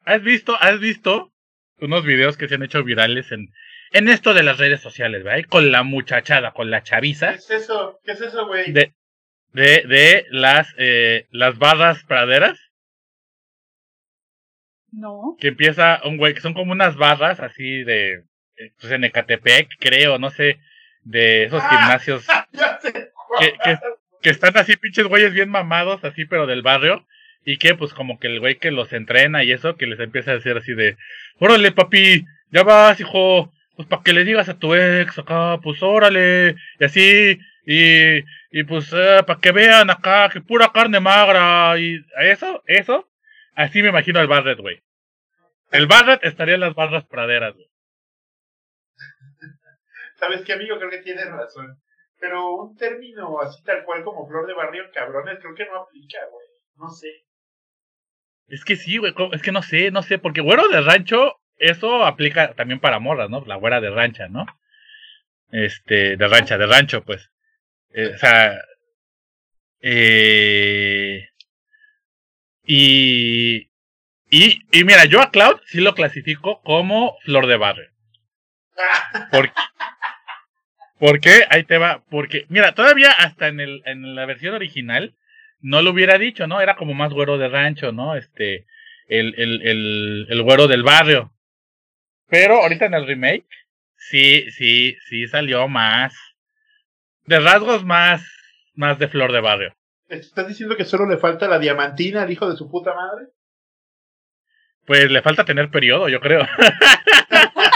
¿Has 0.04 0.22
visto, 0.22 0.58
has 0.60 0.80
visto 0.80 1.32
unos 1.80 2.04
videos 2.04 2.36
que 2.36 2.50
se 2.50 2.56
han 2.56 2.64
hecho 2.64 2.84
virales 2.84 3.32
en, 3.32 3.54
en 3.92 4.10
esto 4.10 4.34
de 4.34 4.44
las 4.44 4.58
redes 4.58 4.82
sociales, 4.82 5.24
¿verdad? 5.24 5.48
Con 5.48 5.72
la 5.72 5.84
muchachada, 5.84 6.52
con 6.52 6.70
la 6.70 6.82
¿Qué 6.82 6.90
chaviza 6.90 7.32
es 7.32 7.50
eso? 7.50 8.00
¿Qué 8.04 8.12
es 8.12 8.22
eso, 8.22 8.48
güey? 8.48 8.74
de, 8.74 8.94
de, 9.54 9.84
de 9.88 10.26
las, 10.30 10.74
eh, 10.78 11.28
las 11.32 11.58
barras 11.58 12.04
praderas. 12.04 12.60
No. 14.90 15.36
que 15.40 15.50
empieza 15.50 16.02
un 16.06 16.18
güey, 16.18 16.34
que 16.34 16.42
son 16.42 16.54
como 16.54 16.72
unas 16.72 16.96
barras 16.96 17.40
así 17.40 17.84
de, 17.84 18.24
pues 18.80 18.92
en 18.94 19.04
Ecatepec, 19.04 19.70
creo, 19.80 20.18
no 20.20 20.30
sé, 20.30 20.60
de 21.04 21.46
esos 21.46 21.62
Ah. 21.64 21.70
gimnasios 21.70 22.26
que, 23.40 23.54
que, 23.64 23.80
que 24.22 24.30
están 24.30 24.58
así 24.58 24.76
pinches 24.78 25.06
güeyes 25.08 25.34
bien 25.34 25.50
mamados, 25.50 26.04
así 26.04 26.26
pero 26.26 26.48
del 26.48 26.62
barrio, 26.62 27.06
y 27.46 27.58
que 27.58 27.76
pues 27.76 27.94
como 27.94 28.20
que 28.20 28.28
el 28.28 28.40
güey 28.40 28.56
que 28.56 28.72
los 28.72 28.92
entrena 28.94 29.44
y 29.44 29.52
eso, 29.52 29.76
que 29.78 29.86
les 29.88 30.00
empieza 30.00 30.32
a 30.32 30.36
decir 30.36 30.58
así 30.58 30.74
de, 30.74 30.98
órale 31.40 31.72
papi, 31.72 32.26
ya 32.52 32.64
vas 32.64 33.00
hijo, 33.00 33.54
pues 33.76 33.88
para 33.88 34.04
que 34.04 34.14
le 34.14 34.24
digas 34.26 34.50
a 34.50 34.58
tu 34.58 34.74
ex 34.76 35.18
acá, 35.20 35.60
pues 35.64 35.82
órale, 35.84 36.56
y 36.80 36.84
así, 36.84 37.40
y, 37.66 38.18
y 38.52 38.64
pues 38.64 38.90
para 38.90 39.40
que 39.40 39.52
vean 39.52 39.90
acá, 39.90 40.30
que 40.30 40.42
pura 40.42 40.72
carne 40.74 41.00
magra, 41.00 41.78
y 41.80 42.04
eso, 42.20 42.64
eso, 42.66 43.08
así 43.56 43.82
me 43.84 43.90
imagino 43.90 44.20
al 44.20 44.28
Barret, 44.28 44.60
güey. 44.60 44.82
El 45.72 45.86
Barret 45.86 46.24
estaría 46.24 46.56
en 46.56 46.62
las 46.62 46.74
barras 46.76 47.06
praderas, 47.06 47.54
güey. 47.54 47.67
¿Sabes 50.18 50.42
qué, 50.44 50.54
amigo? 50.54 50.78
Creo 50.78 50.90
que 50.90 51.00
tienes 51.00 51.30
razón. 51.30 51.80
Pero 52.20 52.56
un 52.56 52.76
término 52.76 53.40
así 53.42 53.64
tal 53.64 53.84
cual 53.84 54.04
como 54.04 54.28
flor 54.28 54.48
de 54.48 54.54
barrio, 54.54 54.86
cabrones, 54.94 55.40
creo 55.40 55.56
que 55.56 55.66
no 55.66 55.82
aplica, 55.82 56.18
güey. 56.32 56.48
No 56.76 56.90
sé. 56.90 57.10
Es 58.48 58.64
que 58.66 58.76
sí, 58.76 58.98
güey, 58.98 59.14
es 59.34 59.42
que 59.42 59.52
no 59.52 59.62
sé, 59.62 59.92
no 59.92 60.02
sé, 60.02 60.18
porque 60.18 60.42
güero 60.42 60.68
de 60.70 60.82
rancho, 60.82 61.36
eso 61.58 62.06
aplica 62.06 62.54
también 62.54 62.80
para 62.80 63.00
morras, 63.00 63.30
¿no? 63.30 63.44
La 63.46 63.56
güera 63.56 63.82
de 63.82 63.90
rancha, 63.90 64.28
¿no? 64.30 64.46
Este, 65.52 66.18
de 66.18 66.28
rancha, 66.28 66.58
de 66.58 66.66
rancho, 66.66 67.04
pues. 67.04 67.30
Eh, 67.92 68.14
o 68.16 68.18
sea, 68.18 68.58
eh, 69.82 71.28
y, 72.66 73.70
y, 74.30 74.62
y 74.72 74.84
mira, 74.84 75.06
yo 75.06 75.22
a 75.22 75.32
Cloud 75.32 75.60
sí 75.66 75.80
lo 75.80 75.94
clasifico 75.94 76.62
como 76.64 77.18
flor 77.24 77.48
de 77.48 77.58
barrio. 77.58 77.90
¿Por, 79.32 79.52
¿Por 81.00 81.20
qué? 81.20 81.46
Ahí 81.50 81.64
te 81.64 81.78
va. 81.78 82.04
Porque, 82.10 82.46
mira, 82.50 82.74
todavía 82.74 83.12
hasta 83.12 83.48
en, 83.48 83.60
el, 83.60 83.82
en 83.86 84.16
la 84.16 84.26
versión 84.26 84.56
original 84.56 85.16
no 85.60 85.82
lo 85.82 85.92
hubiera 85.92 86.18
dicho, 86.18 86.48
¿no? 86.48 86.62
Era 86.62 86.76
como 86.76 86.94
más 86.94 87.14
güero 87.14 87.38
de 87.38 87.50
rancho, 87.50 87.92
¿no? 87.92 88.16
Este, 88.16 88.66
el, 89.08 89.34
el, 89.38 89.62
el, 89.64 90.28
el 90.30 90.44
güero 90.44 90.68
del 90.68 90.84
barrio. 90.84 91.34
Pero 92.28 92.62
ahorita 92.62 92.86
en 92.86 92.94
el 92.94 93.08
remake, 93.08 93.48
sí, 93.96 94.50
sí, 94.52 94.98
sí 95.08 95.28
salió 95.28 95.68
más. 95.68 96.16
De 97.26 97.40
rasgos 97.40 97.84
más, 97.84 98.26
más 98.74 99.00
de 99.00 99.08
flor 99.08 99.32
de 99.32 99.42
barrio. 99.42 99.76
¿Estás 100.08 100.48
diciendo 100.48 100.78
que 100.78 100.86
solo 100.86 101.06
le 101.06 101.18
falta 101.18 101.48
la 101.48 101.60
diamantina 101.60 102.22
al 102.22 102.32
hijo 102.32 102.50
de 102.50 102.56
su 102.56 102.70
puta 102.70 102.94
madre? 102.94 103.28
Pues 104.86 105.12
le 105.12 105.22
falta 105.22 105.44
tener 105.44 105.70
periodo, 105.70 106.08
yo 106.08 106.22
creo. 106.22 106.48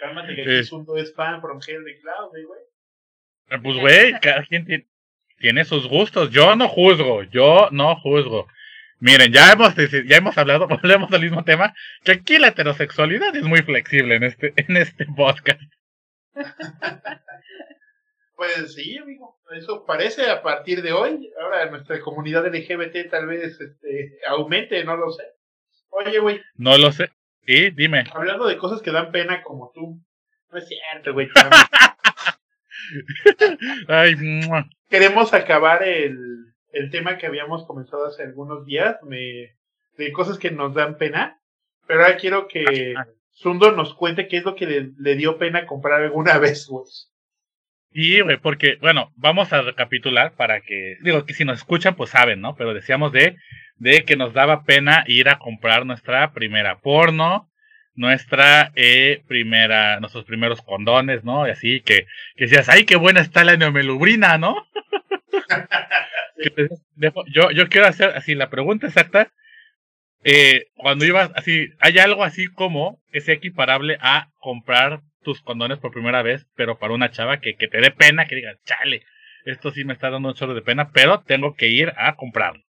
Cálmate 0.00 0.34
que 0.34 0.42
aquí 0.42 0.64
Sundo 0.64 0.96
es 0.96 1.14
fan 1.14 1.40
from 1.40 1.60
hell 1.66 1.84
de 1.84 2.00
Cloud, 2.00 2.30
güey. 2.30 3.62
Pues, 3.62 3.76
güey, 3.78 4.20
cada 4.20 4.42
quien 4.44 4.86
tiene, 5.38 5.64
sus 5.64 5.88
gustos. 5.88 6.30
Yo 6.30 6.56
no 6.56 6.68
juzgo, 6.68 7.22
yo 7.24 7.68
no 7.70 7.96
juzgo. 7.96 8.48
Miren, 8.98 9.32
ya 9.32 9.52
hemos, 9.52 9.74
ya 9.76 10.16
hemos 10.16 10.36
hablado, 10.38 10.66
volvemos 10.82 11.12
al 11.12 11.20
mismo 11.20 11.44
tema, 11.44 11.74
que 12.02 12.12
aquí 12.12 12.38
la 12.38 12.48
heterosexualidad 12.48 13.34
es 13.36 13.44
muy 13.44 13.62
flexible 13.62 14.16
en 14.16 14.24
este, 14.24 14.52
en 14.56 14.76
este 14.76 15.06
podcast. 15.16 15.60
Pues 18.36 18.74
sí, 18.74 18.98
amigo. 18.98 19.40
Eso 19.56 19.86
parece 19.86 20.28
a 20.28 20.42
partir 20.42 20.82
de 20.82 20.92
hoy. 20.92 21.32
Ahora 21.40 21.70
nuestra 21.70 22.00
comunidad 22.00 22.46
LGBT 22.46 23.10
tal 23.10 23.26
vez 23.26 23.58
este, 23.58 24.18
aumente, 24.28 24.84
no 24.84 24.94
lo 24.96 25.10
sé. 25.10 25.24
Oye, 25.88 26.18
güey, 26.18 26.42
No 26.54 26.76
lo 26.76 26.92
sé. 26.92 27.10
Sí, 27.46 27.70
dime. 27.70 28.04
hablando 28.12 28.46
de 28.46 28.58
cosas 28.58 28.82
que 28.82 28.90
dan 28.90 29.12
pena 29.12 29.42
como 29.42 29.70
tú. 29.72 30.02
No 30.50 30.58
es 30.58 30.68
cierto, 30.68 31.12
güey. 31.12 31.28
Ay, 33.88 34.16
mua. 34.16 34.68
Queremos 34.88 35.32
acabar 35.32 35.82
el, 35.82 36.18
el 36.72 36.90
tema 36.90 37.18
que 37.18 37.26
habíamos 37.26 37.66
comenzado 37.66 38.06
hace 38.06 38.22
algunos 38.22 38.64
días 38.66 38.96
me, 39.02 39.56
de 39.96 40.12
cosas 40.12 40.38
que 40.38 40.50
nos 40.50 40.74
dan 40.74 40.98
pena. 40.98 41.40
Pero 41.86 42.02
ahora 42.02 42.16
quiero 42.16 42.48
que 42.48 42.94
Sundo 43.30 43.72
nos 43.72 43.94
cuente 43.94 44.28
qué 44.28 44.38
es 44.38 44.44
lo 44.44 44.54
que 44.54 44.66
le, 44.66 44.90
le 44.98 45.14
dio 45.14 45.38
pena 45.38 45.66
comprar 45.66 46.02
alguna 46.02 46.38
vez, 46.38 46.66
güey. 46.66 46.84
Sí, 47.92 48.20
güey, 48.20 48.36
porque, 48.36 48.76
bueno, 48.80 49.12
vamos 49.16 49.52
a 49.52 49.62
recapitular 49.62 50.34
para 50.34 50.60
que, 50.60 50.98
digo, 51.00 51.24
que 51.24 51.32
si 51.32 51.44
nos 51.44 51.58
escuchan, 51.58 51.94
pues 51.94 52.10
saben, 52.10 52.40
¿no? 52.40 52.54
Pero 52.54 52.74
decíamos 52.74 53.12
de, 53.12 53.36
de 53.78 54.04
que 54.04 54.16
nos 54.16 54.32
daba 54.32 54.64
pena 54.64 55.04
ir 55.06 55.28
a 55.28 55.38
comprar 55.38 55.86
nuestra 55.86 56.32
primera 56.32 56.78
porno, 56.78 57.50
nuestra 57.94 58.72
eh, 58.74 59.22
primera, 59.26 60.00
nuestros 60.00 60.24
primeros 60.24 60.60
condones, 60.62 61.24
¿no? 61.24 61.46
Y 61.46 61.50
así 61.50 61.80
que, 61.80 62.06
que 62.36 62.44
decías, 62.44 62.68
ay, 62.68 62.84
qué 62.84 62.96
buena 62.96 63.20
está 63.20 63.44
la 63.44 63.56
neomelubrina, 63.56 64.38
¿no? 64.38 64.56
Yo, 67.32 67.50
yo 67.50 67.68
quiero 67.68 67.86
hacer 67.86 68.10
así 68.10 68.34
la 68.34 68.50
pregunta 68.50 68.86
exacta. 68.86 69.32
Eh, 70.22 70.66
cuando 70.76 71.04
ibas 71.04 71.30
así, 71.34 71.68
¿hay 71.78 71.98
algo 71.98 72.24
así 72.24 72.46
como 72.46 73.00
que 73.10 73.20
sea 73.20 73.34
equiparable 73.34 73.96
a 74.00 74.28
comprar 74.38 75.00
tus 75.22 75.40
condones 75.40 75.78
por 75.78 75.92
primera 75.92 76.22
vez, 76.22 76.46
pero 76.54 76.78
para 76.78 76.94
una 76.94 77.10
chava 77.10 77.40
que, 77.40 77.56
que 77.56 77.68
te 77.68 77.80
dé 77.80 77.90
pena, 77.90 78.26
que 78.26 78.36
digas, 78.36 78.58
chale, 78.64 79.02
esto 79.44 79.70
sí 79.70 79.84
me 79.84 79.92
está 79.92 80.10
dando 80.10 80.28
un 80.28 80.34
chorro 80.34 80.54
de 80.54 80.62
pena, 80.62 80.90
pero 80.92 81.22
tengo 81.22 81.54
que 81.54 81.68
ir 81.68 81.92
a 81.96 82.16
comprarlo? 82.16 82.65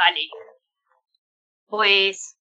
Vale. 0.00 0.30
Pues 1.66 2.38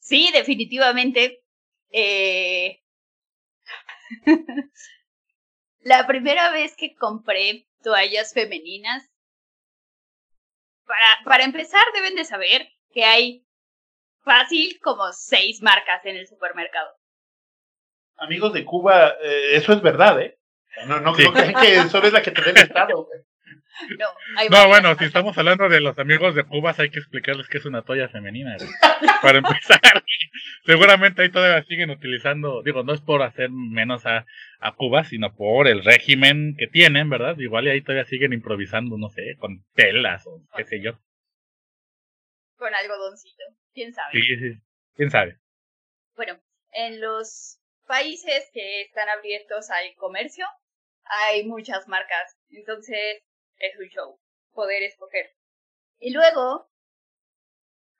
sí, 0.00 0.30
definitivamente. 0.32 1.42
Eh... 1.90 2.82
la 5.80 6.06
primera 6.06 6.50
vez 6.50 6.76
que 6.76 6.94
compré 6.94 7.66
toallas 7.82 8.34
femeninas, 8.34 9.10
para, 10.84 11.24
para 11.24 11.44
empezar 11.44 11.82
deben 11.94 12.14
de 12.16 12.26
saber 12.26 12.68
que 12.92 13.04
hay 13.04 13.46
fácil 14.24 14.78
como 14.82 15.10
seis 15.12 15.62
marcas 15.62 16.04
en 16.04 16.16
el 16.16 16.26
supermercado. 16.26 16.90
Amigos 18.16 18.52
de 18.52 18.66
Cuba, 18.66 19.14
eh, 19.22 19.56
eso 19.56 19.72
es 19.72 19.80
verdad, 19.80 20.20
¿eh? 20.20 20.38
No, 20.86 21.00
no, 21.00 21.14
Sí. 21.14 21.24
no 21.24 21.32
crean 21.32 21.54
que 21.54 21.88
solo 21.88 22.08
es 22.08 22.12
la 22.12 22.22
que 22.22 22.30
te 22.30 22.42
dé 22.42 22.50
el 22.50 22.58
Estado, 22.58 23.04
güey. 23.04 23.20
No, 24.50 24.68
bueno, 24.68 24.94
si 24.96 25.04
estamos 25.04 25.36
hablando 25.36 25.68
de 25.68 25.80
los 25.80 25.98
amigos 25.98 26.34
de 26.34 26.44
Cuba, 26.44 26.74
hay 26.78 26.90
que 26.90 26.98
explicarles 26.98 27.48
que 27.48 27.58
es 27.58 27.66
una 27.66 27.82
toalla 27.82 28.08
femenina. 28.08 28.56
güey. 28.56 28.70
Para 29.22 29.38
empezar, 29.38 29.80
seguramente 30.64 31.22
ahí 31.22 31.30
todavía 31.30 31.62
siguen 31.64 31.90
utilizando, 31.90 32.62
digo, 32.62 32.82
no 32.82 32.94
es 32.94 33.00
por 33.00 33.22
hacer 33.22 33.50
menos 33.50 34.06
a, 34.06 34.26
a 34.60 34.72
Cuba, 34.74 35.04
sino 35.04 35.34
por 35.34 35.68
el 35.68 35.84
régimen 35.84 36.54
que 36.58 36.66
tienen, 36.66 37.10
¿verdad? 37.10 37.36
Igual 37.38 37.66
y 37.66 37.70
ahí 37.70 37.82
todavía 37.82 38.04
siguen 38.04 38.32
improvisando, 38.32 38.96
no 38.98 39.08
sé, 39.08 39.36
con 39.38 39.64
telas 39.74 40.26
o 40.26 40.42
qué 40.56 40.64
sé 40.64 40.80
yo. 40.82 40.98
Con 42.56 42.74
algodoncito, 42.74 43.44
quién 43.72 43.92
sabe. 43.92 44.12
Sí, 44.12 44.36
sí, 44.36 44.60
quién 44.94 45.10
sabe. 45.10 45.38
Bueno, 46.16 46.38
en 46.72 47.00
los 47.00 47.58
países 47.86 48.50
que 48.52 48.82
están 48.82 49.08
abiertos 49.08 49.70
al 49.70 49.94
comercio 49.96 50.46
hay 51.04 51.44
muchas 51.44 51.86
marcas, 51.88 52.36
entonces 52.50 53.22
es 53.58 53.78
un 53.78 53.88
show 53.88 54.20
poder 54.52 54.82
escoger. 54.82 55.34
Y 55.98 56.10
luego 56.12 56.70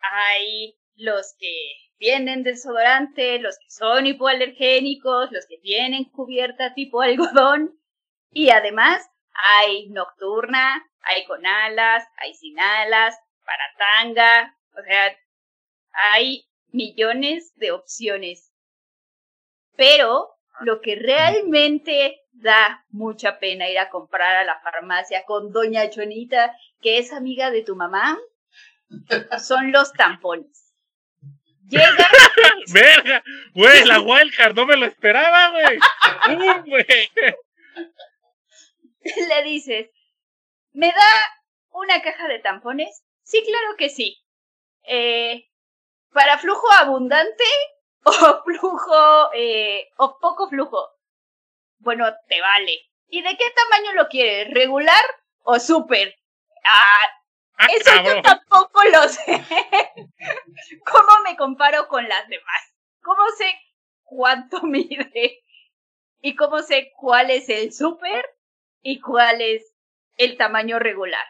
hay 0.00 0.78
los 0.96 1.34
que 1.38 1.72
tienen 1.96 2.42
desodorante, 2.42 3.38
los 3.38 3.58
que 3.58 3.70
son 3.70 4.06
hipoalergénicos, 4.06 5.32
los 5.32 5.46
que 5.46 5.58
tienen 5.58 6.04
cubierta 6.04 6.74
tipo 6.74 7.00
algodón 7.02 7.78
y 8.30 8.50
además 8.50 9.08
hay 9.32 9.88
nocturna, 9.90 10.86
hay 11.00 11.24
con 11.24 11.44
alas, 11.46 12.04
hay 12.16 12.34
sin 12.34 12.58
alas, 12.58 13.16
para 13.44 13.64
tanga, 13.78 14.58
o 14.76 14.82
sea, 14.82 15.16
hay 15.92 16.44
millones 16.68 17.54
de 17.56 17.72
opciones. 17.72 18.52
Pero 19.76 20.33
lo 20.60 20.80
que 20.80 20.96
realmente 20.96 22.22
da 22.32 22.84
mucha 22.90 23.38
pena 23.38 23.68
ir 23.68 23.78
a 23.78 23.90
comprar 23.90 24.36
a 24.36 24.44
la 24.44 24.58
farmacia 24.60 25.24
con 25.24 25.52
Doña 25.52 25.90
Chonita, 25.90 26.56
que 26.80 26.98
es 26.98 27.12
amiga 27.12 27.50
de 27.50 27.62
tu 27.62 27.76
mamá, 27.76 28.18
son 29.42 29.72
los 29.72 29.92
tampones. 29.92 30.72
Llega, 31.66 31.86
¡Verga! 32.72 33.22
Güey, 33.54 33.84
la 33.84 34.00
wildcard, 34.00 34.54
no 34.54 34.66
me 34.66 34.76
lo 34.76 34.86
esperaba, 34.86 35.50
güey. 35.50 35.78
¡Uh, 36.36 36.62
güey! 36.66 36.84
le 39.28 39.42
dices, 39.44 39.88
¿Me 40.74 40.88
da 40.88 41.10
una 41.70 42.02
caja 42.02 42.26
de 42.26 42.40
tampones? 42.40 43.04
Sí, 43.22 43.42
claro 43.46 43.76
que 43.78 43.88
sí. 43.88 44.20
Eh, 44.82 45.48
¿Para 46.12 46.36
flujo 46.38 46.70
abundante 46.72 47.44
o 48.38 48.42
flujo 48.44 49.32
eh, 49.34 49.88
o 49.96 50.18
poco 50.18 50.48
flujo? 50.48 50.90
Bueno, 51.78 52.06
te 52.28 52.40
vale. 52.40 52.80
¿Y 53.08 53.22
de 53.22 53.36
qué 53.36 53.44
tamaño 53.50 53.92
lo 53.94 54.08
quieres? 54.08 54.52
¿Regular 54.52 55.04
o 55.42 55.58
súper? 55.58 56.14
Ah, 56.64 57.06
Ah, 57.56 57.66
eso 57.72 57.90
yo 58.02 58.22
tampoco 58.22 58.82
lo 58.84 59.08
sé. 59.08 59.24
¿Cómo 60.86 61.22
me 61.24 61.36
comparo 61.36 61.86
con 61.88 62.08
las 62.08 62.28
demás? 62.28 62.74
¿Cómo 63.02 63.22
sé 63.36 63.54
cuánto 64.02 64.62
mide? 64.66 65.42
¿Y 66.20 66.34
cómo 66.36 66.62
sé 66.62 66.92
cuál 66.96 67.30
es 67.30 67.48
el 67.48 67.72
súper 67.72 68.24
y 68.82 69.00
cuál 69.00 69.40
es 69.40 69.74
el 70.16 70.36
tamaño 70.36 70.78
regular? 70.78 71.24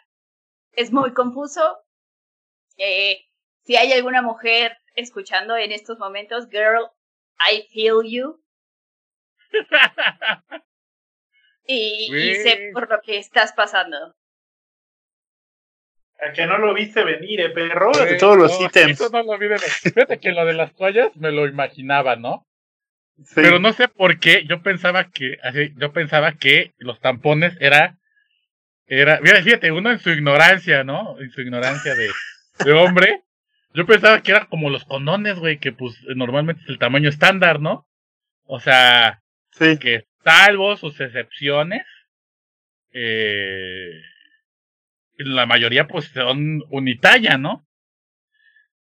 Es 0.73 0.93
muy 0.93 1.13
confuso. 1.13 1.79
Eh, 2.79 3.27
si 3.63 3.77
hay 3.77 3.93
alguna 3.93 4.23
mujer 4.23 4.77
escuchando 4.95 5.57
en 5.57 5.73
estos 5.73 5.99
momentos, 5.99 6.49
girl, 6.49 6.89
I 7.51 7.67
feel 7.73 8.03
you. 8.05 8.41
Y, 11.67 12.15
y 12.15 12.35
sé 12.35 12.71
por 12.75 12.91
lo 12.91 13.01
que 13.01 13.17
estás 13.19 13.53
pasando. 13.55 14.15
A 16.21 16.33
que 16.33 16.47
no 16.47 16.59
lo 16.59 16.75
viste 16.75 17.03
venir, 17.05 17.41
eh, 17.41 17.51
perro, 17.51 17.91
de 17.93 18.05
Güey, 18.05 18.19
todos 18.19 18.37
los 18.37 18.61
no, 18.61 18.67
ítems. 18.67 19.01
Eso 19.01 19.09
no 19.11 19.23
lo 19.23 19.39
vi 19.39 19.49
de 19.49 19.55
los- 19.55 19.65
Fíjate 19.65 20.21
que 20.21 20.33
lo 20.33 20.45
de 20.45 20.53
las 20.53 20.75
toallas 20.75 21.17
me 21.17 21.33
lo 21.33 21.47
imaginaba, 21.47 22.17
¿no? 22.17 22.47
Sí. 23.17 23.33
Pero 23.37 23.61
no 23.61 23.73
sé 23.73 23.89
por 23.89 24.19
qué, 24.19 24.45
yo 24.47 24.63
pensaba 24.63 25.11
que, 25.11 25.39
así, 25.43 25.73
yo 25.77 25.93
pensaba 25.93 26.33
que 26.33 26.75
los 26.79 27.01
tampones 27.01 27.57
era, 27.61 27.99
era, 28.87 29.21
mira, 29.23 29.43
fíjate, 29.43 29.73
uno 29.73 29.91
en 29.91 30.01
su 30.01 30.11
ignorancia, 30.11 30.85
¿no? 30.85 31.19
En 31.19 31.31
su 31.31 31.41
ignorancia 31.41 31.95
de, 31.95 32.11
de 32.65 32.73
hombre, 32.73 33.23
yo 33.75 33.87
pensaba 33.87 34.23
que 34.23 34.31
era 34.33 34.47
como 34.47 34.71
los 34.71 34.85
condones, 34.85 35.39
güey, 35.39 35.59
que 35.59 35.73
pues 35.73 35.95
normalmente 36.17 36.63
es 36.63 36.69
el 36.69 36.79
tamaño 36.79 37.09
estándar, 37.09 37.61
¿no? 37.61 37.87
O 38.45 38.61
sea, 38.61 39.23
Sí. 39.53 39.79
que 39.79 40.07
salvo 40.25 40.77
sus 40.77 41.01
excepciones, 41.01 41.85
eh, 42.93 44.01
la 45.17 45.47
mayoría 45.47 45.87
pues 45.87 46.07
son 46.07 46.63
unitalla, 46.71 47.37
¿no? 47.39 47.67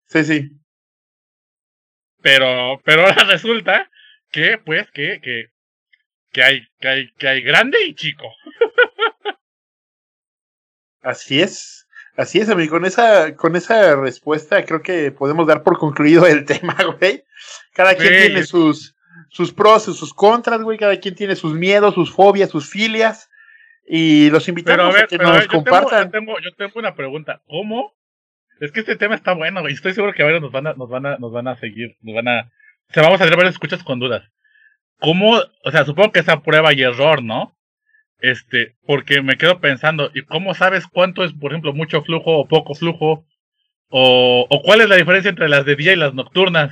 Sí, 0.05 0.23
sí. 0.23 0.49
Pero, 2.21 2.79
pero 2.85 3.01
ahora 3.07 3.23
resulta 3.33 3.89
que, 4.31 4.57
pues, 4.59 4.89
que, 4.91 5.19
que, 5.21 5.47
que 6.31 6.43
hay, 6.43 6.67
que 6.79 6.87
hay, 6.87 7.11
que 7.13 7.27
hay 7.27 7.41
grande 7.41 7.77
y 7.85 7.95
chico. 7.95 8.27
Así 11.01 11.41
es. 11.41 11.86
Así 12.17 12.39
es, 12.39 12.49
amigo. 12.49 12.71
Con 12.71 12.85
esa, 12.85 13.35
con 13.35 13.55
esa 13.55 13.95
respuesta 13.95 14.65
creo 14.65 14.81
que 14.81 15.11
podemos 15.11 15.47
dar 15.47 15.63
por 15.63 15.77
concluido 15.77 16.25
el 16.25 16.45
tema, 16.45 16.75
güey. 16.99 17.23
Cada 17.73 17.95
quien 17.95 18.09
tiene 18.09 18.43
sus, 18.43 18.95
sus 19.29 19.53
pros 19.53 19.87
y 19.87 19.93
sus 19.93 20.13
contras, 20.13 20.61
güey. 20.63 20.79
Cada 20.79 20.99
quien 20.99 21.15
tiene 21.15 21.35
sus 21.35 21.53
miedos, 21.53 21.93
sus 21.93 22.11
fobias, 22.11 22.49
sus 22.49 22.69
filias. 22.69 23.29
Y 23.87 24.29
los 24.31 24.45
Pero 24.45 24.51
invitamos 24.51 24.95
a 24.95 24.97
ver, 24.97 25.03
a 25.03 25.07
que 25.07 25.17
pero 25.17 25.29
a 25.29 25.31
nos 25.33 25.39
ver, 25.41 25.47
yo, 25.47 25.51
tengo, 25.51 25.63
compartan. 25.63 26.05
yo, 26.05 26.11
tengo, 26.11 26.33
yo 26.39 26.55
tengo 26.57 26.71
una 26.75 26.95
pregunta. 26.95 27.41
¿Cómo? 27.47 27.93
Es 28.59 28.71
que 28.71 28.79
este 28.79 28.95
tema 28.95 29.15
está 29.15 29.33
bueno, 29.33 29.61
güey. 29.61 29.73
Estoy 29.73 29.93
seguro 29.93 30.13
que 30.13 30.23
varios 30.23 30.41
nos 30.41 30.51
van 30.51 30.67
a, 30.67 30.73
nos 30.73 30.89
van 30.89 31.05
a, 31.05 31.17
nos 31.17 31.31
van 31.31 31.47
a 31.47 31.55
seguir, 31.55 31.95
nos 32.01 32.15
van 32.15 32.27
a, 32.27 32.51
o 32.89 32.93
sea, 32.93 33.03
vamos 33.03 33.21
a 33.21 33.25
tener 33.25 33.37
varios 33.37 33.55
escuchas 33.55 33.83
con 33.83 33.99
dudas. 33.99 34.23
¿Cómo? 34.99 35.37
O 35.63 35.71
sea, 35.71 35.85
supongo 35.85 36.11
que 36.11 36.19
esa 36.19 36.41
prueba 36.41 36.73
y 36.73 36.81
error, 36.81 37.23
¿no? 37.23 37.56
Este, 38.19 38.75
porque 38.85 39.21
me 39.23 39.37
quedo 39.37 39.59
pensando, 39.59 40.11
¿y 40.13 40.23
cómo 40.23 40.53
sabes 40.53 40.85
cuánto 40.87 41.23
es, 41.23 41.33
por 41.33 41.51
ejemplo, 41.51 41.73
mucho 41.73 42.03
flujo 42.03 42.37
o 42.37 42.47
poco 42.47 42.75
flujo? 42.75 43.25
O, 43.89 44.47
o 44.49 44.61
cuál 44.63 44.81
es 44.81 44.89
la 44.89 44.97
diferencia 44.97 45.29
entre 45.29 45.49
las 45.49 45.65
de 45.65 45.75
día 45.75 45.93
y 45.93 45.97
las 45.97 46.13
nocturnas? 46.13 46.71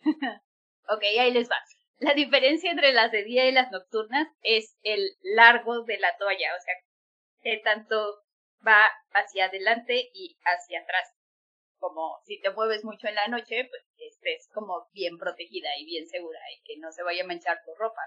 Ok, 0.88 1.02
ahí 1.04 1.30
les 1.32 1.48
va. 1.48 1.56
La 1.98 2.14
diferencia 2.14 2.70
entre 2.70 2.92
las 2.92 3.12
de 3.12 3.24
día 3.24 3.46
y 3.48 3.52
las 3.52 3.70
nocturnas 3.70 4.28
es 4.42 4.76
el 4.82 5.00
largo 5.22 5.84
de 5.84 5.98
la 5.98 6.16
toalla, 6.18 6.54
o 6.56 6.60
sea, 6.60 6.74
que 7.42 7.58
tanto 7.58 8.22
va 8.66 8.90
hacia 9.12 9.46
adelante 9.46 10.10
y 10.14 10.36
hacia 10.44 10.80
atrás. 10.80 11.08
Como 11.78 12.20
si 12.26 12.40
te 12.40 12.50
mueves 12.50 12.84
mucho 12.84 13.08
en 13.08 13.16
la 13.16 13.28
noche, 13.28 13.68
pues 13.70 13.82
estés 13.98 14.48
como 14.54 14.88
bien 14.94 15.18
protegida 15.18 15.70
y 15.78 15.86
bien 15.86 16.08
segura 16.08 16.40
y 16.56 16.62
que 16.64 16.78
no 16.80 16.92
se 16.92 17.02
vaya 17.04 17.24
a 17.24 17.28
manchar 17.28 17.60
tu 17.64 17.74
ropa. 17.76 18.02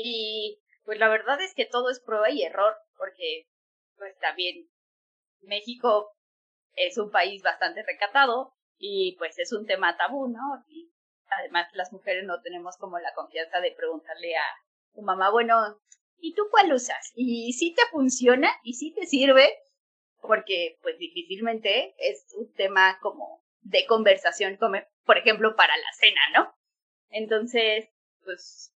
Y 0.00 0.62
pues 0.84 0.98
la 1.00 1.08
verdad 1.08 1.40
es 1.40 1.54
que 1.54 1.66
todo 1.66 1.90
es 1.90 2.00
prueba 2.00 2.30
y 2.30 2.44
error, 2.44 2.74
porque 2.96 3.48
pues 3.96 4.16
también 4.20 4.70
México 5.40 6.14
es 6.76 6.96
un 6.98 7.10
país 7.10 7.42
bastante 7.42 7.82
recatado 7.82 8.54
y 8.78 9.16
pues 9.18 9.38
es 9.40 9.52
un 9.52 9.66
tema 9.66 9.96
tabú, 9.96 10.28
¿no? 10.28 10.64
Y 10.68 10.92
además 11.26 11.68
las 11.72 11.92
mujeres 11.92 12.24
no 12.24 12.40
tenemos 12.42 12.76
como 12.76 13.00
la 13.00 13.12
confianza 13.14 13.60
de 13.60 13.72
preguntarle 13.72 14.36
a 14.36 14.44
tu 14.94 15.02
mamá, 15.02 15.30
bueno, 15.32 15.80
¿y 16.18 16.32
tú 16.34 16.44
cuál 16.48 16.72
usas? 16.72 17.12
Y 17.16 17.52
si 17.54 17.74
te 17.74 17.82
funciona 17.90 18.48
y 18.62 18.74
si 18.74 18.94
te 18.94 19.04
sirve, 19.04 19.52
porque 20.20 20.78
pues 20.80 20.96
difícilmente 20.98 21.96
es 21.98 22.24
un 22.36 22.52
tema 22.54 23.00
como 23.00 23.44
de 23.62 23.84
conversación, 23.86 24.56
como, 24.58 24.78
por 25.04 25.18
ejemplo, 25.18 25.56
para 25.56 25.76
la 25.76 25.92
cena, 25.98 26.20
¿no? 26.34 26.54
Entonces, 27.10 27.88
pues 28.22 28.72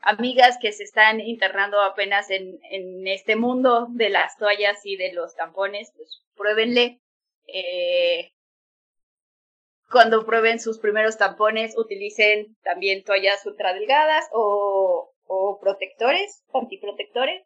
amigas 0.00 0.58
que 0.60 0.72
se 0.72 0.84
están 0.84 1.20
internando 1.20 1.80
apenas 1.80 2.30
en, 2.30 2.58
en 2.70 3.06
este 3.08 3.36
mundo 3.36 3.86
de 3.90 4.10
las 4.10 4.36
toallas 4.36 4.84
y 4.84 4.96
de 4.96 5.12
los 5.12 5.34
tampones, 5.34 5.92
pues 5.96 6.22
pruébenle. 6.36 7.00
Eh, 7.46 8.32
cuando 9.90 10.26
prueben 10.26 10.58
sus 10.58 10.78
primeros 10.78 11.16
tampones, 11.16 11.76
utilicen 11.78 12.56
también 12.62 13.04
toallas 13.04 13.44
ultra 13.46 13.72
delgadas 13.72 14.28
o, 14.32 15.12
o 15.26 15.58
protectores, 15.60 16.44
antiprotectores. 16.52 17.44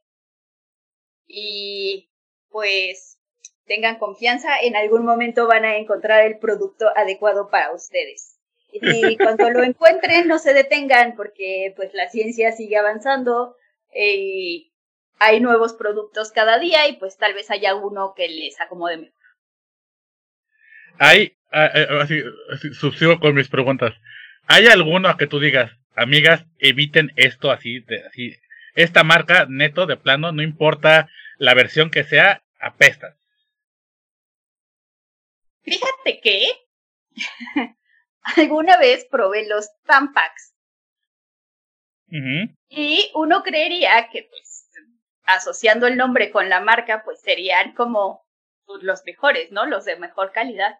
Y 1.26 2.11
pues 2.48 3.18
tengan 3.66 3.98
confianza, 3.98 4.59
en 4.61 4.74
algún 4.74 5.05
momento 5.05 5.46
van 5.46 5.64
a 5.64 5.76
encontrar 5.76 6.26
el 6.26 6.38
producto 6.38 6.88
adecuado 6.96 7.51
para 7.51 7.72
ustedes. 7.72 8.39
Y 8.73 9.16
cuando 9.16 9.51
lo 9.51 9.62
encuentren, 9.62 10.29
no 10.29 10.39
se 10.39 10.55
detengan 10.55 11.16
porque 11.16 11.73
pues 11.77 11.93
la 11.95 12.09
ciencia 12.09 12.53
sigue 12.53 12.77
avanzando 12.77 13.57
eh, 13.93 14.16
y 14.16 14.73
hay 15.18 15.41
nuevos 15.41 15.75
productos 15.75 16.33
cada 16.33 16.59
día 16.59 16.89
y 16.89 16.97
pues 16.97 17.16
tal 17.18 17.35
vez 17.35 17.51
haya 17.51 17.75
uno 17.75 18.14
que 18.16 18.29
les 18.29 18.61
acomode 18.61 18.97
mejor. 18.97 19.14
Hay, 20.99 21.37
ah, 21.53 21.71
eh, 21.75 21.87
así, 22.01 22.23
así, 22.53 22.73
subsigo 22.75 23.21
con 23.21 23.35
mis 23.35 23.49
preguntas. 23.49 23.95
¿Hay 24.47 24.66
alguno 24.66 25.16
que 25.16 25.27
tú 25.27 25.41
digas, 25.41 25.71
amigas, 25.95 26.45
eviten 26.59 27.12
esto 27.16 27.51
así, 27.51 27.81
de, 27.81 28.05
así, 28.07 28.37
esta 28.75 29.05
marca 29.05 29.47
neto 29.49 29.87
de 29.87 29.97
plano, 29.97 30.33
no 30.33 30.43
importa 30.43 31.09
la 31.39 31.55
versión 31.55 31.91
que 31.91 32.05
sea, 32.05 32.43
apesta? 32.59 33.16
Fíjate 35.62 36.21
que 36.21 36.49
alguna 38.37 38.76
vez 38.78 39.07
probé 39.11 39.47
los 39.47 39.68
Tampax 39.85 40.55
Ujú. 42.09 42.55
y 42.68 43.11
uno 43.14 43.43
creería 43.43 44.09
que 44.11 44.24
pues 44.28 44.68
asociando 45.24 45.87
el 45.87 45.97
nombre 45.97 46.31
con 46.31 46.49
la 46.49 46.61
marca 46.61 47.03
pues 47.05 47.20
serían 47.20 47.74
como 47.74 48.26
pues, 48.66 48.83
los 48.83 49.03
mejores, 49.05 49.51
¿no? 49.53 49.66
Los 49.66 49.85
de 49.85 49.97
mejor 49.97 50.33
calidad. 50.33 50.78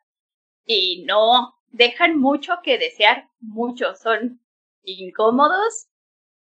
Y 0.65 1.05
no, 1.07 1.55
dejan 1.69 2.19
mucho 2.19 2.61
que 2.63 2.79
desear, 2.79 3.29
mucho, 3.41 3.95
son 3.95 4.41
incómodos 4.83 5.89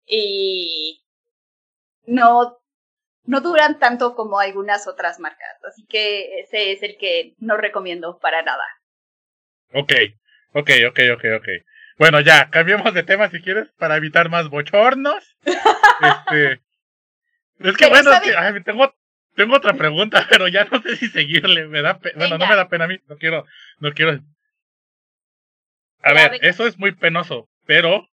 y 0.05 1.03
no, 2.05 2.57
no 3.25 3.41
duran 3.41 3.79
tanto 3.79 4.15
como 4.15 4.39
algunas 4.39 4.87
otras 4.87 5.19
marcas. 5.19 5.63
Así 5.67 5.85
que 5.85 6.39
ese 6.39 6.71
es 6.71 6.83
el 6.83 6.97
que 6.97 7.35
no 7.39 7.57
recomiendo 7.57 8.19
para 8.19 8.41
nada. 8.43 8.63
Ok, 9.73 9.91
ok, 10.53 10.69
ok, 10.89 10.99
ok, 11.15 11.23
ok. 11.37 11.47
Bueno, 11.97 12.21
ya, 12.21 12.49
cambiemos 12.49 12.93
de 12.93 13.03
tema 13.03 13.29
si 13.29 13.41
quieres 13.41 13.69
para 13.77 13.97
evitar 13.97 14.29
más 14.29 14.49
bochornos. 14.49 15.37
este, 15.45 16.53
es 17.59 17.77
que 17.77 17.87
Pero, 17.87 17.89
bueno, 17.89 18.11
que, 18.23 18.35
ay, 18.35 18.63
tengo, 18.63 18.93
tengo 19.35 19.55
otra 19.55 19.73
pregunta, 19.73 20.25
pero 20.29 20.47
ya 20.47 20.65
no 20.65 20.81
sé 20.81 20.95
si 20.95 21.07
seguirle. 21.07 21.67
Me 21.67 21.81
da, 21.81 21.99
pe- 21.99 22.13
bueno, 22.15 22.37
no 22.37 22.47
me 22.47 22.55
da 22.55 22.67
pena 22.69 22.85
a 22.85 22.87
mí. 22.87 22.97
No 23.07 23.17
quiero, 23.17 23.45
no 23.79 23.93
quiero. 23.93 24.19
A 26.01 26.13
ver, 26.13 26.39
eso 26.41 26.67
es 26.67 26.77
muy 26.77 26.91
penoso, 26.91 27.47
pero 27.65 28.09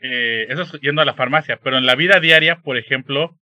eh, 0.00 0.46
eso 0.50 0.62
es 0.62 0.72
yendo 0.82 1.00
a 1.00 1.06
la 1.06 1.14
farmacia. 1.14 1.58
Pero 1.62 1.78
en 1.78 1.86
la 1.86 1.94
vida 1.94 2.20
diaria, 2.20 2.56
por 2.60 2.76
ejemplo, 2.76 3.38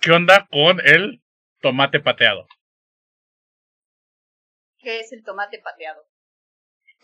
¿qué 0.00 0.12
onda 0.12 0.46
con 0.50 0.80
el 0.86 1.20
tomate 1.60 2.00
pateado? 2.00 2.46
¿Qué 4.78 5.00
es 5.00 5.12
el 5.12 5.22
tomate 5.24 5.58
pateado? 5.58 6.02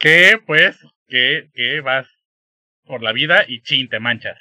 Que 0.05 0.39
pues, 0.47 0.77
que, 1.09 1.49
que 1.55 1.81
vas 1.81 2.07
por 2.85 3.03
la 3.03 3.13
vida 3.13 3.45
y 3.49 3.63
chin, 3.63 3.89
te 3.89 4.01
manchas. 4.01 4.39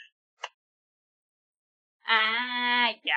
Ah, 2.06 2.92
ya. 3.02 3.16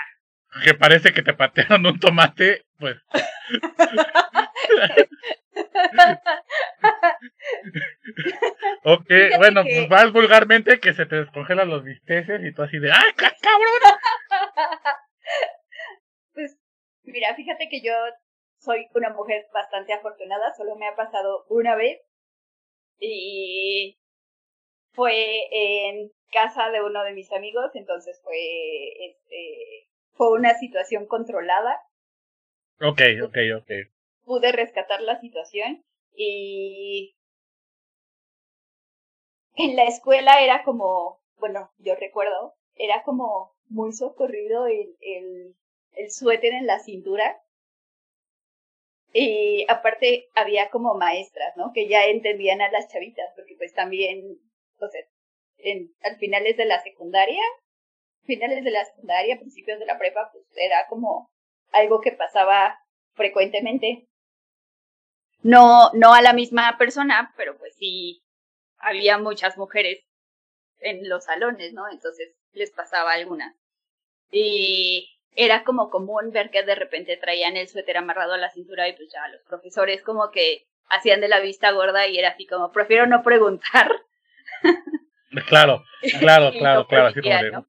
Que 0.62 0.74
parece 0.74 1.12
que 1.12 1.22
te 1.22 1.34
patearon 1.34 1.84
un 1.86 1.99
tomate, 1.99 2.64
pues. 2.78 2.97
ok, 8.84 9.07
Fíjate 9.09 9.36
bueno, 9.38 9.62
que- 9.64 9.86
pues 9.88 9.90
más 9.90 10.12
vulgarmente 10.12 10.80
que 10.80 10.94
se 10.94 11.07
te 11.07 11.16
descongelan 11.16 11.68
los 11.68 11.84
bisteces 11.84 12.40
y 12.44 12.53
tú 12.53 12.62
así 12.62 12.78
de 12.78 12.92
¡ay, 12.92 13.12
ca- 13.16 13.34
cabrón! 13.40 13.99
Pues, 16.34 16.55
mira, 17.05 17.34
fíjate 17.34 17.66
que 17.70 17.80
yo 17.82 17.94
soy 18.59 18.86
una 18.94 19.09
mujer 19.09 19.47
bastante 19.55 19.94
afortunada, 19.94 20.53
solo 20.55 20.76
me 20.76 20.86
ha 20.86 20.94
pasado 20.94 21.47
una 21.49 21.74
vez 21.76 21.99
y 23.01 23.99
fue 24.92 25.14
en 25.53 26.12
casa 26.32 26.70
de 26.70 26.82
uno 26.82 27.05
de 27.05 27.12
mis 27.14 27.32
amigos, 27.32 27.70
entonces 27.74 28.20
fue, 28.24 28.36
este, 29.11 29.88
fue 30.14 30.32
una 30.32 30.55
situación 30.59 31.07
controlada, 31.07 31.80
Ok, 32.80 33.01
ok, 33.24 33.36
ok. 33.59 33.70
pude 34.24 34.53
rescatar 34.53 35.01
la 35.01 35.18
situación 35.20 35.82
y 36.14 37.16
en 39.57 39.74
la 39.74 39.84
escuela 39.86 40.40
era 40.40 40.62
como, 40.62 41.20
bueno, 41.38 41.72
yo 41.78 41.94
recuerdo, 41.97 42.55
era 42.76 43.03
como 43.03 43.57
muy 43.68 43.92
socorrido 43.92 44.66
el, 44.68 44.97
el, 45.01 45.57
el 45.94 46.11
suéter 46.12 46.53
en 46.55 46.66
la 46.66 46.78
cintura. 46.78 47.36
Y 49.18 49.64
aparte 49.70 50.28
había 50.34 50.68
como 50.68 50.94
maestras, 50.94 51.56
¿no? 51.56 51.72
Que 51.72 51.88
ya 51.88 52.04
entendían 52.04 52.60
a 52.60 52.70
las 52.70 52.86
chavitas, 52.88 53.32
porque 53.34 53.54
pues 53.56 53.72
también, 53.72 54.38
o 54.78 54.88
sea, 54.88 55.00
en, 55.56 55.90
al 56.02 56.18
finales 56.18 56.58
de 56.58 56.66
la 56.66 56.82
secundaria, 56.82 57.40
finales 58.26 58.62
de 58.62 58.70
la 58.70 58.84
secundaria, 58.84 59.38
principios 59.38 59.78
de 59.78 59.86
la 59.86 59.96
prepa, 59.96 60.28
pues 60.32 60.44
era 60.56 60.86
como 60.90 61.30
algo 61.72 62.02
que 62.02 62.12
pasaba 62.12 62.78
frecuentemente. 63.14 64.06
No, 65.40 65.90
no 65.94 66.12
a 66.12 66.20
la 66.20 66.34
misma 66.34 66.76
persona, 66.76 67.32
pero 67.38 67.56
pues 67.56 67.74
sí 67.76 68.22
había 68.76 69.16
muchas 69.16 69.56
mujeres 69.56 70.04
en 70.80 71.08
los 71.08 71.24
salones, 71.24 71.72
¿no? 71.72 71.88
Entonces 71.90 72.34
les 72.52 72.70
pasaba 72.70 73.12
alguna. 73.12 73.56
Y 74.30 75.08
era 75.37 75.64
como 75.64 75.91
común 75.91 76.32
ver 76.32 76.51
que 76.51 76.64
de 76.64 76.74
repente 76.74 77.16
traían 77.18 77.57
el 77.57 77.68
suéter 77.68 77.99
amarrado 77.99 78.32
a 78.32 78.39
la 78.39 78.51
cintura 78.51 78.89
y 78.89 78.95
pues 78.95 79.11
ya 79.12 79.28
los 79.28 79.43
profesores 79.43 80.03
como 80.03 80.30
que 80.30 80.66
hacían 80.89 81.20
de 81.20 81.28
la 81.28 81.41
vista 81.41 81.70
gorda 81.72 82.07
y 82.07 82.18
era 82.18 82.30
así 82.30 82.47
como, 82.47 82.72
prefiero 82.72 83.07
no 83.07 83.22
preguntar. 83.22 83.91
Claro, 85.49 85.84
claro, 86.18 86.51
claro, 86.59 86.87
claro. 86.87 87.09
Así 87.09 87.20
como 87.20 87.43
¿no? 87.53 87.68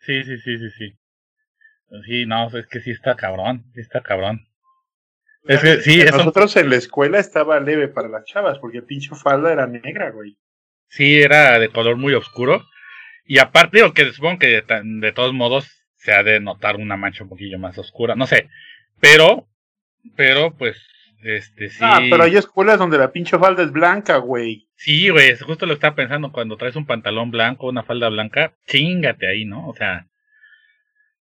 Sí, 0.00 0.22
sí, 0.22 0.36
sí, 0.36 0.58
sí, 0.58 0.70
sí. 0.70 0.98
Sí, 2.04 2.26
no, 2.26 2.48
es 2.48 2.66
que 2.66 2.80
sí 2.80 2.90
está 2.90 3.16
cabrón, 3.16 3.64
sí 3.74 3.80
está 3.80 4.02
cabrón. 4.02 4.46
Es 5.44 5.62
que 5.62 5.80
sí, 5.80 6.02
eso, 6.02 6.18
Nosotros 6.18 6.54
en 6.56 6.68
la 6.68 6.76
escuela 6.76 7.18
estaba 7.20 7.58
leve 7.60 7.88
para 7.88 8.08
las 8.08 8.26
chavas, 8.26 8.58
porque 8.58 8.82
pinche 8.82 9.14
falda 9.14 9.50
era 9.50 9.66
negra, 9.66 10.10
güey. 10.10 10.36
sí 10.88 11.22
era 11.22 11.58
de 11.58 11.70
color 11.70 11.96
muy 11.96 12.12
oscuro. 12.12 12.66
Y 13.24 13.38
aparte, 13.38 13.78
digo 13.78 13.94
que 13.94 14.12
supongo 14.12 14.40
que 14.40 14.60
de, 14.60 14.82
de 14.84 15.12
todos 15.12 15.32
modos 15.32 15.77
se 15.98 16.12
ha 16.12 16.22
de 16.22 16.40
notar 16.40 16.76
una 16.76 16.96
mancha 16.96 17.24
un 17.24 17.28
poquillo 17.28 17.58
más 17.58 17.76
oscura, 17.78 18.14
no 18.14 18.26
sé. 18.26 18.48
Pero, 19.00 19.48
pero 20.16 20.56
pues, 20.56 20.76
este 21.22 21.68
sí. 21.68 21.78
Ah, 21.82 22.00
pero 22.08 22.22
hay 22.24 22.36
escuelas 22.36 22.78
donde 22.78 22.98
la 22.98 23.12
pinche 23.12 23.38
falda 23.38 23.62
es 23.62 23.72
blanca, 23.72 24.16
güey. 24.16 24.68
Sí, 24.76 25.08
güey, 25.08 25.36
justo 25.36 25.66
lo 25.66 25.74
estaba 25.74 25.96
pensando 25.96 26.30
cuando 26.30 26.56
traes 26.56 26.76
un 26.76 26.86
pantalón 26.86 27.30
blanco, 27.30 27.68
una 27.68 27.82
falda 27.82 28.08
blanca, 28.08 28.54
chingate 28.66 29.26
ahí, 29.26 29.44
¿no? 29.44 29.68
O 29.68 29.74
sea, 29.74 30.06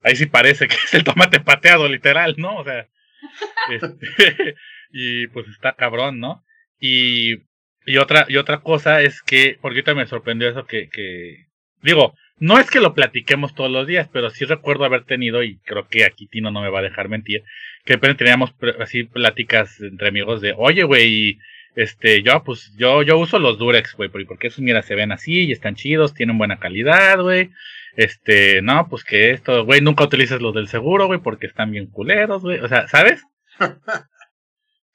ahí 0.03 0.15
sí 0.15 0.28
parece 0.28 0.67
que 0.67 0.75
es 0.86 0.93
el 0.93 1.03
tomate 1.03 1.39
pateado, 1.39 1.88
literal, 1.88 2.36
¿no? 2.38 2.57
O 2.57 2.63
sea, 2.63 2.88
este, 3.71 4.55
y 4.91 5.28
pues 5.28 5.47
está 5.47 5.73
cabrón, 5.73 6.19
¿no? 6.19 6.43
Y, 6.80 7.38
y 7.86 7.97
otra, 7.97 8.25
y 8.30 8.38
otra 8.38 8.59
cosa 8.59 9.01
es 9.01 9.23
que, 9.23 9.57
porque 9.59 9.80
ahorita 9.80 9.95
me 9.95 10.05
sorprendió 10.05 10.49
eso 10.49 10.67
que, 10.67 10.89
que, 10.89 11.47
digo, 11.82 12.13
no 12.39 12.59
es 12.59 12.69
que 12.69 12.79
lo 12.79 12.93
platiquemos 12.93 13.55
todos 13.55 13.71
los 13.71 13.88
días, 13.88 14.09
pero 14.11 14.29
sí 14.29 14.45
recuerdo 14.45 14.85
haber 14.85 15.03
tenido, 15.03 15.43
y 15.43 15.57
creo 15.59 15.88
que 15.88 16.05
aquí 16.05 16.27
Tino 16.27 16.51
no 16.51 16.61
me 16.61 16.69
va 16.69 16.79
a 16.79 16.83
dejar 16.83 17.09
mentir, 17.09 17.43
que 17.83 17.93
de 17.93 17.95
repente 17.95 18.19
teníamos 18.19 18.53
así 18.79 19.03
pláticas 19.03 19.79
entre 19.81 20.09
amigos 20.09 20.41
de, 20.41 20.53
oye, 20.55 20.83
güey, 20.83 21.39
este, 21.75 22.23
yo, 22.23 22.43
pues, 22.43 22.73
yo, 22.75 23.03
yo 23.03 23.17
uso 23.17 23.38
los 23.38 23.57
Durex, 23.57 23.95
güey, 23.95 24.09
porque 24.09 24.47
esos, 24.47 24.61
mira, 24.61 24.81
se 24.81 24.95
ven 24.95 25.11
así 25.11 25.45
y 25.45 25.51
están 25.51 25.75
chidos, 25.75 26.13
tienen 26.13 26.38
buena 26.38 26.57
calidad, 26.57 27.19
güey. 27.21 27.51
Este, 27.95 28.61
no, 28.63 28.88
pues 28.89 29.03
que 29.03 29.31
esto, 29.31 29.63
güey, 29.65 29.81
nunca 29.81 30.03
utilices 30.03 30.41
los 30.41 30.55
del 30.55 30.67
seguro, 30.67 31.07
güey, 31.07 31.19
porque 31.19 31.47
están 31.47 31.71
bien 31.71 31.88
culeros, 31.88 32.41
güey. 32.41 32.59
O 32.59 32.67
sea, 32.67 32.88
¿sabes? 32.88 33.23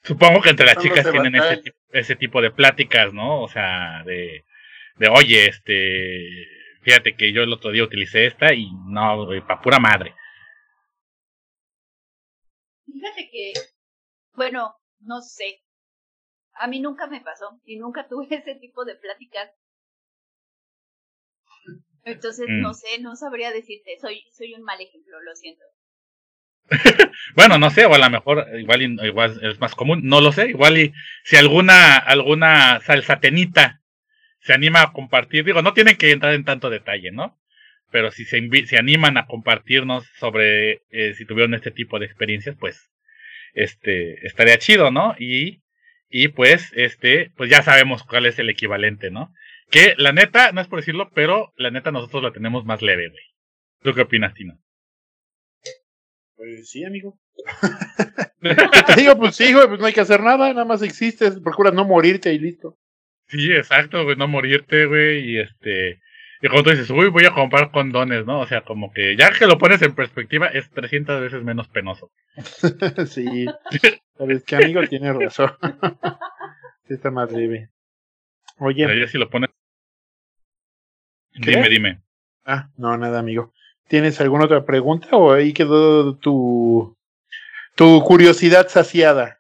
Supongo 0.03 0.41
que 0.41 0.51
entre 0.51 0.67
las 0.67 0.79
chicas 0.79 1.09
tienen 1.09 1.37
ese, 1.37 1.63
ese 1.93 2.17
tipo 2.17 2.43
de 2.43 2.51
pláticas, 2.51 3.13
¿no? 3.13 3.43
O 3.43 3.49
sea, 3.49 4.03
de, 4.05 4.45
de, 4.97 5.09
oye, 5.09 5.47
este, 5.47 6.49
fíjate 6.83 7.17
que 7.17 7.33
yo 7.33 7.43
el 7.43 7.53
otro 7.53 7.71
día 7.71 7.85
utilicé 7.85 8.27
esta 8.27 8.53
y 8.55 8.71
no, 8.87 9.25
güey, 9.27 9.41
pa' 9.41 9.61
pura 9.61 9.79
madre. 9.79 10.15
Fíjate 12.87 13.29
que, 13.33 13.53
bueno, 14.35 14.77
no 15.01 15.21
sé. 15.23 15.63
A 16.55 16.67
mí 16.69 16.81
nunca 16.81 17.07
me 17.09 17.21
pasó 17.21 17.61
y 17.65 17.77
nunca 17.79 18.09
tuve 18.11 18.29
ese 18.31 18.55
tipo 18.57 18.85
de 18.85 18.97
pláticas. 18.97 19.51
Entonces, 22.05 22.47
Mm. 22.49 22.61
no 22.61 22.75
sé, 22.75 23.01
no 23.01 23.17
sabría 23.17 23.51
decirte. 23.51 23.99
Soy, 24.01 24.25
soy 24.31 24.55
un 24.55 24.63
mal 24.63 24.81
ejemplo, 24.81 25.21
lo 25.21 25.35
siento. 25.35 25.65
Bueno, 27.35 27.59
no 27.59 27.71
sé, 27.71 27.85
o 27.87 27.95
a 27.95 27.99
lo 27.99 28.11
mejor 28.11 28.47
igual, 28.59 28.83
igual 28.83 29.39
es 29.43 29.61
más 29.61 29.75
común, 29.75 30.01
no 30.05 30.21
lo 30.21 30.33
sé, 30.33 30.49
igual 30.51 30.79
y 30.79 30.93
si 31.25 31.37
alguna, 31.37 31.97
alguna 31.99 32.81
salsatenita 32.81 33.82
se 34.43 34.53
anima 34.53 34.83
a 34.83 34.93
compartir, 34.93 35.45
digo, 35.45 35.63
no 35.63 35.73
tienen 35.73 35.97
que 35.97 36.11
entrar 36.11 36.35
en 36.35 36.45
tanto 36.45 36.69
detalle, 36.69 37.13
¿no? 37.13 37.39
Pero 37.91 38.11
si 38.11 38.25
se, 38.25 38.39
animan 38.77 39.17
a 39.17 39.27
compartirnos 39.27 40.05
sobre 40.19 40.83
eh, 40.91 41.15
si 41.15 41.25
tuvieron 41.25 41.55
este 41.55 41.71
tipo 41.71 41.99
de 41.99 42.07
experiencias, 42.07 42.57
pues, 42.59 42.91
este, 43.55 44.27
estaría 44.27 44.59
chido, 44.59 44.91
¿no? 44.91 45.15
Y, 45.19 45.63
y 46.09 46.29
pues, 46.29 46.73
este, 46.75 47.31
pues 47.37 47.51
ya 47.51 47.63
sabemos 47.63 48.03
cuál 48.03 48.27
es 48.27 48.39
el 48.39 48.51
equivalente, 48.51 49.11
¿no? 49.11 49.33
Que 49.71 49.95
la 49.97 50.13
neta, 50.13 50.53
no 50.53 50.61
es 50.61 50.69
por 50.69 50.81
decirlo, 50.81 51.11
pero 51.15 51.53
la 51.57 51.71
neta 51.71 51.93
nosotros 51.93 52.23
la 52.23 52.33
tenemos 52.33 52.65
más 52.65 52.83
leve, 52.83 53.11
güey. 53.11 53.25
¿Tú 53.83 53.95
qué 53.95 54.03
opinas, 54.03 54.35
Tino? 54.35 54.59
Pues 56.35 56.71
sí, 56.71 56.85
amigo. 56.85 57.21
Te 58.41 58.97
digo, 58.97 59.17
pues 59.19 59.37
sí, 59.37 59.53
güey, 59.53 59.69
pues 59.69 59.79
no 59.79 59.87
hay 59.87 59.93
que 59.93 60.01
hacer 60.01 60.21
nada, 60.21 60.49
nada 60.49 60.65
más 60.65 60.83
existes, 60.83 61.39
procuras 61.41 61.75
no 61.75 61.85
morirte 61.85 62.33
y 62.33 62.39
listo. 62.39 62.79
Sí, 63.33 63.51
exacto, 63.51 64.05
güey, 64.05 64.15
no 64.17 64.29
morirte, 64.29 64.85
güey, 64.85 65.31
y 65.31 65.39
este, 65.39 66.01
y 66.43 66.49
cuando 66.49 66.71
dices, 66.71 66.91
uy, 66.91 67.09
voy 67.09 67.25
a 67.25 67.31
comprar 67.31 67.71
condones, 67.71 68.27
¿no? 68.27 68.41
O 68.41 68.47
sea, 68.47 68.61
como 68.61 68.93
que 68.93 69.17
ya 69.17 69.31
que 69.31 69.47
lo 69.47 69.57
pones 69.57 69.81
en 69.81 69.95
perspectiva, 69.95 70.49
es 70.49 70.69
300 70.71 71.21
veces 71.23 71.43
menos 71.43 71.69
penoso. 71.69 72.11
sí. 73.07 73.47
Sabes 74.19 74.45
que 74.45 74.57
amigo 74.57 74.83
tiene 74.89 75.13
razón. 75.13 75.53
Sí 76.85 76.95
está 76.95 77.13
más 77.13 77.31
leve. 77.31 77.71
Oye, 78.59 78.85
Pero 78.85 78.99
ya 78.99 79.07
si 79.07 79.17
lo 79.17 79.31
pones... 79.31 79.51
¿Qué? 81.33 81.53
Dime, 81.53 81.69
dime. 81.69 82.03
ah, 82.45 82.71
no, 82.77 82.99
nada, 82.99 83.21
amigo. 83.21 83.55
¿Tienes 83.87 84.21
alguna 84.21 84.47
otra 84.47 84.65
pregunta 84.65 85.07
o 85.13 85.33
ahí 85.33 85.53
quedó 85.53 86.17
tu, 86.17 86.99
tu 87.77 88.03
curiosidad 88.03 88.67
saciada? 88.67 89.39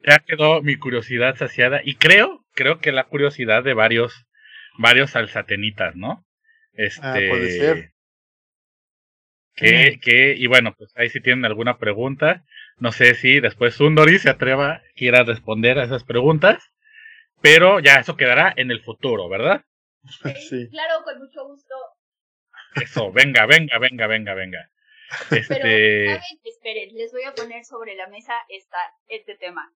Ya 0.00 0.18
quedó 0.20 0.62
mi 0.62 0.76
curiosidad 0.76 1.36
saciada, 1.36 1.82
y 1.84 1.96
creo, 1.96 2.42
creo 2.58 2.80
que 2.80 2.90
la 2.90 3.04
curiosidad 3.04 3.62
de 3.62 3.72
varios, 3.72 4.26
varios 4.78 5.14
alzatenitas, 5.14 5.94
¿no? 5.94 6.26
Este... 6.72 7.06
Ah, 7.06 7.14
puede 7.14 7.50
ser. 7.52 7.92
Que, 9.54 9.98
que, 10.02 10.34
y 10.36 10.46
bueno, 10.48 10.74
pues 10.76 10.92
ahí 10.96 11.08
si 11.08 11.20
tienen 11.20 11.44
alguna 11.44 11.78
pregunta, 11.78 12.44
no 12.78 12.90
sé 12.90 13.14
si 13.14 13.40
después 13.40 13.74
Sundori 13.74 14.18
se 14.18 14.30
atreva, 14.30 14.82
quiera 14.94 15.22
responder 15.22 15.78
a 15.78 15.84
esas 15.84 16.02
preguntas, 16.02 16.72
pero 17.40 17.78
ya 17.80 17.96
eso 17.96 18.16
quedará 18.16 18.52
en 18.56 18.72
el 18.72 18.82
futuro, 18.82 19.28
¿verdad? 19.28 19.64
Sí. 20.48 20.68
Claro, 20.70 21.04
con 21.04 21.18
mucho 21.18 21.44
gusto. 21.46 21.74
Eso, 22.82 23.12
venga, 23.12 23.46
venga, 23.46 23.78
venga, 23.78 24.06
venga, 24.06 24.34
venga. 24.34 24.70
Pero, 25.30 25.42
Este, 25.42 26.06
¿saben? 26.06 26.22
Esperen, 26.44 26.94
les 26.96 27.12
voy 27.12 27.22
a 27.22 27.34
poner 27.34 27.64
sobre 27.64 27.94
la 27.94 28.08
mesa 28.08 28.34
esta, 28.48 28.78
este 29.08 29.36
tema. 29.36 29.72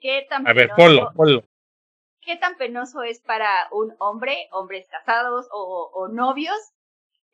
¿Qué 0.00 0.26
tan 0.28 0.46
a 0.46 0.52
ver, 0.52 0.70
ponlo, 0.76 1.12
ponlo. 1.14 1.44
¿Qué 2.26 2.36
tan 2.36 2.56
penoso 2.56 3.04
es 3.04 3.20
para 3.20 3.48
un 3.70 3.94
hombre, 4.00 4.48
hombres 4.50 4.88
casados 4.90 5.46
o, 5.52 6.08
novios, 6.12 6.56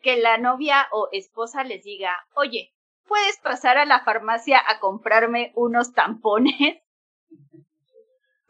que 0.03 0.19
la 0.19 0.37
novia 0.37 0.87
o 0.93 1.09
esposa 1.13 1.65
les 1.65 1.83
diga, 1.83 2.15
oye, 2.35 2.75
¿puedes 3.09 3.39
pasar 3.39 3.79
a 3.79 3.87
la 3.87 4.05
farmacia 4.05 4.61
a 4.69 4.81
comprarme 4.81 5.53
unos 5.55 5.95
tampones? 5.95 6.83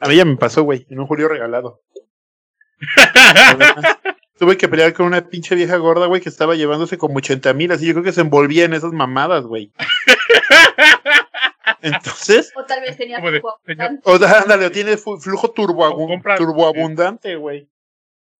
A 0.01 0.09
mí 0.09 0.17
ya 0.17 0.25
me 0.25 0.35
pasó, 0.35 0.65
güey, 0.65 0.85
en 0.91 0.99
un 0.99 1.07
julio 1.07 1.29
regalado. 1.29 1.81
tuve 4.37 4.57
que 4.57 4.69
pelear 4.69 4.95
con 4.95 5.07
una 5.07 5.29
pinche 5.29 5.55
vieja 5.55 5.77
gorda, 5.77 6.07
güey, 6.07 6.21
que 6.21 6.29
estaba 6.29 6.57
llevándose 6.57 6.99
como 6.99 7.19
80 7.19 7.55
mil, 7.55 7.71
así 7.71 7.87
yo 7.87 7.93
creo 7.93 8.03
que 8.03 8.11
se 8.11 8.23
envolvía 8.23 8.65
en 8.65 8.75
esas 8.75 8.91
mamadas, 8.91 9.45
güey. 9.45 9.73
Entonces, 11.83 12.53
O 12.57 12.65
tal 12.65 12.81
vez 12.81 12.97
tenía 12.97 13.21
tu 13.21 13.27
señor, 13.67 14.01
o 14.05 14.19
sea, 14.19 14.41
ándale, 14.41 14.71
tiene 14.71 14.97
flujo 14.97 15.51
turboabundante, 15.53 17.37
güey. 17.37 17.69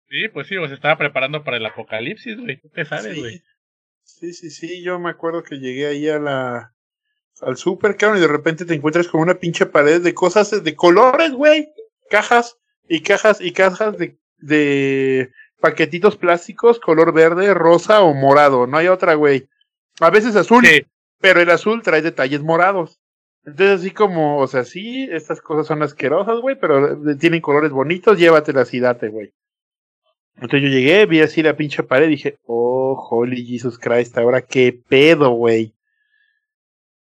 Sí, 0.09 0.29
pues 0.29 0.47
sí, 0.47 0.57
se 0.69 0.75
estaba 0.75 0.99
preparando 0.99 1.43
para 1.43 1.57
el 1.57 1.67
apocalipsis, 1.67 2.39
güey. 2.39 2.61
¿Tú 2.61 2.71
qué 2.75 2.85
sabes, 2.85 3.15
Sí. 3.15 3.21
güey? 3.21 3.43
Sí, 4.05 4.33
sí, 4.35 4.51
sí, 4.51 4.83
yo 4.83 4.99
me 4.99 5.11
acuerdo 5.11 5.43
que 5.43 5.57
llegué 5.59 5.87
ahí 5.87 6.09
a 6.09 6.19
la 6.19 6.75
al 7.41 7.57
super, 7.57 7.97
cabrón, 7.97 8.19
y 8.19 8.21
de 8.21 8.29
repente 8.29 8.65
te 8.65 8.75
encuentras 8.75 9.09
con 9.09 9.21
una 9.21 9.35
pinche 9.35 9.67
pared 9.67 10.01
de 10.03 10.15
cosas 10.15 10.63
de 10.63 10.77
colores, 10.77 11.33
güey. 11.33 11.73
Cajas 12.11 12.57
y 12.89 13.01
cajas 13.01 13.41
y 13.41 13.53
cajas 13.53 13.97
de, 13.97 14.19
de 14.37 15.33
paquetitos 15.61 16.17
plásticos 16.17 16.79
color 16.79 17.13
verde, 17.13 17.55
rosa 17.55 18.03
o 18.03 18.13
morado. 18.15 18.67
No 18.67 18.77
hay 18.77 18.89
otra, 18.89 19.15
güey. 19.15 19.49
A 20.01 20.11
veces 20.11 20.37
azul, 20.37 20.65
Sí, 20.65 20.85
pero 21.21 21.41
el 21.41 21.51
azul 21.51 21.83
trae 21.83 22.03
detalles 22.03 22.43
morados. 22.43 23.01
Entonces, 23.45 23.81
así 23.81 23.91
como, 23.91 24.39
o 24.39 24.47
sea, 24.47 24.65
sí, 24.65 25.09
estas 25.11 25.41
cosas 25.41 25.67
son 25.67 25.83
asquerosas, 25.83 26.39
güey, 26.41 26.57
pero 26.59 27.11
eh, 27.11 27.17
tienen 27.17 27.41
colores 27.41 27.73
bonitos, 27.73 28.19
llévatelas 28.19 28.73
y 28.73 28.81
date, 28.81 29.09
güey. 29.09 29.33
Entonces 30.37 30.63
yo 30.63 30.69
llegué, 30.69 31.07
vi 31.07 31.21
así 31.21 31.43
la 31.43 31.57
pinche 31.57 31.83
pared 31.83 32.07
y 32.07 32.11
dije, 32.13 32.37
oh, 32.47 32.97
holy 33.11 33.45
Jesus 33.45 33.79
Christ, 33.79 34.17
ahora 34.17 34.43
qué 34.43 34.81
pedo, 34.89 35.31
güey. 35.31 35.75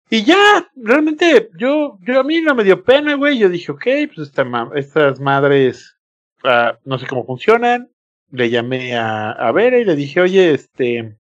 Y 0.10 0.24
ya, 0.24 0.70
realmente, 0.76 1.50
yo, 1.58 1.98
yo 2.02 2.20
a 2.20 2.24
mí 2.24 2.40
no 2.42 2.54
me 2.54 2.64
dio 2.64 2.84
pena, 2.84 3.16
güey. 3.16 3.40
Yo 3.40 3.50
dije, 3.50 3.72
ok, 3.72 3.84
pues 4.14 4.28
esta 4.28 4.44
ma- 4.46 4.72
estas 4.76 5.20
madres, 5.20 5.98
ah, 6.44 6.78
no 6.86 7.00
sé 7.00 7.08
cómo 7.08 7.26
funcionan. 7.26 7.90
Le 8.30 8.50
llamé 8.50 8.96
a, 8.96 9.32
a 9.32 9.52
Vera 9.52 9.80
y 9.80 9.86
le 9.86 9.96
dije, 9.96 10.22
oye, 10.22 10.54
este, 10.54 11.18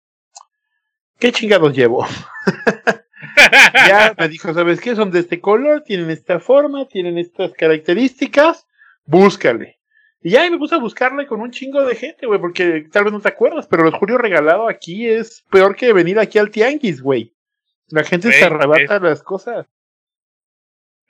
¿qué 1.18 1.32
chingados 1.32 1.74
llevo? 1.74 2.04
ya 3.88 4.14
me 4.18 4.28
dijo, 4.28 4.52
¿sabes 4.54 4.80
qué? 4.80 4.94
Son 4.96 5.10
de 5.10 5.20
este 5.20 5.40
color, 5.40 5.82
tienen 5.82 6.10
esta 6.10 6.40
forma, 6.40 6.86
tienen 6.88 7.18
estas 7.18 7.52
características, 7.52 8.66
búscale. 9.04 9.78
Y 10.22 10.30
ya 10.30 10.46
y 10.46 10.50
me 10.50 10.58
puse 10.58 10.74
a 10.74 10.78
buscarle 10.78 11.26
con 11.26 11.40
un 11.40 11.50
chingo 11.50 11.84
de 11.84 11.94
gente, 11.96 12.26
güey, 12.26 12.40
porque 12.40 12.86
tal 12.90 13.04
vez 13.04 13.12
no 13.12 13.20
te 13.20 13.28
acuerdas, 13.28 13.66
pero 13.66 13.86
el 13.86 13.92
Julio 13.94 14.16
regalado 14.16 14.68
aquí 14.68 15.06
es 15.08 15.44
peor 15.50 15.76
que 15.76 15.92
venir 15.92 16.18
aquí 16.18 16.38
al 16.38 16.50
tianguis, 16.50 17.02
güey. 17.02 17.34
La 17.88 18.04
gente 18.04 18.32
se 18.32 18.44
arrebata 18.44 18.98
las 19.00 19.22
cosas. 19.22 19.66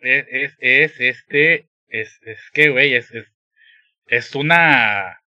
es, 0.00 0.26
es, 0.30 0.56
es 0.58 1.00
este, 1.00 1.68
es, 1.88 2.18
es 2.22 2.40
que, 2.52 2.70
güey, 2.70 2.94
es, 2.94 3.10
es, 3.12 3.26
es 4.08 4.34
una, 4.34 5.20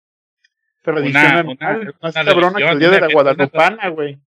Tradición 0.81 1.25
una- 1.25 1.39
anual, 1.39 1.79
una 1.81 1.93
más 2.01 2.13
cabrona 2.13 2.57
que 2.59 2.67
el 2.69 2.79
día 2.79 2.89
de 2.89 2.99
la 2.99 3.05
una- 3.07 3.13
Guadalupana, 3.13 3.87
güey. 3.89 4.19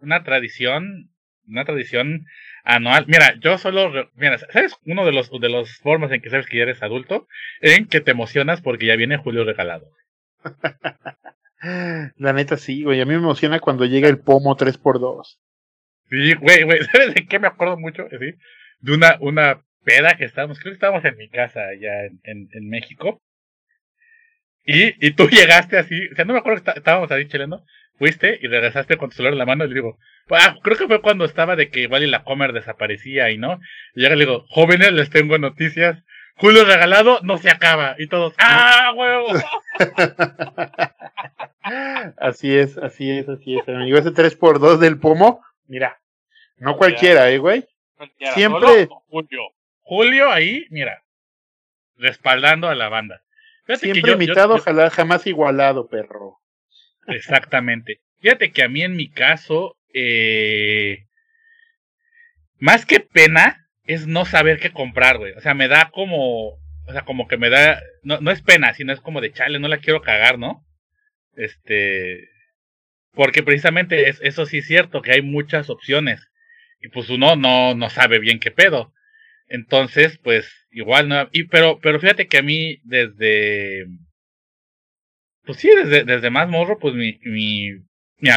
una 0.00 0.22
tradición, 0.22 1.10
una 1.48 1.64
tradición 1.64 2.26
anual. 2.64 3.04
Mira, 3.08 3.34
yo 3.40 3.58
solo, 3.58 4.10
mira, 4.14 4.38
¿sabes? 4.38 4.74
Uno 4.86 5.04
de 5.06 5.12
los, 5.12 5.30
de 5.30 5.48
los 5.48 5.78
formas 5.78 6.12
en 6.12 6.20
que 6.20 6.30
sabes 6.30 6.46
que 6.46 6.56
ya 6.58 6.62
eres 6.64 6.82
adulto, 6.82 7.26
en 7.60 7.86
que 7.86 8.00
te 8.00 8.10
emocionas 8.12 8.60
porque 8.62 8.86
ya 8.86 8.96
viene 8.96 9.16
Julio 9.18 9.44
regalado. 9.44 9.90
La 12.16 12.32
neta 12.32 12.56
sí, 12.56 12.82
güey. 12.84 13.00
A 13.00 13.04
mí 13.06 13.12
me 13.12 13.18
emociona 13.18 13.60
cuando 13.60 13.86
llega 13.86 14.08
el 14.08 14.18
pomo 14.18 14.56
3x2. 14.56 15.38
Sí, 16.10 16.34
güey, 16.34 16.62
güey, 16.64 16.78
¿sabes 16.92 17.14
de 17.14 17.26
qué 17.26 17.38
me 17.38 17.46
acuerdo 17.48 17.78
mucho? 17.78 18.06
Sí, 18.10 18.34
de 18.80 18.92
una, 18.94 19.16
una 19.20 19.62
peda 19.84 20.16
que 20.16 20.24
estábamos, 20.24 20.58
creo 20.58 20.72
que 20.72 20.76
estábamos 20.76 21.04
en 21.04 21.16
mi 21.16 21.28
casa 21.28 21.60
allá 21.68 22.04
en, 22.06 22.20
en, 22.24 22.48
en 22.52 22.68
México. 22.68 23.22
Y, 24.64 25.06
y 25.06 25.12
tú 25.12 25.28
llegaste 25.30 25.78
así, 25.78 26.08
o 26.12 26.14
sea, 26.16 26.24
no 26.24 26.32
me 26.32 26.38
acuerdo 26.40 26.56
que 26.62 26.70
está- 26.70 26.78
estábamos 26.78 27.10
ahí 27.10 27.26
chileno, 27.28 27.64
fuiste 27.98 28.38
y 28.42 28.46
regresaste 28.48 28.96
con 28.96 29.10
tu 29.10 29.16
celular 29.16 29.32
en 29.34 29.38
la 29.38 29.46
mano 29.46 29.64
y 29.64 29.68
le 29.68 29.74
digo, 29.74 29.98
ah, 30.30 30.56
creo 30.62 30.76
que 30.76 30.86
fue 30.86 31.00
cuando 31.00 31.24
estaba 31.24 31.56
de 31.56 31.70
que 31.70 31.80
igual 31.80 32.02
y 32.02 32.06
la 32.06 32.24
comer 32.24 32.52
desaparecía 32.52 33.30
y 33.30 33.38
no. 33.38 33.60
Y 33.94 34.00
llega 34.02 34.14
y 34.14 34.18
le 34.18 34.24
digo, 34.26 34.44
jóvenes, 34.48 34.92
les 34.92 35.10
tengo 35.10 35.38
noticias. 35.38 36.02
Julio 36.36 36.64
regalado 36.64 37.20
no 37.22 37.38
se 37.38 37.48
acaba. 37.50 37.94
Y 37.98 38.08
todos, 38.08 38.34
¡ah, 38.38 38.92
huevo! 38.96 39.26
Así 42.18 42.54
es, 42.56 42.76
así 42.78 43.10
es, 43.10 43.28
así 43.28 43.56
es, 43.58 43.68
amigo. 43.68 43.96
Ese 43.96 44.10
3x2 44.10 44.76
del 44.78 44.98
pomo, 44.98 45.42
mira, 45.66 45.98
no 46.58 46.76
cualquiera, 46.76 47.30
eh, 47.30 47.38
güey. 47.38 47.64
Siempre- 48.34 48.86
Solo 48.86 49.02
Julio. 49.08 49.40
Julio 49.80 50.30
ahí, 50.30 50.66
mira, 50.70 51.02
respaldando 51.96 52.68
a 52.68 52.74
la 52.74 52.88
banda. 52.90 53.22
Fíjate 53.64 53.86
que 53.86 53.92
Siempre 53.92 54.10
yo- 54.10 54.16
imitado, 54.16 54.56
yo- 54.56 54.60
ojalá 54.62 54.90
jamás 54.90 55.26
igualado, 55.26 55.88
perro. 55.88 56.38
Exactamente. 57.08 58.00
Fíjate 58.20 58.52
que 58.52 58.62
a 58.62 58.68
mí 58.68 58.82
en 58.82 58.96
mi 58.96 59.10
caso, 59.10 59.76
eh, 59.92 61.06
más 62.58 62.86
que 62.86 63.00
pena, 63.00 63.68
es 63.86 64.06
no 64.06 64.24
saber 64.24 64.58
qué 64.58 64.70
comprar, 64.70 65.18
güey. 65.18 65.32
O 65.32 65.40
sea, 65.40 65.54
me 65.54 65.68
da 65.68 65.90
como, 65.90 66.48
o 66.86 66.92
sea, 66.92 67.02
como 67.02 67.28
que 67.28 67.36
me 67.36 67.50
da, 67.50 67.82
no, 68.02 68.20
no 68.20 68.30
es 68.30 68.42
pena, 68.42 68.72
sino 68.74 68.92
es 68.92 69.00
como 69.00 69.20
de 69.20 69.32
chale, 69.32 69.58
no 69.58 69.68
la 69.68 69.78
quiero 69.78 70.00
cagar, 70.00 70.38
¿no? 70.38 70.64
Este, 71.36 72.28
porque 73.12 73.42
precisamente 73.42 74.08
es, 74.08 74.20
eso 74.22 74.46
sí 74.46 74.58
es 74.58 74.66
cierto, 74.66 75.02
que 75.02 75.12
hay 75.12 75.22
muchas 75.22 75.70
opciones. 75.70 76.26
Y 76.80 76.88
pues 76.88 77.08
uno 77.10 77.36
no, 77.36 77.74
no 77.74 77.90
sabe 77.90 78.18
bien 78.18 78.40
qué 78.40 78.50
pedo. 78.50 78.92
Entonces, 79.48 80.18
pues, 80.18 80.50
igual 80.70 81.08
no, 81.08 81.28
y 81.32 81.44
pero, 81.44 81.78
pero 81.80 82.00
fíjate 82.00 82.26
que 82.26 82.38
a 82.38 82.42
mí 82.42 82.80
desde, 82.84 83.86
pues 85.44 85.58
sí, 85.58 85.70
desde, 85.74 86.04
desde 86.04 86.30
más 86.30 86.48
morro, 86.48 86.78
pues 86.78 86.94
mi, 86.94 87.18
mi, 87.22 87.70
mi, 88.18 88.30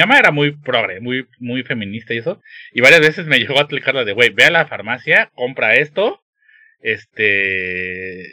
mamá 0.00 0.18
era 0.18 0.30
muy 0.30 0.52
progre, 0.52 1.00
muy, 1.00 1.26
muy 1.38 1.62
feminista 1.62 2.14
y 2.14 2.18
eso. 2.18 2.40
Y 2.72 2.80
varias 2.80 3.00
veces 3.00 3.26
me 3.26 3.38
llegó 3.40 3.58
a 3.58 3.62
aplicar 3.62 3.94
la 3.94 4.04
de, 4.04 4.12
güey, 4.12 4.30
ve 4.30 4.44
a 4.44 4.50
la 4.50 4.66
farmacia, 4.66 5.30
compra 5.34 5.74
esto, 5.74 6.22
este, 6.80 8.26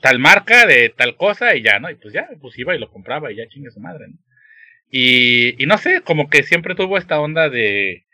tal 0.00 0.18
marca 0.18 0.66
de 0.66 0.90
tal 0.90 1.16
cosa 1.16 1.54
y 1.56 1.62
ya, 1.62 1.78
¿no? 1.78 1.90
Y 1.90 1.94
pues 1.96 2.14
ya, 2.14 2.28
pues 2.40 2.58
iba 2.58 2.74
y 2.74 2.78
lo 2.78 2.90
compraba 2.90 3.32
y 3.32 3.36
ya 3.36 3.48
chingue 3.48 3.70
su 3.70 3.80
madre, 3.80 4.06
¿no? 4.08 4.18
Y, 4.90 5.62
y 5.62 5.66
no 5.66 5.78
sé, 5.78 6.02
como 6.02 6.28
que 6.28 6.42
siempre 6.42 6.74
tuvo 6.74 6.98
esta 6.98 7.20
onda 7.20 7.48
de, 7.48 8.06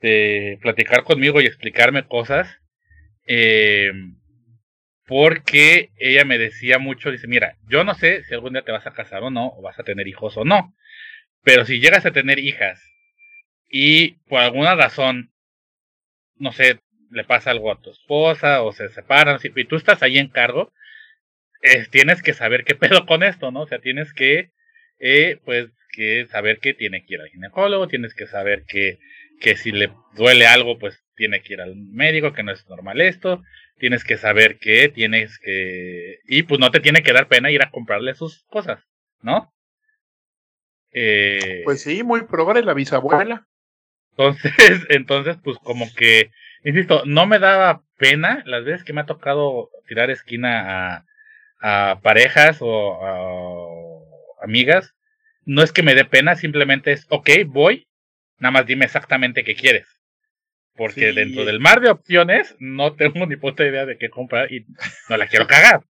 de 0.00 0.58
platicar 0.62 1.04
conmigo 1.04 1.40
y 1.40 1.46
explicarme 1.46 2.06
cosas. 2.06 2.48
Eh, 3.26 3.92
porque 5.06 5.90
ella 5.98 6.24
me 6.24 6.38
decía 6.38 6.78
mucho, 6.78 7.10
dice, 7.10 7.26
mira, 7.26 7.56
yo 7.68 7.84
no 7.84 7.94
sé 7.94 8.24
si 8.24 8.34
algún 8.34 8.54
día 8.54 8.62
te 8.62 8.72
vas 8.72 8.86
a 8.86 8.94
casar 8.94 9.22
o 9.22 9.30
no, 9.30 9.48
o 9.48 9.62
vas 9.62 9.78
a 9.78 9.84
tener 9.84 10.08
hijos 10.08 10.36
o 10.36 10.44
no, 10.44 10.74
pero 11.42 11.66
si 11.66 11.78
llegas 11.80 12.06
a 12.06 12.12
tener 12.12 12.38
hijas 12.38 12.82
y 13.68 14.12
por 14.28 14.40
alguna 14.40 14.74
razón, 14.74 15.32
no 16.36 16.52
sé, 16.52 16.80
le 17.10 17.24
pasa 17.24 17.50
algo 17.50 17.70
a 17.70 17.80
tu 17.80 17.90
esposa 17.90 18.62
o 18.62 18.72
se 18.72 18.88
separan, 18.88 19.38
y 19.42 19.64
tú 19.64 19.76
estás 19.76 20.02
ahí 20.02 20.18
en 20.18 20.28
cargo, 20.28 20.72
eh, 21.62 21.86
tienes 21.90 22.22
que 22.22 22.34
saber 22.34 22.64
qué 22.64 22.74
pedo 22.74 23.06
con 23.06 23.22
esto, 23.22 23.50
¿no? 23.50 23.62
O 23.62 23.66
sea, 23.66 23.78
tienes 23.78 24.12
que, 24.12 24.50
eh, 24.98 25.38
pues, 25.44 25.70
que 25.90 26.26
saber 26.26 26.58
que 26.58 26.74
tiene 26.74 27.04
que 27.04 27.14
ir 27.14 27.20
al 27.20 27.28
ginecólogo, 27.28 27.88
tienes 27.88 28.14
que 28.14 28.26
saber 28.26 28.64
que, 28.66 28.98
que 29.40 29.56
si 29.56 29.70
le 29.70 29.90
duele 30.16 30.46
algo, 30.46 30.78
pues 30.78 31.04
tiene 31.16 31.42
que 31.42 31.54
ir 31.54 31.60
al 31.60 31.76
médico, 31.76 32.32
que 32.32 32.42
no 32.42 32.52
es 32.52 32.68
normal 32.68 33.00
esto, 33.00 33.42
tienes 33.78 34.04
que 34.04 34.16
saber 34.16 34.58
que 34.58 34.88
tienes 34.88 35.38
que, 35.38 36.18
y 36.26 36.44
pues 36.44 36.60
no 36.60 36.70
te 36.70 36.80
tiene 36.80 37.02
que 37.02 37.12
dar 37.12 37.28
pena 37.28 37.50
ir 37.50 37.62
a 37.62 37.70
comprarle 37.70 38.14
sus 38.14 38.44
cosas, 38.50 38.82
¿no? 39.22 39.52
Eh, 40.92 41.64
Pues 41.64 41.82
sí, 41.82 42.04
muy 42.04 42.22
progre 42.26 42.62
la 42.62 42.74
bisabuela. 42.74 43.48
entonces, 44.16 44.52
entonces, 44.90 45.36
pues 45.42 45.58
como 45.58 45.86
que, 45.94 46.30
insisto, 46.64 47.02
no 47.06 47.26
me 47.26 47.38
daba 47.38 47.82
pena 47.96 48.42
las 48.46 48.64
veces 48.64 48.84
que 48.84 48.92
me 48.92 49.00
ha 49.02 49.06
tocado 49.06 49.70
tirar 49.88 50.10
esquina 50.10 50.96
a, 51.60 51.90
a 51.92 52.00
parejas 52.02 52.58
o 52.60 53.04
a 53.04 54.44
amigas. 54.44 54.94
No 55.44 55.62
es 55.62 55.72
que 55.72 55.82
me 55.82 55.94
dé 55.94 56.04
pena, 56.04 56.36
simplemente 56.36 56.92
es, 56.92 57.06
ok, 57.10 57.30
voy, 57.46 57.86
nada 58.38 58.52
más 58.52 58.66
dime 58.66 58.84
exactamente 58.86 59.44
qué 59.44 59.54
quieres. 59.54 59.86
Porque 60.76 61.10
Sí. 61.10 61.14
dentro 61.14 61.44
del 61.44 61.60
mar 61.60 61.80
de 61.80 61.90
opciones 61.90 62.56
no 62.58 62.94
tengo 62.94 63.26
ni 63.26 63.36
puta 63.36 63.64
idea 63.64 63.86
de 63.86 63.96
qué 63.96 64.10
comprar 64.10 64.52
y 64.52 64.66
no 65.08 65.16
la 65.16 65.26
quiero 65.28 65.46
cagar. 65.46 65.84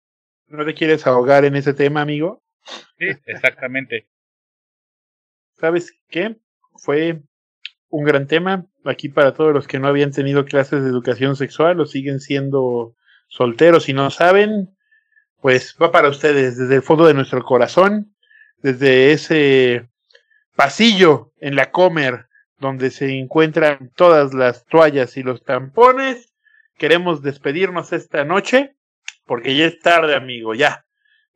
¿No 0.48 0.64
te 0.64 0.74
quieres 0.74 1.06
ahogar 1.06 1.44
en 1.44 1.56
ese 1.56 1.72
tema, 1.72 2.02
amigo? 2.02 2.42
Sí, 2.98 3.06
exactamente. 3.26 4.06
¿Sabes 5.58 5.92
qué? 6.08 6.36
Fue 6.76 7.22
un 7.88 8.04
gran 8.04 8.26
tema 8.26 8.66
aquí 8.84 9.08
para 9.08 9.32
todos 9.34 9.54
los 9.54 9.66
que 9.66 9.78
no 9.78 9.88
habían 9.88 10.10
tenido 10.12 10.44
clases 10.44 10.82
de 10.82 10.90
educación 10.90 11.36
sexual 11.36 11.80
o 11.80 11.86
siguen 11.86 12.20
siendo 12.20 12.94
solteros 13.28 13.88
y 13.88 13.94
no 13.94 14.10
saben, 14.10 14.76
pues 15.40 15.76
va 15.80 15.90
para 15.92 16.08
ustedes 16.08 16.58
desde 16.58 16.74
el 16.76 16.82
fondo 16.82 17.06
de 17.06 17.14
nuestro 17.14 17.42
corazón, 17.42 18.14
desde 18.58 19.12
ese 19.12 19.88
pasillo 20.56 21.32
en 21.40 21.56
la 21.56 21.70
comer 21.70 22.26
donde 22.64 22.90
se 22.90 23.18
encuentran 23.18 23.90
todas 23.94 24.32
las 24.32 24.64
toallas 24.64 25.18
y 25.18 25.22
los 25.22 25.44
tampones. 25.44 26.32
Queremos 26.78 27.22
despedirnos 27.22 27.92
esta 27.92 28.24
noche 28.24 28.72
porque 29.26 29.54
ya 29.54 29.66
es 29.66 29.78
tarde, 29.80 30.14
amigo, 30.14 30.54
ya. 30.54 30.86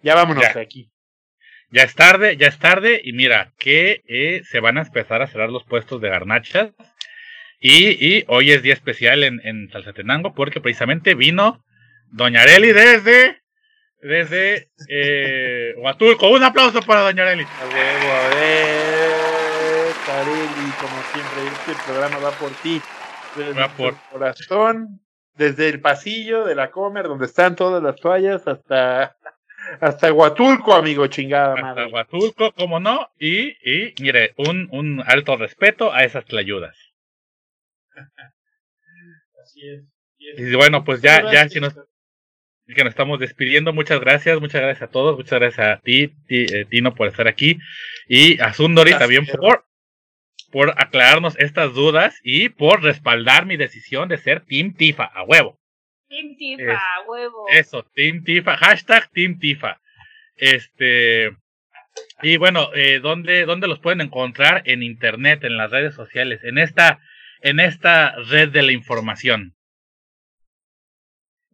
Ya 0.02 0.14
vámonos 0.14 0.42
Ya. 0.42 0.54
de 0.54 0.60
aquí. 0.62 0.90
Ya 1.70 1.82
es 1.82 1.94
tarde, 1.94 2.38
ya 2.38 2.46
es 2.46 2.58
tarde. 2.58 3.02
Y 3.04 3.12
mira, 3.12 3.52
que 3.58 4.02
eh, 4.08 4.40
se 4.48 4.60
van 4.60 4.78
a 4.78 4.82
empezar 4.82 5.20
a 5.20 5.26
cerrar 5.26 5.50
los 5.50 5.64
puestos 5.64 6.00
de 6.00 6.08
garnachas. 6.08 6.70
Y, 7.60 7.88
y 8.02 8.24
hoy 8.28 8.52
es 8.52 8.62
día 8.62 8.72
especial 8.72 9.22
en, 9.22 9.40
en 9.44 9.68
Salsatenango 9.70 10.32
porque 10.34 10.62
precisamente 10.62 11.14
vino 11.14 11.62
Doña 12.10 12.40
Areli 12.40 12.72
desde 12.72 13.42
desde 14.00 14.70
eh, 14.88 15.74
Huatulco. 15.76 16.30
Un 16.30 16.42
aplauso 16.42 16.80
para 16.80 17.02
Doña 17.02 17.24
Areli. 17.24 17.42
A 17.44 17.66
huevo, 17.66 18.12
a 18.14 18.28
ver, 18.34 19.17
Areli, 20.20 20.70
como 20.80 21.02
siempre, 21.12 21.46
este 21.46 21.72
programa 21.86 22.18
va 22.18 22.30
por 22.32 22.50
ti. 22.62 22.80
Desde 23.36 23.52
Va 23.52 23.68
por- 23.68 23.94
corazón, 24.10 25.00
desde 25.34 25.68
el 25.68 25.80
pasillo 25.80 26.44
de 26.44 26.54
la 26.54 26.70
Comer, 26.70 27.04
donde 27.08 27.26
están 27.26 27.54
todas 27.56 27.82
las 27.82 27.96
toallas, 27.96 28.46
hasta, 28.48 29.16
hasta 29.80 30.12
Huatulco, 30.12 30.74
amigo, 30.74 31.06
chingada 31.06 31.54
Hasta 31.54 31.62
madre. 31.62 31.86
Huatulco, 31.92 32.52
como 32.52 32.80
no. 32.80 33.08
Y, 33.18 33.50
y 33.62 33.94
mire, 34.00 34.34
un, 34.38 34.68
un 34.72 35.02
alto 35.06 35.36
respeto 35.36 35.92
a 35.92 36.04
esas 36.04 36.24
tlayudas. 36.24 36.76
Así 39.42 39.60
es. 39.68 39.84
Y 40.18 40.54
bueno, 40.56 40.84
pues 40.84 41.00
ya, 41.00 41.30
ya, 41.32 41.48
si 41.48 41.60
nos, 41.60 41.74
que 41.74 42.84
nos 42.84 42.90
estamos 42.90 43.18
despidiendo, 43.20 43.72
muchas 43.72 44.00
gracias, 44.00 44.38
muchas 44.40 44.60
gracias 44.60 44.88
a 44.88 44.90
todos, 44.90 45.16
muchas 45.16 45.38
gracias 45.38 45.66
a 45.66 45.80
ti, 45.80 46.08
ti, 46.26 46.44
eh, 46.52 46.64
Tino, 46.68 46.94
por 46.94 47.06
estar 47.08 47.28
aquí, 47.28 47.58
y 48.08 48.38
a 48.40 48.52
Sundori 48.52 48.90
Gracias. 48.90 49.08
también 49.08 49.26
por, 49.40 49.64
por 50.50 50.70
aclararnos 50.78 51.38
estas 51.38 51.74
dudas 51.74 52.18
y 52.22 52.48
por 52.48 52.82
respaldar 52.82 53.46
mi 53.46 53.56
decisión 53.56 54.08
de 54.08 54.18
ser 54.18 54.44
Team 54.44 54.74
Tifa, 54.74 55.04
a 55.04 55.22
huevo. 55.24 55.58
Team 56.08 56.36
Tifa, 56.36 56.72
Es- 56.72 56.78
huevo. 57.06 57.46
Eso, 57.50 57.84
Team 57.94 58.24
Tifa, 58.24 58.56
hashtag 58.56 59.10
Team 59.10 59.38
Tifa. 59.38 59.80
Este, 60.36 61.36
y 62.22 62.36
bueno, 62.38 62.70
eh, 62.74 63.00
¿dónde, 63.00 63.44
¿dónde 63.44 63.68
los 63.68 63.80
pueden 63.80 64.00
encontrar? 64.00 64.62
En 64.64 64.82
internet, 64.82 65.44
en 65.44 65.56
las 65.56 65.70
redes 65.70 65.94
sociales, 65.94 66.40
en 66.44 66.58
esta, 66.58 67.00
en 67.40 67.60
esta 67.60 68.14
red 68.30 68.48
de 68.50 68.62
la 68.62 68.72
información. 68.72 69.54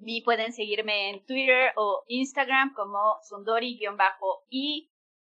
Y 0.06 0.22
pueden 0.22 0.52
seguirme 0.52 1.10
en 1.10 1.24
Twitter 1.24 1.72
o 1.76 2.04
Instagram 2.08 2.74
como 2.74 3.16
Sundori-y 3.28 4.90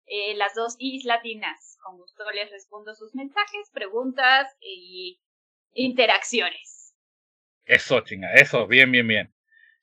eh, 0.09 0.35
las 0.35 0.55
dos 0.55 0.75
Is 0.79 1.05
latinas. 1.05 1.77
Con 1.83 1.97
gusto 1.97 2.23
les 2.31 2.49
respondo 2.51 2.93
sus 2.95 3.13
mensajes, 3.15 3.69
preguntas 3.71 4.47
y 4.59 5.21
interacciones. 5.73 6.95
Eso, 7.65 8.01
chinga, 8.01 8.33
eso, 8.33 8.67
bien, 8.67 8.91
bien, 8.91 9.07
bien. 9.07 9.33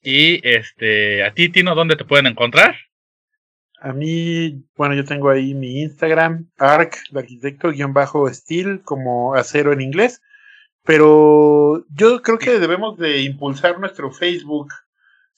Y 0.03 0.47
este, 0.47 1.25
a 1.25 1.33
ti, 1.33 1.49
Tino, 1.49 1.75
¿dónde 1.75 1.97
te 1.97 2.05
pueden 2.05 2.27
encontrar? 2.27 2.77
A 3.81 3.93
mí, 3.93 4.65
bueno, 4.77 4.95
yo 4.95 5.05
tengo 5.05 5.31
ahí 5.31 5.55
mi 5.55 5.83
Instagram, 5.83 6.51
arc, 6.59 7.09
de 7.11 7.21
arquitecto, 7.21 7.71
guion 7.71 7.93
bajo, 7.93 8.29
steel, 8.33 8.83
como 8.83 9.35
acero 9.35 9.73
en 9.73 9.81
inglés. 9.81 10.23
Pero 10.83 11.85
yo 11.91 12.23
creo 12.23 12.39
que 12.39 12.59
debemos 12.59 12.97
de 12.99 13.23
impulsar 13.23 13.79
nuestro 13.79 14.11
Facebook. 14.11 14.73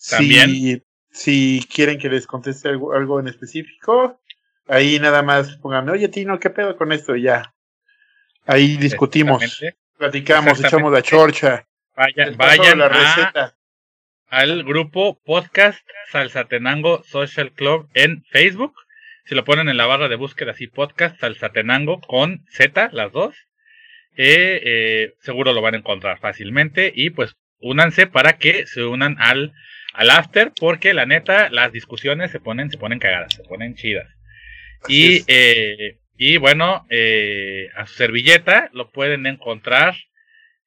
También. 0.09 0.51
Si, 0.51 0.82
si 1.11 1.66
quieren 1.72 1.99
que 1.99 2.09
les 2.09 2.26
conteste 2.26 2.68
algo, 2.68 2.93
algo 2.93 3.20
en 3.20 3.28
específico, 3.28 4.20
ahí 4.69 4.99
nada 4.99 5.23
más 5.23 5.57
pónganme, 5.57 5.93
oye 5.93 6.09
Tino, 6.09 6.39
¿qué 6.39 6.51
pedo 6.51 6.77
con 6.77 6.93
esto? 6.93 7.16
Y 7.16 7.23
ya. 7.23 7.55
Ahí 8.47 8.77
discutimos, 8.77 9.61
platicamos, 9.99 10.62
echamos 10.64 10.93
la 10.93 11.03
chorcha. 11.03 11.66
Vayan, 11.97 12.37
vayan 12.37 12.79
la 12.79 12.87
a- 12.87 12.89
receta. 12.89 13.57
al 14.29 14.62
grupo 14.64 15.21
Podcast 15.25 15.81
Salsatenango 16.12 17.03
Social 17.05 17.53
Club 17.53 17.89
en 17.95 18.25
Facebook. 18.31 18.75
Si 19.25 19.35
lo 19.35 19.45
ponen 19.45 19.69
en 19.69 19.77
la 19.77 19.85
barra 19.87 20.09
de 20.09 20.16
búsqueda 20.16 20.53
así, 20.53 20.66
Podcast 20.69 21.19
Salsatenango 21.21 22.01
con 22.01 22.45
Z, 22.51 22.89
las 22.93 23.12
dos, 23.12 23.35
eh, 24.16 24.61
eh, 24.64 25.14
seguro 25.21 25.53
lo 25.53 25.61
van 25.61 25.75
a 25.75 25.79
encontrar 25.79 26.19
fácilmente. 26.19 26.91
Y 26.95 27.11
pues 27.11 27.37
únanse 27.61 28.07
para 28.07 28.39
que 28.39 28.66
se 28.66 28.85
unan 28.85 29.16
al, 29.19 29.53
al 29.93 30.11
after, 30.11 30.53
porque 30.59 30.95
la 30.95 31.05
neta, 31.05 31.51
las 31.51 31.73
discusiones 31.73 32.31
se 32.31 32.41
ponen, 32.41 32.71
se 32.71 32.79
ponen 32.79 32.99
cagadas, 33.01 33.35
se 33.35 33.43
ponen 33.43 33.75
chidas. 33.75 34.09
Así 34.83 35.18
Y, 35.18 35.24
eh, 35.29 35.99
y 36.16 36.37
bueno, 36.37 36.87
eh, 36.91 37.68
a 37.76 37.87
su 37.87 37.95
servilleta 37.95 38.70
lo 38.72 38.91
pueden 38.91 39.26
encontrar 39.26 39.95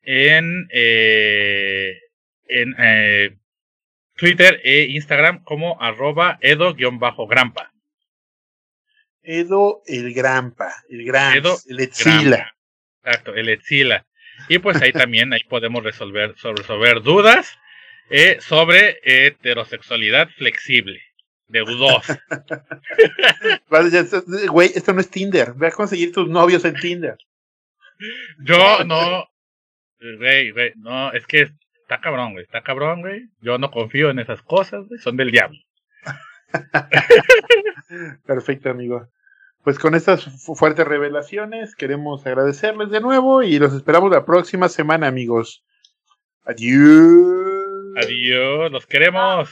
en, 0.01 0.67
eh, 0.71 1.99
en 2.47 2.75
eh, 2.77 3.37
Twitter 4.15 4.61
e 4.63 4.83
Instagram 4.83 5.43
como 5.43 5.81
arroba 5.81 6.37
edo-grampa. 6.41 7.71
Edo 9.23 9.83
el 9.85 10.13
Grampa, 10.13 10.73
el 10.89 11.05
Grams, 11.05 11.37
Edo 11.37 11.57
el 11.69 11.79
Etzila. 11.79 12.37
Grampa. 12.37 12.55
Exacto, 13.03 13.35
el 13.35 13.49
Etzila. 13.49 14.05
Y 14.47 14.59
pues 14.59 14.81
ahí 14.81 14.91
también, 14.91 15.33
ahí 15.33 15.43
podemos 15.43 15.83
resolver, 15.83 16.33
resolver 16.55 17.01
dudas 17.01 17.57
eh, 18.09 18.37
sobre 18.41 18.99
heterosexualidad 19.03 20.29
flexible. 20.29 21.01
De 21.51 21.59
dos. 21.59 22.05
Vale, 23.69 23.89
ya 23.91 23.99
está- 23.99 24.23
Güey, 24.49 24.71
esto 24.73 24.93
no 24.93 25.01
es 25.01 25.09
Tinder. 25.09 25.53
Ve 25.53 25.67
a 25.67 25.71
conseguir 25.71 26.11
tus 26.13 26.27
novios 26.29 26.63
en 26.65 26.75
Tinder. 26.75 27.17
Yo 28.39 28.83
no. 28.85 29.27
Güey, 30.17 30.51
güey, 30.51 30.71
no, 30.77 31.11
es 31.13 31.27
que 31.27 31.41
está 31.81 31.99
cabrón, 32.01 32.31
güey. 32.33 32.43
Está 32.45 32.61
cabrón, 32.63 33.01
güey. 33.01 33.29
Yo 33.41 33.57
no 33.57 33.69
confío 33.69 34.09
en 34.09 34.19
esas 34.19 34.41
cosas, 34.41 34.87
güey. 34.87 34.99
Son 34.99 35.15
del 35.17 35.29
diablo. 35.31 35.59
Perfecto, 38.25 38.69
amigo. 38.69 39.07
Pues 39.63 39.77
con 39.77 39.93
estas 39.93 40.23
fu- 40.43 40.55
fuertes 40.55 40.87
revelaciones 40.87 41.75
queremos 41.75 42.25
agradecerles 42.25 42.89
de 42.89 42.99
nuevo 43.01 43.43
y 43.43 43.59
los 43.59 43.73
esperamos 43.73 44.09
la 44.11 44.25
próxima 44.25 44.69
semana, 44.69 45.07
amigos. 45.07 45.63
Adiós. 46.45 47.95
Adiós, 47.97 48.71
los 48.71 48.87
queremos. 48.87 49.51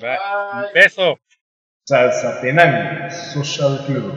Bye. 0.00 0.18
Un 0.52 0.62
Bye. 0.62 0.72
beso. 0.72 1.18
Salsa 1.86 2.40
Tenango 2.40 3.10
Social 3.10 3.84
Club. 3.86 4.12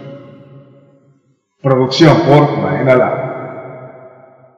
Producción 1.61 2.21
por 2.23 2.57
Maena 2.57 2.95
Lara. 2.95 3.30